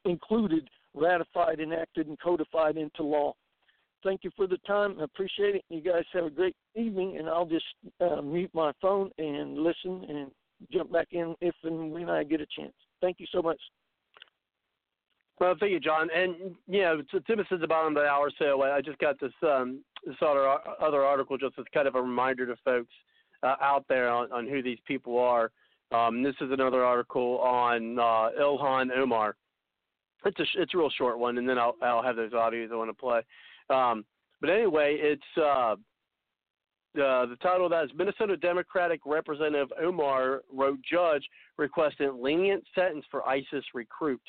[0.05, 3.33] included, ratified, enacted, and codified into law.
[4.05, 4.97] thank you for the time.
[5.01, 5.65] I appreciate it.
[5.71, 7.65] You guys have a great evening, and I'll just
[8.01, 10.31] uh, mute my phone and listen and
[10.73, 12.75] jump back in if and when I get a chance.
[13.01, 13.59] Thank you so much.
[15.41, 16.09] Well, thank you, John.
[16.15, 16.95] And yeah,
[17.27, 20.17] Tim is at the bottom of the hour, so I just got this um, this
[20.21, 22.93] other other article just as kind of a reminder to folks
[23.43, 25.51] uh, out there on, on who these people are.
[25.91, 29.35] Um, this is another article on uh, Ilhan Omar.
[30.25, 32.77] It's a it's a real short one, and then I'll I'll have those audios I
[32.77, 33.21] want to play.
[33.69, 34.05] Um,
[34.41, 35.77] but anyway, it's uh,
[36.95, 41.25] uh, the title of that is Minnesota Democratic Representative Omar wrote judge
[41.57, 44.21] requesting lenient sentence for ISIS recruit,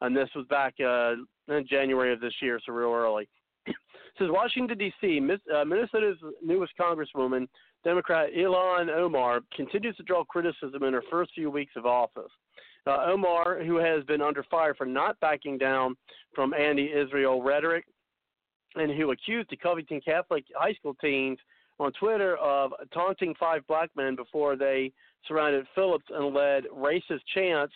[0.00, 1.14] and this was back uh,
[1.48, 3.28] in January of this year, so real early.
[4.18, 5.20] says Washington D.C.
[5.54, 7.48] Uh, Minnesota's newest Congresswoman,
[7.84, 12.30] Democrat Ilhan Omar, continues to draw criticism in her first few weeks of office.
[12.86, 15.96] Uh, Omar, who has been under fire for not backing down
[16.34, 17.84] from anti-Israel rhetoric,
[18.76, 21.38] and who accused the Covington Catholic high school teens
[21.78, 24.92] on Twitter of taunting five black men before they
[25.26, 27.74] surrounded Phillips and led racist chants.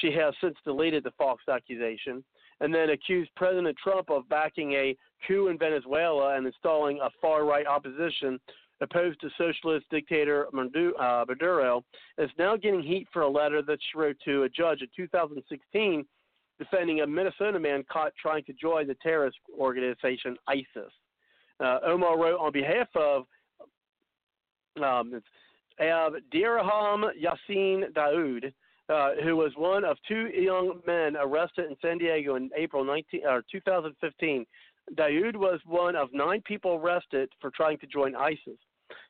[0.00, 2.22] She has since deleted the false accusation
[2.60, 7.44] and then accused President Trump of backing a coup in Venezuela and installing a far
[7.44, 8.38] right opposition
[8.80, 11.84] opposed to socialist dictator uh, Maduro,
[12.16, 16.04] is now getting heat for a letter that she wrote to a judge in 2016
[16.58, 20.92] defending a Minnesota man caught trying to join the terrorist organization ISIS.
[21.60, 23.24] Uh, Omar wrote on behalf of
[24.82, 25.20] um,
[25.80, 28.52] Abdirahman Yassin Daoud,
[28.88, 33.22] uh, who was one of two young men arrested in San Diego in April 19,
[33.28, 34.46] uh, 2015.
[34.94, 38.58] Daoud was one of nine people arrested for trying to join ISIS.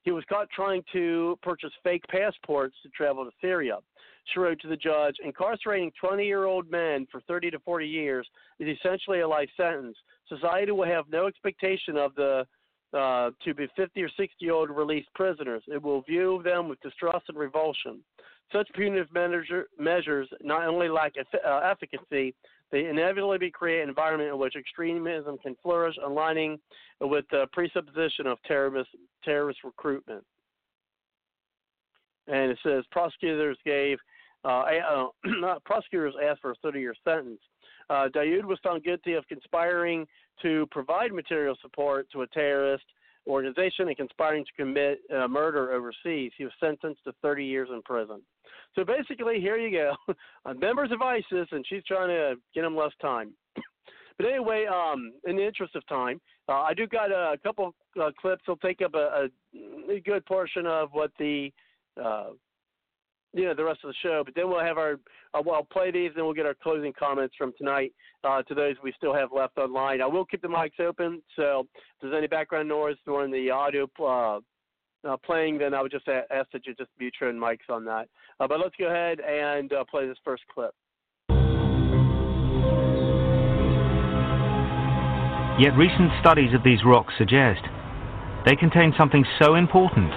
[0.03, 3.79] He was caught trying to purchase fake passports to travel to Syria.
[4.33, 8.29] She wrote to the judge, incarcerating 20 year old men for 30 to 40 years
[8.59, 9.97] is essentially a life sentence.
[10.29, 12.47] Society will have no expectation of the
[12.95, 15.63] uh, to be 50 or 60 year old released prisoners.
[15.69, 18.01] It will view them with distrust and revulsion.
[18.53, 22.35] Such punitive measure, measures not only lack uh, efficacy,
[22.71, 26.59] they inevitably create an environment in which extremism can flourish, aligning
[27.01, 28.91] with the presupposition of terrorist,
[29.25, 30.25] terrorist recruitment.
[32.27, 33.99] And it says prosecutors gave
[34.45, 37.41] uh, uh, prosecutors asked for a 30-year sentence.
[37.91, 38.09] Uh,
[38.45, 40.07] was found guilty of conspiring
[40.43, 42.85] to provide material support to a terrorist
[43.27, 46.33] organization and conspiring to commit uh, murder overseas.
[46.37, 48.21] He was sentenced to 30 years in prison.
[48.79, 50.15] So basically, here you go,
[50.61, 53.33] members of ISIS, and she's trying to get them less time.
[54.17, 58.11] but anyway, um, in the interest of time, uh, I do got a, couple uh,
[58.21, 58.43] clips.
[58.47, 59.27] They'll take up a,
[59.91, 61.51] a, good portion of what the
[62.01, 62.29] uh,
[63.33, 64.23] you know the rest of the show.
[64.25, 64.93] But then we'll have our
[65.35, 67.93] uh, well, I'll play these, and we'll get our closing comments from tonight
[68.23, 70.01] uh, to those we still have left online.
[70.01, 73.89] I will keep the mics open, so if there's any background noise during the audio
[74.01, 74.39] uh,
[75.05, 78.09] uh, playing, then I would just ask that you just mute your mics on that.
[78.41, 80.75] Uh, but let's go ahead and uh, play this first clip.
[85.59, 87.63] Yet recent studies of these rocks suggest
[88.47, 90.13] they contain something so important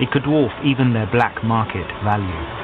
[0.00, 2.61] it could dwarf even their black market value.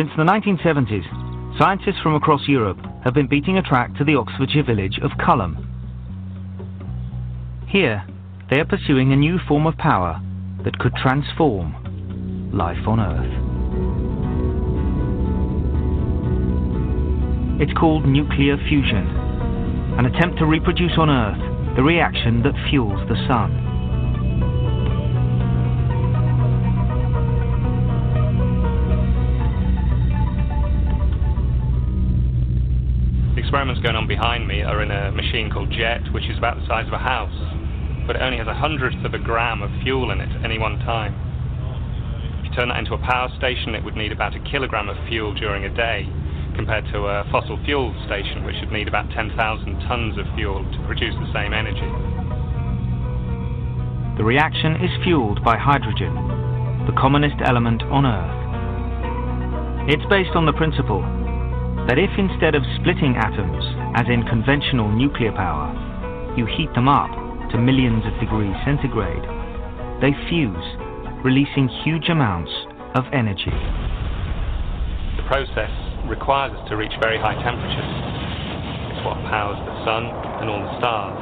[0.00, 4.62] Since the 1970s, scientists from across Europe have been beating a track to the Oxfordshire
[4.62, 5.58] village of Culham.
[7.68, 8.06] Here,
[8.48, 10.18] they are pursuing a new form of power
[10.64, 13.30] that could transform life on Earth.
[17.60, 19.06] It's called nuclear fusion,
[19.98, 23.69] an attempt to reproduce on Earth the reaction that fuels the Sun.
[33.50, 36.62] Experiments going on behind me are in a machine called JET, which is about the
[36.70, 37.34] size of a house
[38.06, 40.58] but it only has a hundredth of a gram of fuel in it at any
[40.58, 41.14] one time.
[42.40, 44.96] If you turn that into a power station, it would need about a kilogram of
[45.06, 46.10] fuel during a day,
[46.56, 49.38] compared to a fossil fuel station, which would need about 10,000
[49.86, 51.86] tons of fuel to produce the same energy.
[54.18, 56.14] The reaction is fueled by hydrogen,
[56.86, 58.38] the commonest element on Earth.
[59.86, 61.06] It's based on the principle
[61.88, 63.64] that if instead of splitting atoms,
[63.96, 65.72] as in conventional nuclear power,
[66.36, 67.10] you heat them up
[67.50, 69.24] to millions of degrees centigrade,
[70.00, 70.68] they fuse,
[71.24, 72.50] releasing huge amounts
[72.94, 73.52] of energy.
[75.16, 75.72] The process
[76.08, 77.92] requires us to reach very high temperatures.
[78.94, 80.04] It's what powers the sun
[80.40, 81.18] and all the stars.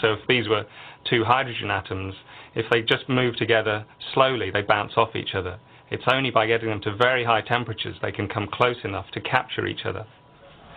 [0.00, 0.64] So if these were
[1.08, 2.14] two hydrogen atoms,
[2.54, 5.58] if they just move together slowly, they bounce off each other.
[5.92, 9.20] It's only by getting them to very high temperatures they can come close enough to
[9.20, 10.06] capture each other.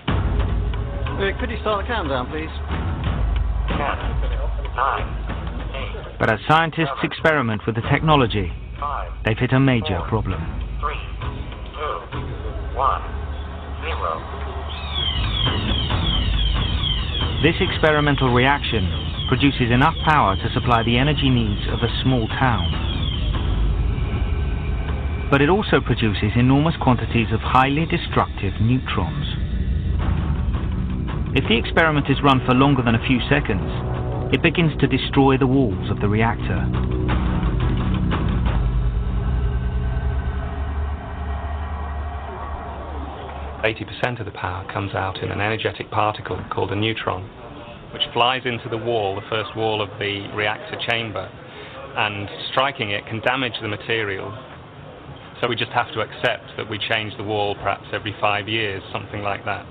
[0.10, 2.52] Uh, could you start the countdown, please?
[6.20, 8.52] But as scientists experiment with the technology,
[9.24, 10.44] they've hit a major problem.
[10.84, 11.00] Three,
[11.80, 13.02] two, one,
[13.88, 14.20] zero.
[17.42, 18.84] This experimental reaction
[19.30, 22.95] produces enough power to supply the energy needs of a small town.
[25.36, 29.28] But it also produces enormous quantities of highly destructive neutrons.
[31.36, 33.68] If the experiment is run for longer than a few seconds,
[34.34, 36.64] it begins to destroy the walls of the reactor.
[43.68, 47.28] Eighty percent of the power comes out in an energetic particle called a neutron,
[47.92, 51.30] which flies into the wall, the first wall of the reactor chamber,
[51.98, 54.34] and striking it can damage the material.
[55.42, 58.82] So we just have to accept that we change the wall perhaps every five years,
[58.92, 59.66] something like that.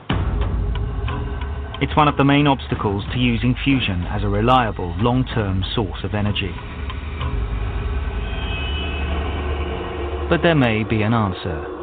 [1.81, 6.15] It's one of the main obstacles to using fusion as a reliable, long-term source of
[6.15, 6.53] energy.
[10.29, 11.75] But there may be an answer.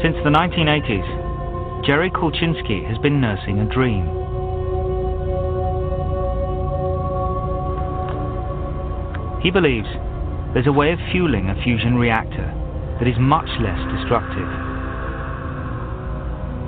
[0.00, 1.17] Since the 1980s,
[1.88, 4.04] Jerry Kulcinski has been nursing a dream.
[9.40, 9.88] He believes
[10.52, 12.44] there's a way of fueling a fusion reactor
[13.00, 14.44] that is much less destructive.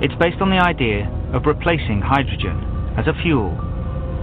[0.01, 2.57] It's based on the idea of replacing hydrogen
[2.97, 3.53] as a fuel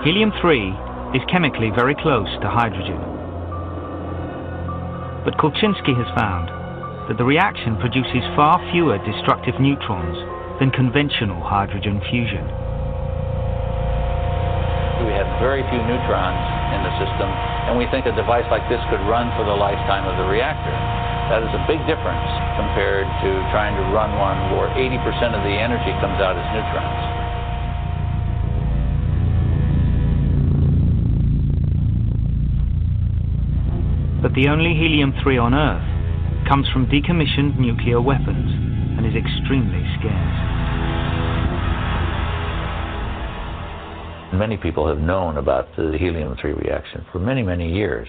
[0.03, 2.99] Helium-3 is chemically very close to hydrogen.
[5.23, 6.51] But Kulcinski has found
[7.07, 10.19] that the reaction produces far fewer destructive neutrons
[10.59, 12.43] than conventional hydrogen fusion.
[15.07, 16.43] We have very few neutrons
[16.75, 17.31] in the system,
[17.71, 20.75] and we think a device like this could run for the lifetime of the reactor.
[21.31, 22.29] That is a big difference
[22.59, 27.23] compared to trying to run one where 80% of the energy comes out as neutrons.
[34.21, 38.51] But the only helium-3 on Earth comes from decommissioned nuclear weapons
[38.99, 40.37] and is extremely scarce.
[44.35, 48.09] Many people have known about the helium-3 reaction for many, many years,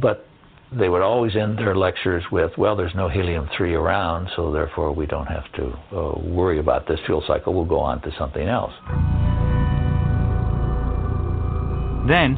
[0.00, 0.27] but
[0.72, 5.06] they would always end their lectures with, well, there's no helium-3 around, so therefore we
[5.06, 7.54] don't have to uh, worry about this fuel cycle.
[7.54, 8.72] We'll go on to something else.
[12.06, 12.36] Then,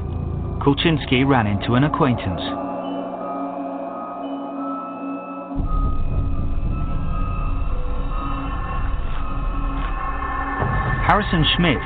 [0.60, 2.40] Kulcinski ran into an acquaintance.
[11.06, 11.78] Harrison Schmitt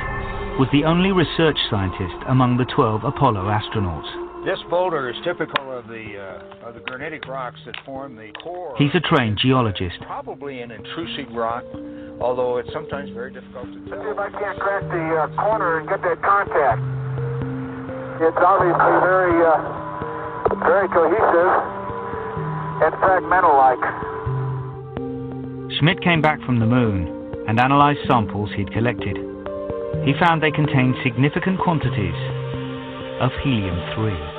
[0.59, 4.24] was the only research scientist among the 12 Apollo astronauts.
[4.45, 8.75] This boulder is typical of the uh, of the granitic rocks that form the core.
[8.77, 9.97] He's a trained geologist.
[10.05, 11.63] Probably an intrusive rock,
[12.21, 13.97] although it's sometimes very difficult to tell.
[13.97, 16.77] See if I can't crack the uh, corner and get that contact.
[18.21, 19.57] It's obviously very, uh,
[20.61, 21.51] very cohesive
[22.85, 23.81] and fragmental-like.
[25.79, 27.09] Schmitt came back from the moon
[27.47, 29.17] and analyzed samples he'd collected.
[30.05, 32.13] He found they contained significant quantities
[33.19, 34.34] of helium-3.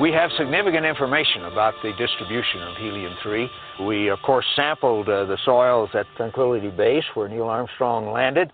[0.00, 3.86] We have significant information about the distribution of helium-3.
[3.86, 8.52] We, of course, sampled uh, the soils at Tranquility Base where Neil Armstrong landed.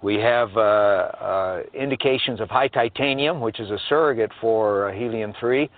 [0.00, 5.68] We have uh, uh, indications of high titanium, which is a surrogate for uh, helium-3.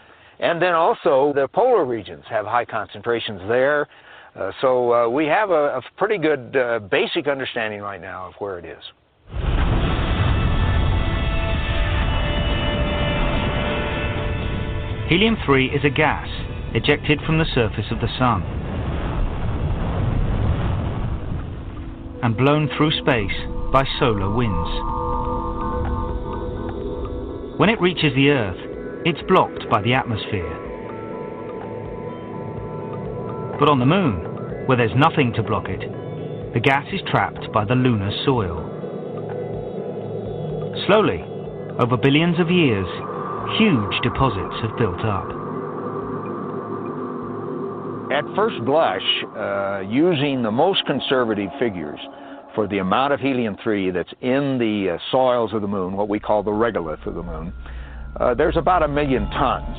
[0.41, 3.89] And then also the polar regions have high concentrations there.
[4.37, 6.55] Uh, so uh, we have a, a pretty good
[6.91, 9.78] basic understanding right now of where it is.
[15.09, 16.29] Helium-3 is a gas
[16.75, 18.43] ejected from the surface of the Sun
[22.23, 23.33] and blown through space
[23.73, 24.69] by solar winds.
[27.59, 28.61] When it reaches the Earth,
[29.07, 30.53] it's blocked by the atmosphere.
[33.59, 35.89] But on the Moon, where there's nothing to block it,
[36.53, 38.61] the gas is trapped by the lunar soil.
[40.87, 41.25] Slowly,
[41.81, 42.87] over billions of years,
[43.57, 45.29] huge deposits have built up.
[48.11, 49.03] At first blush,
[49.37, 52.01] uh, using the most conservative figures
[52.55, 56.19] for the amount of helium-3 that's in the uh, soils of the moon, what we
[56.19, 57.53] call the regolith of the moon,
[58.19, 59.77] uh, there's about a million tons.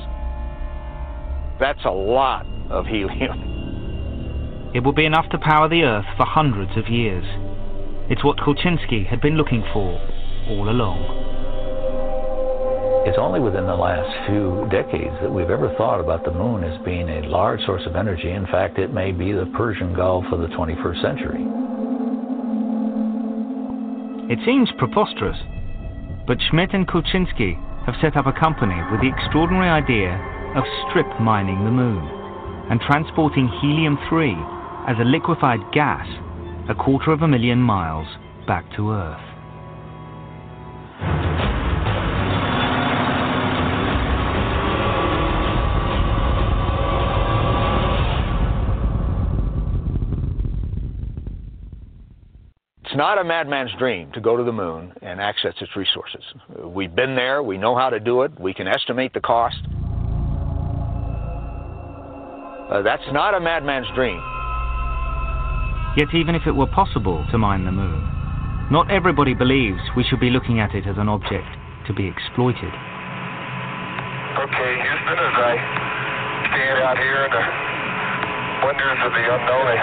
[1.60, 3.56] That's a lot of helium.
[4.72, 7.26] It will be enough to power the Earth for hundreds of years.
[8.08, 10.00] It's what Kulcinski had been looking for
[10.48, 11.39] all along.
[13.08, 16.84] It's only within the last few decades that we've ever thought about the moon as
[16.84, 18.30] being a large source of energy.
[18.30, 21.44] In fact, it may be the Persian Gulf of the 21st century.
[24.30, 25.38] It seems preposterous,
[26.28, 27.56] but Schmitt and Kulcinski
[27.86, 30.14] have set up a company with the extraordinary idea
[30.56, 32.04] of strip mining the moon
[32.70, 36.06] and transporting helium-3 as a liquefied gas
[36.70, 38.08] a quarter of a million miles
[38.46, 39.30] back to Earth.
[52.90, 56.24] It's not a madman's dream to go to the moon and access its resources.
[56.58, 59.62] We've been there, we know how to do it, we can estimate the cost.
[62.66, 64.18] Uh, that's not a madman's dream.
[66.02, 68.02] Yet even if it were possible to mine the moon,
[68.72, 71.46] not everybody believes we should be looking at it as an object
[71.86, 72.74] to be exploited.
[74.34, 75.54] Okay, Houston, as I
[76.58, 77.46] stand out here in the
[78.66, 79.78] wonders of the unknown, I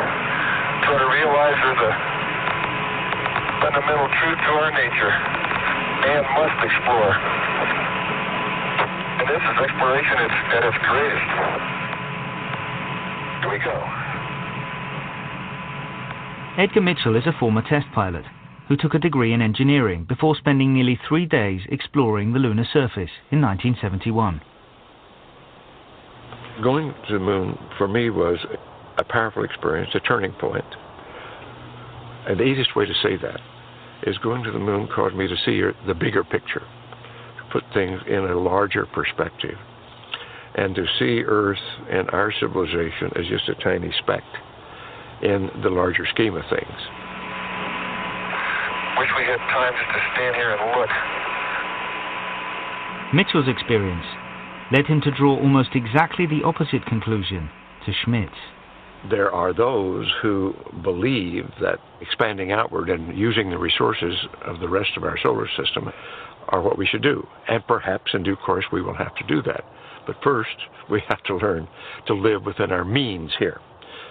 [0.82, 2.15] try to realize there's a
[3.66, 5.10] fundamental truth to our nature.
[6.06, 7.10] Man must explore.
[9.18, 11.28] And this is exploration at, at its greatest.
[13.42, 13.74] Here we go.
[16.62, 18.24] Edgar Mitchell is a former test pilot
[18.68, 23.10] who took a degree in engineering before spending nearly three days exploring the lunar surface
[23.32, 24.40] in 1971.
[26.62, 28.38] Going to the moon for me was
[28.96, 30.64] a powerful experience, a turning point.
[32.28, 33.40] And the easiest way to say that
[34.04, 38.00] is going to the moon caused me to see the bigger picture, to put things
[38.06, 39.56] in a larger perspective,
[40.54, 41.58] and to see Earth
[41.90, 44.22] and our civilization as just a tiny speck
[45.22, 46.78] in the larger scheme of things.
[48.98, 50.90] Wish we had time just to stand here and look.
[53.14, 54.06] Mitchell's experience
[54.72, 57.48] led him to draw almost exactly the opposite conclusion
[57.84, 58.55] to Schmitt's
[59.10, 64.90] there are those who believe that expanding outward and using the resources of the rest
[64.96, 65.90] of our solar system
[66.48, 67.26] are what we should do.
[67.48, 69.64] And perhaps in due course we will have to do that.
[70.06, 70.56] But first,
[70.88, 71.66] we have to learn
[72.06, 73.60] to live within our means here,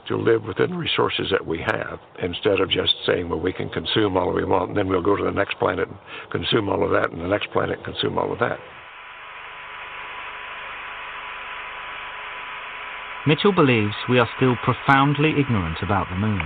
[0.07, 4.17] to live within resources that we have, instead of just saying, well, we can consume
[4.17, 5.97] all we want, and then we'll go to the next planet and
[6.31, 8.59] consume all of that, and the next planet and consume all of that.
[13.27, 16.45] Mitchell believes we are still profoundly ignorant about the moon.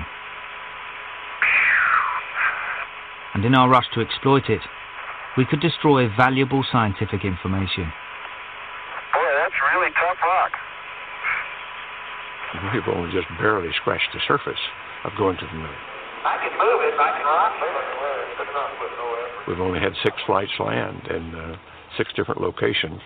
[3.34, 4.62] And in our rush to exploit it,
[5.36, 7.92] we could destroy valuable scientific information.
[9.12, 10.52] Boy, that's really tough rock.
[12.74, 14.60] We've only just barely scratched the surface
[15.04, 15.76] of going to the moon.
[16.24, 17.90] I can move it, I can rock it.
[19.48, 21.58] We've only had six flights land in uh,
[21.98, 23.02] six different locations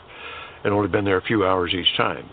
[0.63, 2.29] and only been there a few hours each time.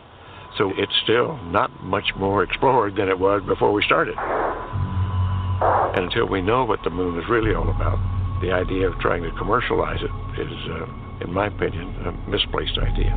[0.59, 4.17] So it's still not much more explored than it was before we started.
[4.19, 7.99] And until we know what the moon is really all about,
[8.41, 10.87] the idea of trying to commercialize it is, uh,
[11.25, 13.13] in my opinion, a misplaced idea.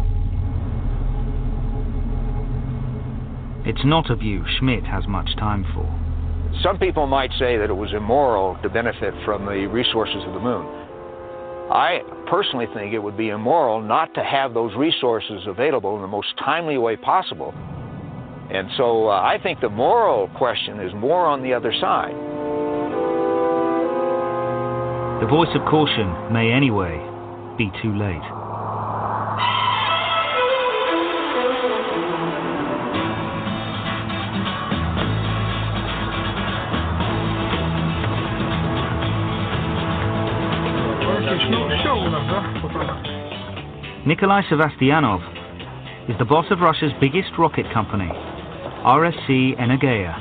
[3.65, 5.87] It's not a view Schmitt has much time for.
[6.61, 10.39] Some people might say that it was immoral to benefit from the resources of the
[10.39, 10.82] moon.
[11.73, 16.07] I personally think it would be immoral not to have those resources available in the
[16.07, 17.51] most timely way possible.
[18.51, 22.13] And so uh, I think the moral question is more on the other side.
[25.21, 27.01] The voice of caution may anyway
[27.57, 28.21] be too late.
[44.05, 45.23] Nikolai Sevastyanov
[46.09, 48.11] is the boss of Russia's biggest rocket company,
[48.83, 50.11] RSC Energia.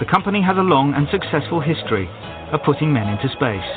[0.00, 2.08] The company has a long and successful history
[2.56, 3.68] of putting men into space.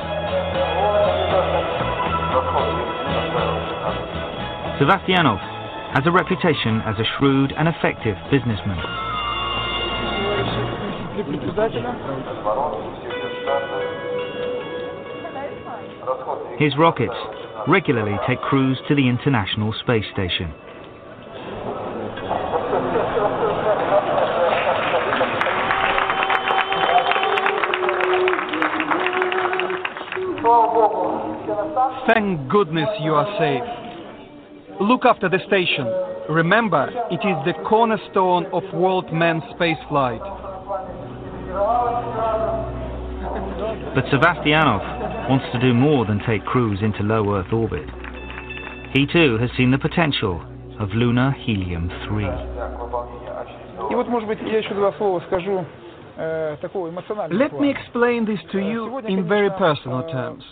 [4.80, 5.43] Sevastyanov
[5.99, 8.80] has a reputation as a shrewd and effective businessman.
[16.57, 17.15] His rockets,
[17.67, 20.53] regularly take crews to the International Space Station.
[32.07, 34.81] Thank goodness you are safe.
[34.81, 35.85] Look after the station.
[36.29, 40.39] Remember, it is the cornerstone of world manned spaceflight.
[43.95, 47.90] But Sevastianov wants to do more than take crews into low Earth orbit.
[48.93, 50.41] He too has seen the potential
[50.80, 52.25] of lunar helium 3.
[57.32, 60.43] Let me explain this to you in very personal terms.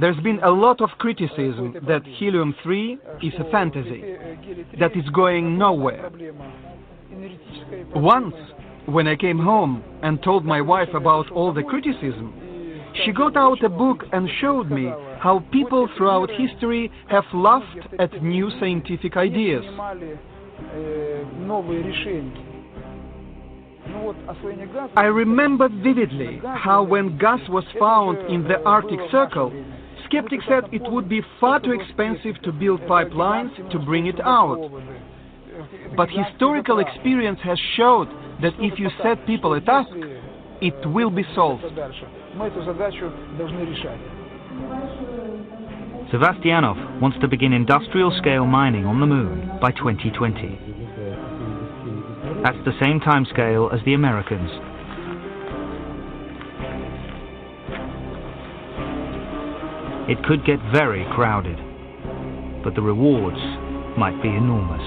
[0.00, 4.16] There's been a lot of criticism that helium 3 is a fantasy,
[4.78, 6.10] that it's going nowhere.
[7.94, 8.34] Once
[8.86, 12.34] when I came home and told my wife about all the criticism,
[13.04, 18.22] she got out a book and showed me how people throughout history have laughed at
[18.22, 19.64] new scientific ideas.
[24.96, 29.52] I remember vividly how when gas was found in the Arctic Circle,
[30.06, 34.70] skeptics said it would be far too expensive to build pipelines to bring it out.
[35.96, 38.08] But historical experience has showed
[38.42, 39.90] that if you set people a task,
[40.60, 41.62] it will be solved.
[46.12, 50.58] Sevastianov wants to begin industrial scale mining on the moon by 2020.
[52.42, 54.50] That's the same timescale as the Americans.
[60.10, 61.56] It could get very crowded,
[62.64, 63.38] but the rewards
[63.96, 64.82] might be enormous.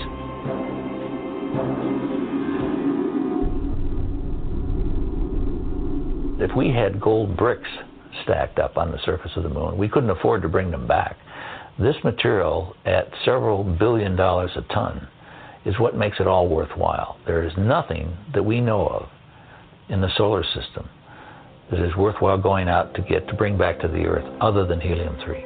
[6.38, 7.70] If we had gold bricks
[8.24, 11.16] stacked up on the surface of the moon, we couldn't afford to bring them back.
[11.80, 15.08] This material, at several billion dollars a ton,
[15.66, 17.18] is what makes it all worthwhile.
[17.26, 19.08] There is nothing that we know of
[19.88, 20.90] in the solar system
[21.72, 24.82] that is worthwhile going out to get to bring back to the Earth other than
[24.82, 25.38] helium 3.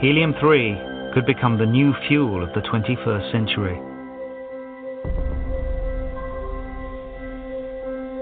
[0.00, 0.76] Helium 3
[1.14, 3.91] could become the new fuel of the 21st century.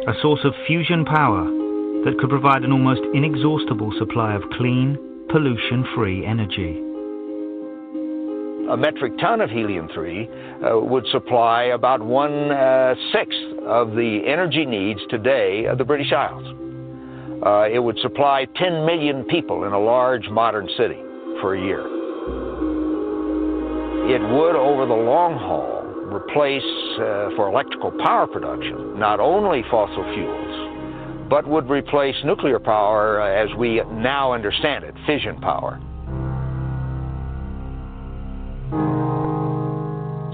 [0.09, 1.45] A source of fusion power
[2.05, 4.97] that could provide an almost inexhaustible supply of clean,
[5.29, 6.81] pollution free energy.
[8.71, 10.29] A metric ton of helium 3
[10.65, 12.95] uh, would supply about one uh,
[13.67, 16.47] of the energy needs today of the British Isles.
[17.45, 20.99] Uh, it would supply 10 million people in a large modern city
[21.43, 21.85] for a year.
[24.09, 25.80] It would, over the long haul,
[26.13, 26.63] replace
[26.97, 33.45] uh, for electrical power production not only fossil fuels, but would replace nuclear power uh,
[33.45, 35.81] as we now understand it, fission power.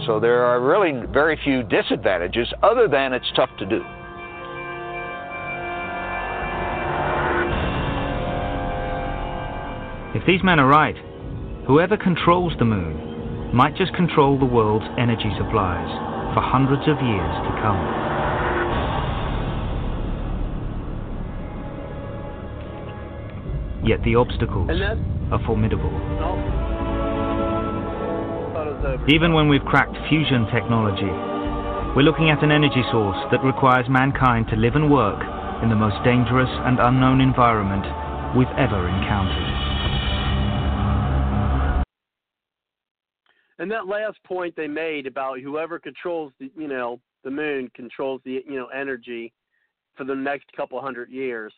[0.06, 3.82] So there are really very few disadvantages other than it's tough to do.
[10.14, 10.96] If these men are right,
[11.66, 13.15] whoever controls the moon
[13.54, 15.88] might just control the world's energy supplies
[16.34, 17.78] for hundreds of years to come.
[23.86, 24.70] Yet the obstacles
[25.30, 25.90] are formidable.
[26.18, 26.34] oh.
[28.52, 29.06] Thought it was over.
[29.08, 31.06] Even when we've cracked fusion technology,
[31.94, 35.22] we're looking at an energy source that requires mankind to live and work
[35.62, 37.86] in the most dangerous and unknown environment
[38.36, 39.95] we've ever encountered.
[43.58, 48.20] And that last point they made about whoever controls the, you know, the moon controls
[48.24, 49.32] the, you know, energy
[49.96, 51.52] for the next couple hundred years.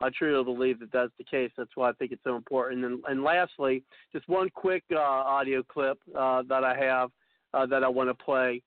[0.00, 1.50] I truly believe that that's the case.
[1.56, 2.84] That's why I think it's so important.
[2.84, 7.10] And, and lastly, just one quick uh, audio clip uh, that I have
[7.54, 8.62] uh, that I want to play.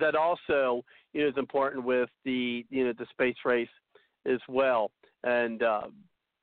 [0.00, 3.68] That also you know, is important with the you know the space race
[4.24, 4.90] as well.
[5.24, 5.82] And uh,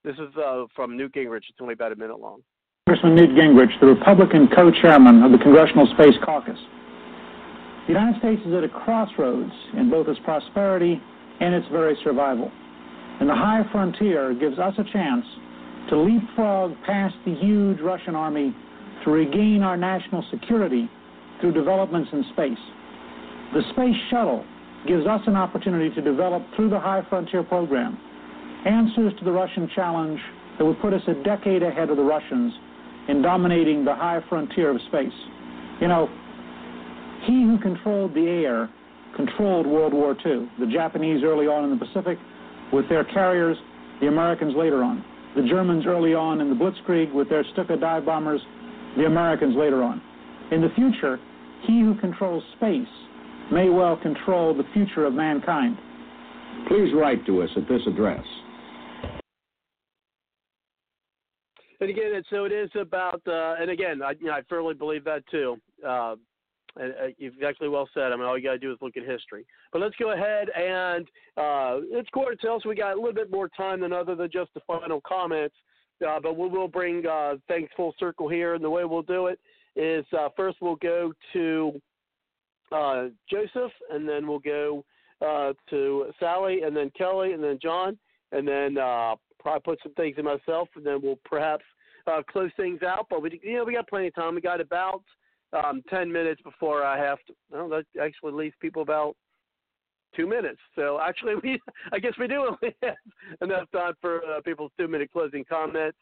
[0.04, 1.38] this is uh, from Newt Gingrich.
[1.50, 2.42] It's only about a minute long.
[2.92, 6.58] Congressman Newt Gingrich, the Republican co-chairman of the Congressional Space Caucus.
[7.86, 11.00] The United States is at a crossroads in both its prosperity
[11.40, 12.52] and its very survival.
[13.20, 15.24] And the high frontier gives us a chance
[15.90, 18.54] to leapfrog past the huge Russian army
[19.06, 20.90] to regain our national security
[21.40, 22.60] through developments in space.
[23.54, 24.44] The space shuttle
[24.88, 27.96] gives us an opportunity to develop through the high frontier program
[28.66, 30.20] answers to the Russian challenge
[30.58, 32.52] that would put us a decade ahead of the Russians
[33.12, 35.12] in dominating the high frontier of space.
[35.82, 36.08] You know,
[37.28, 38.70] he who controlled the air
[39.18, 40.50] controlled World War II.
[40.60, 42.18] The Japanese early on in the Pacific,
[42.72, 43.58] with their carriers,
[44.00, 45.04] the Americans later on.
[45.36, 48.42] The Germans early on in the Blitzkrieg with their Stuka dive bombers,
[48.96, 50.02] the Americans later on.
[50.52, 51.20] In the future,
[51.68, 52.88] he who controls space
[53.52, 55.78] may well control the future of mankind.
[56.70, 58.24] Please write to us at this address.
[61.82, 65.04] And again, so it is about, uh, and again, I, you know, I firmly believe
[65.06, 65.58] that too.
[65.86, 66.16] Uh,
[66.80, 68.12] and, uh, exactly well said.
[68.12, 69.46] I mean, all you got to do is look at history.
[69.74, 73.32] But let's go ahead and uh, it's quarter till, so we got a little bit
[73.32, 75.56] more time than other than just the final comments.
[76.08, 79.28] Uh, but we will bring uh, things full circle here, and the way we'll do
[79.28, 79.40] it
[79.76, 81.80] is first we'll go to
[83.30, 84.84] Joseph, and then we'll go
[85.22, 87.98] to Sally, and then Kelly, and then John,
[88.32, 91.64] and then uh, probably put some things in myself, and then we'll perhaps
[92.08, 93.08] uh, close things out.
[93.10, 94.36] But we, you know, we got plenty of time.
[94.36, 95.04] We got about
[95.54, 97.34] um, ten minutes before I have to.
[97.52, 99.16] Well, that actually leaves people about
[100.16, 100.60] two minutes.
[100.76, 101.60] So actually, we
[101.92, 102.96] I guess we do only have
[103.42, 105.98] enough time for uh, people's two-minute closing comments,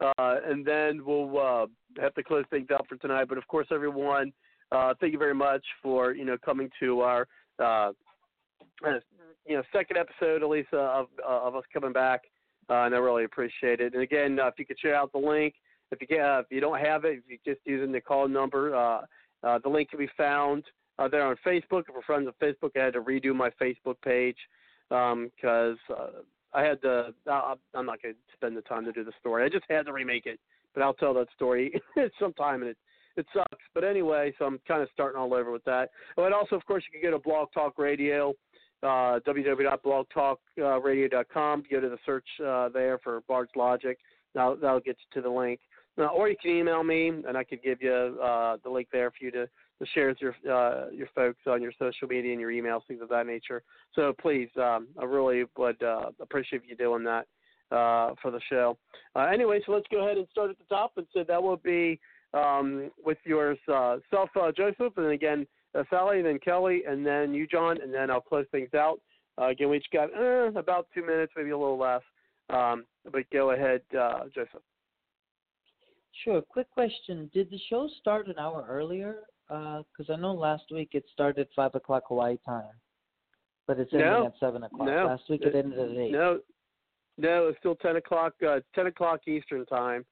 [0.00, 1.66] uh, and then we'll uh,
[2.00, 3.26] have to close things out for tonight.
[3.28, 4.32] But of course, everyone,
[4.72, 7.26] uh, thank you very much for you know coming to our
[7.62, 7.92] uh,
[9.46, 12.22] you know second episode, Elisa, uh, of of us coming back,
[12.70, 13.94] uh, and I really appreciate it.
[13.94, 15.54] And again, uh, if you could share out the link,
[15.90, 18.28] if you can, uh, if you don't have it, if you're just using the call
[18.28, 19.00] number, uh,
[19.42, 20.64] uh, the link can be found
[20.98, 21.82] uh, there on Facebook.
[21.88, 24.36] If we're friends on Facebook, I had to redo my Facebook page
[24.88, 26.06] because um, uh,
[26.52, 27.14] I had to.
[27.30, 29.44] Uh, I'm not going to spend the time to do the story.
[29.44, 30.40] I just had to remake it,
[30.74, 31.80] but I'll tell that story
[32.18, 32.78] sometime, and it
[33.16, 33.64] it sucks.
[33.74, 35.90] But anyway, so I'm kind of starting all over with that.
[36.16, 38.34] But also, of course, you can go to Blog Talk Radio,
[38.84, 41.64] uh, www.blogtalkradio.com.
[41.70, 43.96] Go to the search uh, there for Bard's Logic.
[44.34, 45.60] Now that'll get you to the link.
[45.96, 49.12] Uh, or you can email me, and I could give you uh, the link there
[49.12, 52.40] for you to, to share with your uh, your folks on your social media and
[52.40, 53.62] your emails, things of that nature.
[53.94, 57.26] So please, um, I really would uh, appreciate you doing that
[57.70, 58.76] uh, for the show.
[59.14, 61.58] Uh, anyway, so let's go ahead and start at the top, and so that will
[61.58, 62.00] be
[62.34, 64.00] um, with yourself,
[64.56, 65.46] Joseph, and again
[65.90, 69.00] Sally, and then Kelly, and then you, John, and then I'll close things out.
[69.38, 70.10] again, we each got
[70.56, 72.02] about two minutes, maybe a little less.
[72.50, 74.62] Um, but go ahead, Joseph.
[76.22, 76.40] Sure.
[76.42, 79.22] Quick question: Did the show start an hour earlier?
[79.48, 82.64] Because uh, I know last week it started five o'clock Hawaii time,
[83.66, 84.86] but it's ending no, at seven o'clock.
[84.86, 86.12] No, last week it, ended at eight.
[86.12, 86.40] No,
[87.18, 88.34] no, it's still ten o'clock.
[88.46, 90.04] Uh, ten o'clock Eastern time.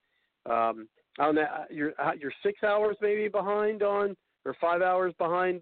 [0.50, 5.60] Um, on that, you're you're six hours maybe behind on, or five hours behind.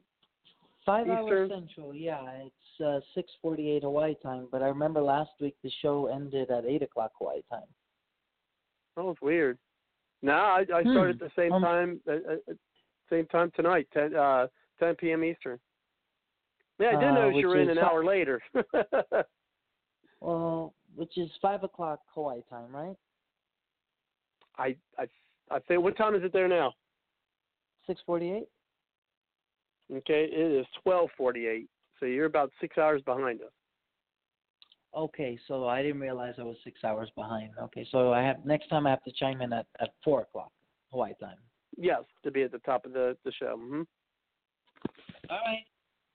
[0.87, 1.19] Five Eastern?
[1.19, 1.95] hours Central.
[1.95, 4.49] Yeah, it's uh, six forty-eight Hawaii time.
[4.51, 7.69] But I remember last week the show ended at eight o'clock Hawaii time.
[8.97, 9.59] Oh, it's weird.
[10.23, 10.91] No, I, I hmm.
[10.91, 12.55] started at the same um, time, uh, uh,
[13.09, 14.47] same time tonight, 10, uh,
[14.79, 15.25] 10 p.m.
[15.25, 15.59] Eastern.
[16.79, 18.41] Yeah, I didn't uh, notice you were in an hour later.
[20.21, 22.97] well, which is five o'clock Hawaii time, right?
[24.57, 25.07] I I
[25.51, 26.73] I say, what time is it there now?
[27.87, 28.49] Six forty-eight.
[29.93, 31.69] Okay, it is twelve forty-eight.
[31.99, 33.53] So you're about six hours behind us.
[34.97, 37.51] Okay, so I didn't realize I was six hours behind.
[37.61, 40.53] Okay, so I have next time I have to chime in at at four o'clock
[40.91, 41.37] Hawaii time.
[41.77, 43.57] Yes, to be at the top of the the show.
[43.57, 43.83] Mm-hmm.
[45.31, 45.65] All right.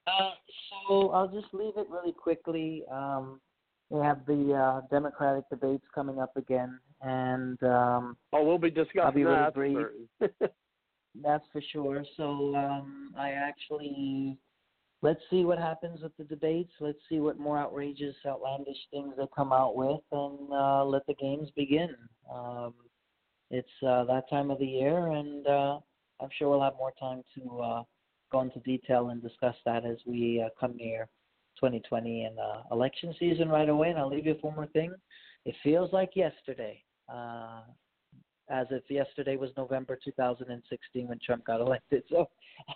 [0.08, 0.32] Uh,
[0.88, 2.84] so I'll just leave it really quickly.
[2.92, 3.40] Um,
[3.90, 9.02] we have the uh, Democratic debates coming up again, and um, oh, we'll be discussing
[9.02, 9.88] I'll be really brief.
[11.24, 12.04] That's for sure.
[12.18, 14.38] So um, I actually
[15.02, 16.72] let's see what happens with the debates.
[16.80, 21.14] Let's see what more outrageous, outlandish things they come out with, and uh, let the
[21.16, 21.96] games begin.
[22.34, 22.74] Um,
[23.52, 25.80] it's uh, that time of the year, and uh,
[26.20, 27.84] I'm sure we'll have more time to uh,
[28.32, 31.08] go into detail and discuss that as we uh, come near
[31.60, 33.90] 2020 and uh, election season right away.
[33.90, 34.94] And I'll leave you with one more thing.
[35.46, 37.62] It feels like yesterday, uh,
[38.50, 42.04] as if yesterday was November 2016 when Trump got elected.
[42.10, 42.30] So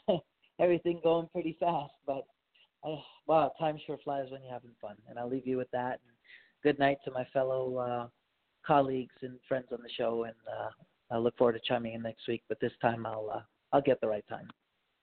[0.60, 1.94] everything going pretty fast.
[2.06, 2.26] But
[2.84, 4.96] uh, wow, time sure flies when you're having fun.
[5.10, 6.00] And I'll leave you with that.
[6.06, 6.14] And
[6.64, 8.08] good night to my fellow uh,
[8.66, 10.24] colleagues and friends on the show.
[10.24, 10.70] And uh,
[11.12, 12.44] I look forward to chiming in next week.
[12.50, 13.42] But this time I'll uh,
[13.72, 14.48] I'll get the right time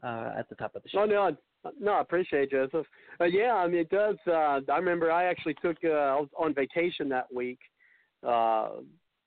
[0.02, 1.02] uh, at the top of the show.
[1.02, 1.36] Oh no,
[1.80, 2.86] no, I appreciate it, Joseph.
[3.20, 4.16] Uh, yeah, I mean it does.
[4.26, 7.58] Uh, I remember I actually took uh, I was on vacation that week,
[8.26, 8.70] uh,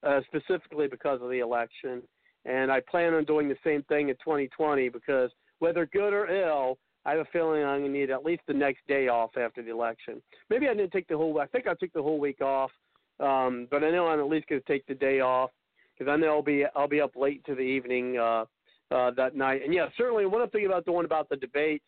[0.04, 2.02] uh, specifically because of the election,
[2.46, 5.30] and I plan on doing the same thing in 2020 because
[5.60, 8.54] whether good or ill, I have a feeling I'm going to need at least the
[8.54, 10.22] next day off after the election.
[10.50, 11.40] Maybe I didn't take the whole.
[11.40, 12.72] I think I took the whole week off,
[13.20, 15.52] um, but I know I'm at least going to take the day off
[15.98, 18.46] because I know I'll be I'll be up late to the evening uh,
[18.92, 19.62] uh, that night.
[19.64, 21.86] And yeah, certainly one I'm thinking about doing about the debates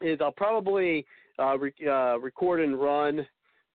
[0.00, 1.06] is I'll probably
[1.38, 3.26] uh, re- uh, record and run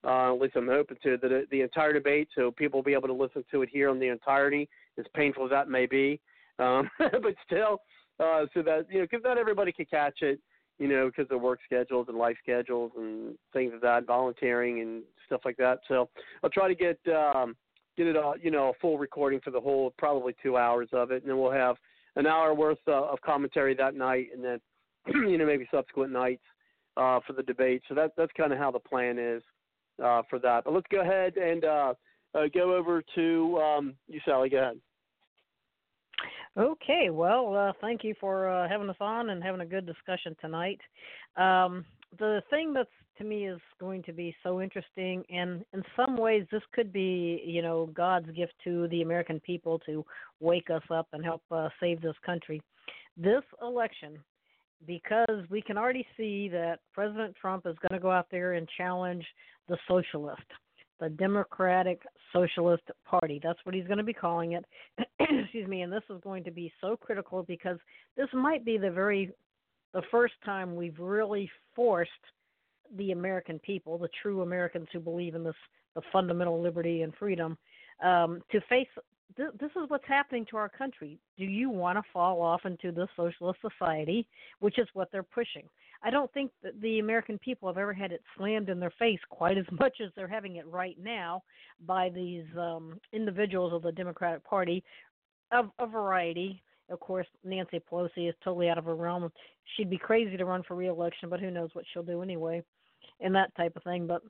[0.03, 3.07] Uh, at least I'm hoping to the the entire debate, so people will be able
[3.07, 6.19] to listen to it here on the entirety, as painful as that may be.
[6.57, 7.81] Um, but still,
[8.19, 10.39] uh, so that you know, because not everybody can catch it,
[10.79, 15.03] you know, because of work schedules and life schedules and things of that, volunteering and
[15.27, 15.79] stuff like that.
[15.87, 16.09] So
[16.43, 17.55] I'll try to get um,
[17.95, 21.11] get it, uh, you know, a full recording for the whole, probably two hours of
[21.11, 21.75] it, and then we'll have
[22.15, 24.59] an hour worth uh, of commentary that night, and then
[25.29, 26.43] you know maybe subsequent nights
[26.97, 27.83] uh, for the debate.
[27.87, 29.43] So that that's kind of how the plan is
[30.03, 30.63] uh, for that.
[30.65, 31.93] But let's go ahead and uh,
[32.33, 34.49] uh, go over to um, you, Sally.
[34.49, 34.79] Go ahead.
[36.57, 40.35] Okay, well, uh, thank you for uh, having us on and having a good discussion
[40.41, 40.79] tonight.
[41.37, 41.85] Um,
[42.19, 46.45] the thing that's to me is going to be so interesting, and in some ways,
[46.51, 50.03] this could be, you know, God's gift to the American people to
[50.41, 52.61] wake us up and help uh, save this country.
[53.15, 54.17] This election,
[54.85, 58.67] because we can already see that President Trump is going to go out there and
[58.77, 59.25] challenge
[59.67, 60.41] the socialist
[61.01, 63.41] the Democratic Socialist Party.
[63.43, 64.63] That's what he's going to be calling it.
[65.19, 65.81] Excuse me.
[65.81, 67.77] And this is going to be so critical because
[68.15, 69.31] this might be the very
[69.93, 72.11] the first time we've really forced
[72.97, 75.55] the American people, the true Americans who believe in this
[75.95, 77.57] the fundamental liberty and freedom,
[78.01, 78.87] um, to face
[79.37, 81.19] th- this is what's happening to our country.
[81.37, 84.27] Do you want to fall off into the socialist society,
[84.59, 85.67] which is what they're pushing?
[86.03, 89.19] I don't think that the American people have ever had it slammed in their face
[89.29, 91.43] quite as much as they're having it right now
[91.85, 94.83] by these um, individuals of the Democratic Party
[95.51, 96.61] of a variety.
[96.89, 99.31] Of course, Nancy Pelosi is totally out of her realm.
[99.75, 102.63] She'd be crazy to run for reelection, but who knows what she'll do anyway,
[103.21, 104.07] and that type of thing.
[104.07, 104.23] But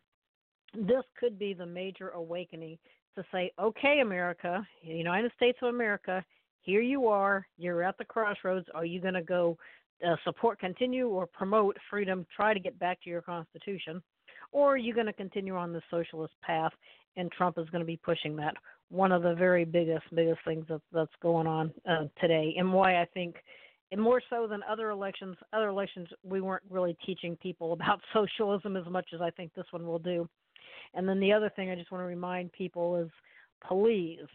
[0.74, 2.78] this could be the major awakening
[3.16, 6.24] to say, okay, America, United States of America,
[6.62, 7.48] here you are.
[7.58, 8.68] You're at the crossroads.
[8.74, 9.58] Are you going to go
[10.06, 14.02] uh, support, continue, or promote freedom, try to get back to your Constitution,
[14.52, 16.72] or are you going to continue on the socialist path?
[17.18, 18.56] And Trump is going to be pushing that.
[18.90, 23.02] One of the very biggest, biggest things that, that's going on uh, today, and why
[23.02, 23.36] I think,
[23.92, 28.76] and more so than other elections, other elections we weren't really teaching people about socialism
[28.76, 30.28] as much as I think this one will do.
[30.94, 33.10] And then the other thing I just want to remind people is,
[33.68, 34.28] please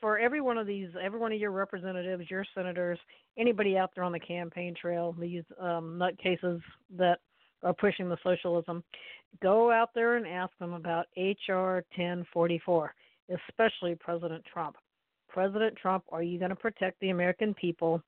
[0.00, 2.98] for every one of these, every one of your representatives, your senators,
[3.38, 6.60] anybody out there on the campaign trail, these um, nutcases
[6.96, 7.18] that
[7.62, 8.82] are pushing the socialism,
[9.42, 12.94] go out there and ask them about HR 1044,
[13.48, 14.76] especially President Trump.
[15.28, 18.00] President Trump, are you going to protect the American people?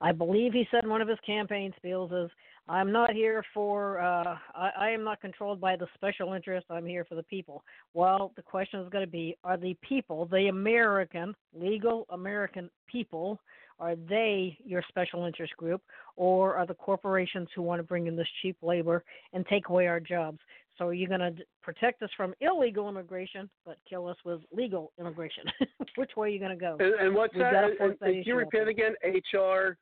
[0.00, 2.30] I believe he said in one of his campaign speeches is,
[2.68, 6.66] I'm not here for, uh, I, I am not controlled by the special interest.
[6.68, 7.62] I'm here for the people.
[7.94, 13.38] Well, the question is going to be are the people, the American, legal American people,
[13.78, 15.82] are they your special interest group,
[16.16, 19.86] or are the corporations who want to bring in this cheap labor and take away
[19.86, 20.38] our jobs?
[20.78, 24.92] So are you going to protect us from illegal immigration, but kill us with legal
[24.98, 25.44] immigration?
[25.96, 26.76] Which way are you going to go?
[26.80, 27.64] And, and what's We've that?
[27.64, 28.94] And, force and can you repeat again?
[29.04, 29.76] HR.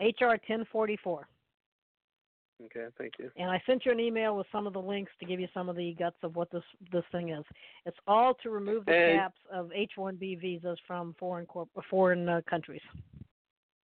[0.00, 1.28] HR 1044.
[2.62, 3.30] Okay, thank you.
[3.36, 5.68] And I sent you an email with some of the links to give you some
[5.68, 7.44] of the guts of what this this thing is.
[7.84, 12.40] It's all to remove the And- caps of H-1B visas from foreign corp- foreign uh,
[12.48, 12.82] countries.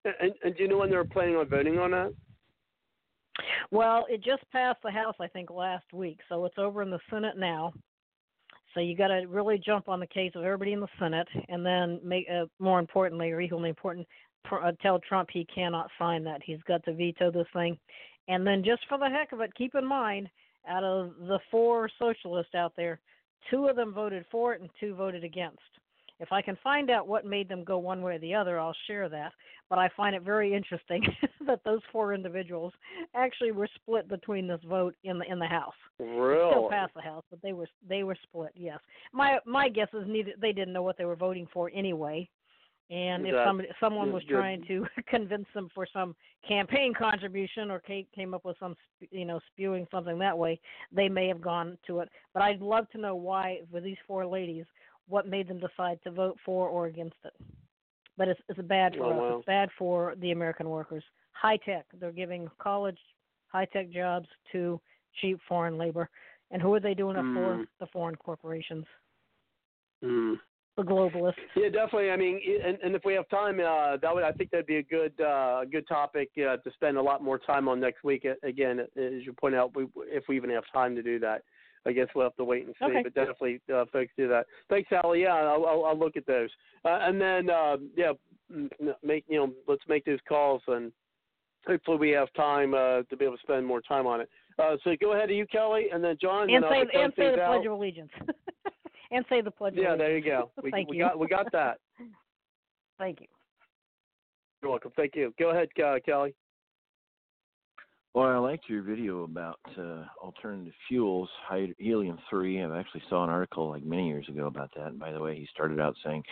[0.04, 2.14] And, and do you know when they're planning on voting on that?
[3.70, 7.00] Well, it just passed the House, I think, last week, so it's over in the
[7.10, 7.72] Senate now.
[8.74, 11.64] So you got to really jump on the case of everybody in the Senate, and
[11.66, 14.06] then make uh, more importantly, or equally important,
[14.50, 16.40] uh, tell Trump he cannot sign that.
[16.44, 17.78] He's got to veto this thing,
[18.28, 20.28] and then just for the heck of it, keep in mind,
[20.68, 23.00] out of the four socialists out there,
[23.50, 25.58] two of them voted for it and two voted against.
[26.20, 28.76] If I can find out what made them go one way or the other, I'll
[28.86, 29.32] share that.
[29.70, 31.02] But I find it very interesting
[31.46, 32.74] that those four individuals
[33.14, 35.72] actually were split between this vote in the in the House.
[35.98, 36.50] Really?
[36.50, 38.52] Still passed the House, but they were they were split.
[38.54, 38.80] Yes,
[39.12, 42.28] my my guess is neither they didn't know what they were voting for anyway.
[42.90, 48.34] And if somebody someone was trying to convince them for some campaign contribution or came
[48.34, 48.74] up with some
[49.12, 50.60] you know spewing something that way,
[50.90, 52.08] they may have gone to it.
[52.34, 54.64] But I'd love to know why with these four ladies,
[55.08, 57.32] what made them decide to vote for or against it.
[58.16, 59.16] But it's it's bad for Oh, us.
[59.18, 59.36] wow.
[59.38, 61.04] It's bad for the American workers.
[61.32, 61.86] High tech.
[62.00, 62.98] They're giving college
[63.46, 64.80] high tech jobs to
[65.20, 66.08] cheap foreign labor.
[66.50, 67.54] And who are they doing it for?
[67.58, 67.66] Mm.
[67.78, 68.84] The foreign corporations,
[70.02, 70.40] Mm.
[70.84, 71.34] The globalists.
[71.56, 72.10] Yeah, definitely.
[72.10, 74.76] I mean, and, and if we have time, uh, that would I think that'd be
[74.76, 78.26] a good uh, good topic uh, to spend a lot more time on next week.
[78.42, 81.42] Again, as you point out, we, if we even have time to do that,
[81.86, 82.86] I guess we'll have to wait and see.
[82.86, 83.02] Okay.
[83.02, 84.46] But definitely, uh, folks, do that.
[84.68, 85.22] Thanks, Sally.
[85.22, 86.50] Yeah, I'll, I'll, I'll look at those.
[86.84, 88.12] Uh, and then, uh, yeah,
[89.02, 90.92] make you know, let's make those calls and
[91.66, 94.28] hopefully we have time uh, to be able to spend more time on it.
[94.58, 96.50] Uh, so go ahead to you, Kelly, and then John.
[96.50, 97.54] And then say and say the out.
[97.54, 98.10] Pledge of Allegiance.
[99.10, 100.50] and say the Pledge Yeah, there you go.
[100.62, 101.04] We, Thank we you.
[101.04, 101.78] got we got that.
[102.98, 103.26] Thank you.
[104.62, 104.92] You're welcome.
[104.94, 105.32] Thank you.
[105.38, 106.34] Go ahead, uh, Kelly.
[108.12, 111.28] Well, I liked your video about uh, alternative fuels,
[111.78, 112.60] helium three.
[112.60, 114.88] I actually saw an article like many years ago about that.
[114.88, 116.24] And by the way, he started out saying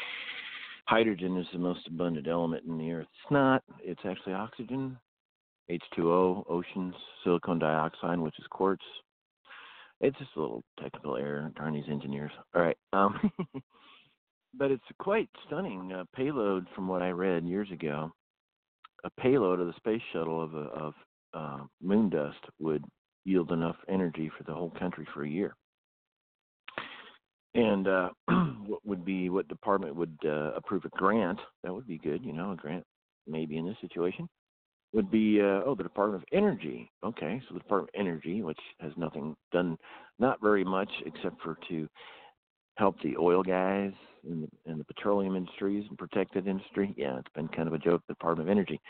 [0.86, 3.06] hydrogen is the most abundant element in the earth.
[3.22, 3.62] It's not.
[3.80, 4.98] It's actually oxygen,
[5.70, 8.82] H2O, oceans, silicon dioxide, which is quartz.
[10.00, 11.50] It's just a little technical error.
[11.56, 12.30] Darn these engineers.
[12.54, 12.76] All right.
[12.92, 13.32] Um,
[14.54, 18.12] but it's quite stunning uh, payload from what I read years ago.
[19.04, 20.94] A payload of the space shuttle of, a, of
[21.34, 22.84] uh, moon dust would
[23.24, 25.54] yield enough energy for the whole country for a year.
[27.54, 28.10] And uh,
[28.66, 31.40] what would be what department would uh, approve a grant?
[31.64, 32.84] That would be good, you know, a grant
[33.26, 34.28] maybe in this situation
[34.92, 36.90] would be uh, oh the Department of Energy.
[37.04, 39.76] Okay, so the Department of Energy, which has nothing done,
[40.18, 41.88] not very much except for to
[42.76, 43.92] help the oil guys
[44.24, 46.94] and the, and the petroleum industries and protect that industry.
[46.96, 48.02] Yeah, it's been kind of a joke.
[48.08, 48.80] The Department of Energy.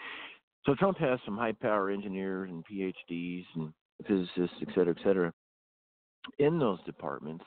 [0.66, 3.72] So Trump has some high power engineers and PhDs and
[4.06, 5.32] physicists, et cetera, et cetera.
[6.38, 7.44] In those departments,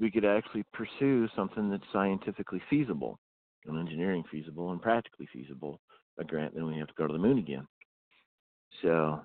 [0.00, 3.18] we could actually pursue something that's scientifically feasible
[3.66, 5.78] and engineering feasible and practically feasible,
[6.18, 7.66] a grant, then we have to go to the moon again.
[8.82, 9.20] So,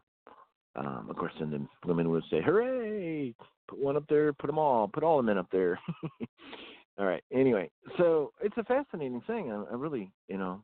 [0.75, 3.33] um, of course, then the women would say, hooray,
[3.67, 5.79] put one up there, put them all, put all the men up there.
[6.99, 7.23] all right.
[7.33, 9.51] Anyway, so it's a fascinating thing.
[9.51, 10.61] I, I really, you know,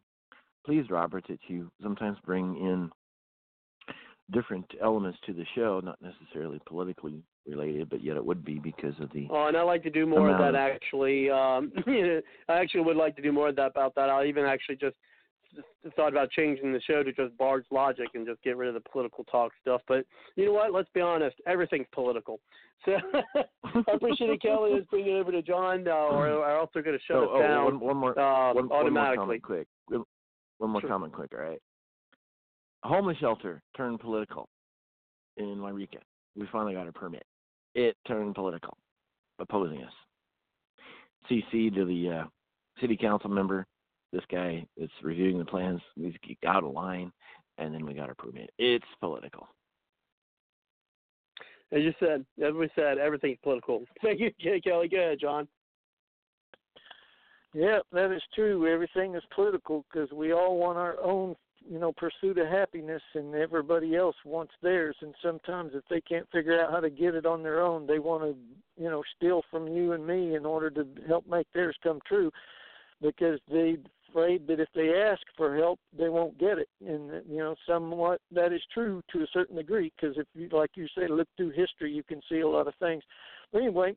[0.65, 2.89] pleased, Robert, that you sometimes bring in
[4.31, 8.93] different elements to the show, not necessarily politically related, but yet it would be because
[8.99, 9.27] of the.
[9.29, 11.29] Oh, and I'd like to do more of that actually.
[11.29, 12.21] Um, I
[12.53, 14.09] actually would like to do more of that about that.
[14.09, 14.95] I'll even actually just
[15.95, 18.89] thought about changing the show to just Bard's Logic and just get rid of the
[18.89, 19.81] political talk stuff.
[19.87, 20.73] But you know what?
[20.73, 21.35] Let's be honest.
[21.47, 22.39] Everything's political.
[22.85, 22.93] So
[23.63, 24.71] I appreciate it, Kelly.
[24.73, 27.23] Let's bring it over to John, uh, or or else they're going to shut oh,
[27.23, 29.67] us oh, down one, one more, uh, one, one more comment quick.
[29.87, 30.03] One
[30.57, 30.89] one more Sure.
[30.89, 31.59] comment quick, all right?
[32.83, 34.47] Homeless shelter turned political
[35.37, 35.99] in Wairika.
[36.35, 37.23] We finally got a permit.
[37.75, 38.77] It turned political,
[39.39, 39.93] opposing us.
[41.29, 42.23] CC to the uh,
[42.81, 43.65] city council member.
[44.13, 45.81] This guy is reviewing the plans.
[45.95, 46.13] He's
[46.45, 47.11] out of line,
[47.57, 48.51] and then we got a permit.
[48.59, 49.47] It's political.
[51.71, 53.83] As you said, as we said, everything's political.
[54.03, 54.31] Thank you,
[54.63, 54.87] Kelly.
[54.87, 55.47] Go ahead, John.
[57.55, 58.71] Yeah, that is true.
[58.71, 61.35] Everything is political because we all want our own,
[61.67, 64.95] you know, pursuit of happiness, and everybody else wants theirs.
[65.01, 67.97] And sometimes, if they can't figure out how to get it on their own, they
[67.97, 68.35] want to,
[68.81, 72.31] you know, steal from you and me in order to help make theirs come true,
[73.01, 73.77] because they
[74.13, 76.69] afraid that if they ask for help, they won't get it.
[76.85, 80.71] And you know, somewhat that is true to a certain degree, because if you, like
[80.75, 83.03] you say, look through history, you can see a lot of things.
[83.51, 83.95] But anyway,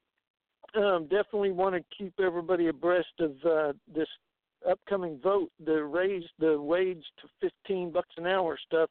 [0.74, 4.08] um, definitely want to keep everybody abreast of uh, this
[4.68, 5.50] upcoming vote.
[5.64, 8.90] The raise the wage to 15 bucks an hour stuff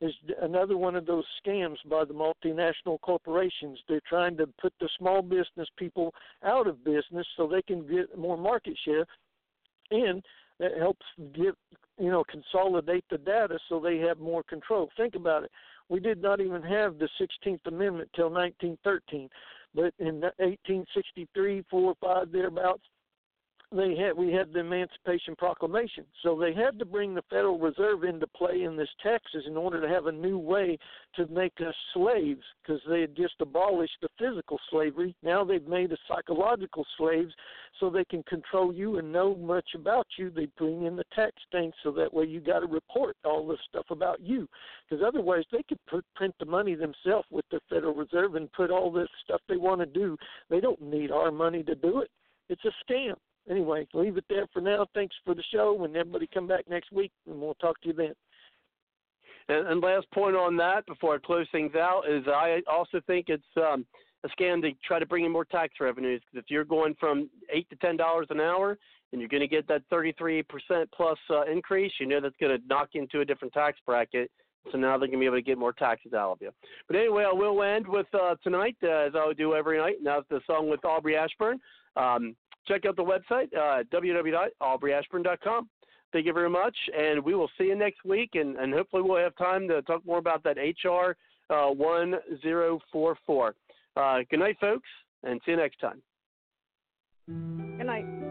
[0.00, 0.12] is
[0.42, 3.78] another one of those scams by the multinational corporations.
[3.88, 6.12] They're trying to put the small business people
[6.44, 9.06] out of business so they can get more market share,
[9.90, 10.22] and
[10.60, 11.54] that helps get
[11.98, 14.90] you know consolidate the data so they have more control.
[14.96, 15.50] Think about it.
[15.88, 19.28] We did not even have the 16th Amendment till 1913
[19.74, 22.84] but in 1863, four or five thereabouts,
[23.76, 26.04] they had we had the Emancipation Proclamation.
[26.22, 29.80] So they had to bring the Federal Reserve into play in this taxes in order
[29.80, 30.78] to have a new way
[31.16, 35.14] to make us slaves, because they had just abolished the physical slavery.
[35.22, 37.32] Now they've made us psychological slaves,
[37.80, 40.30] so they can control you and know much about you.
[40.30, 43.60] They bring in the tax thing, so that way you got to report all this
[43.68, 44.48] stuff about you,
[44.88, 48.70] because otherwise they could put, print the money themselves with the Federal Reserve and put
[48.70, 50.16] all this stuff they want to do.
[50.48, 52.10] They don't need our money to do it.
[52.48, 53.14] It's a scam
[53.50, 54.86] anyway, leave it there for now.
[54.94, 57.94] Thanks for the show, and everybody come back next week, and we'll talk to you
[57.94, 58.14] then.
[59.48, 63.26] And, and last point on that before I close things out is I also think
[63.28, 63.84] it's um,
[64.24, 66.22] a scam to try to bring in more tax revenues.
[66.32, 68.78] 'Cause if you're going from eight to ten dollars an hour
[69.12, 72.58] and you're going to get that 33 percent plus uh, increase, you know that's going
[72.58, 74.30] to knock you into a different tax bracket.
[74.72, 76.50] So now they're going to be able to get more taxes out of you.
[76.86, 79.96] But anyway, I will end with uh, tonight, uh, as I would do every night.
[80.00, 81.60] Now it's the song with Aubrey Ashburn.
[81.96, 82.34] Um,
[82.66, 85.68] check out the website, uh, www.aubreyashburn.com.
[86.12, 89.22] Thank you very much, and we will see you next week, and, and hopefully we'll
[89.22, 91.16] have time to talk more about that HR
[91.52, 93.54] uh, 1044.
[93.96, 94.88] Uh, good night, folks,
[95.24, 96.00] and see you next time.
[97.26, 98.23] Good night.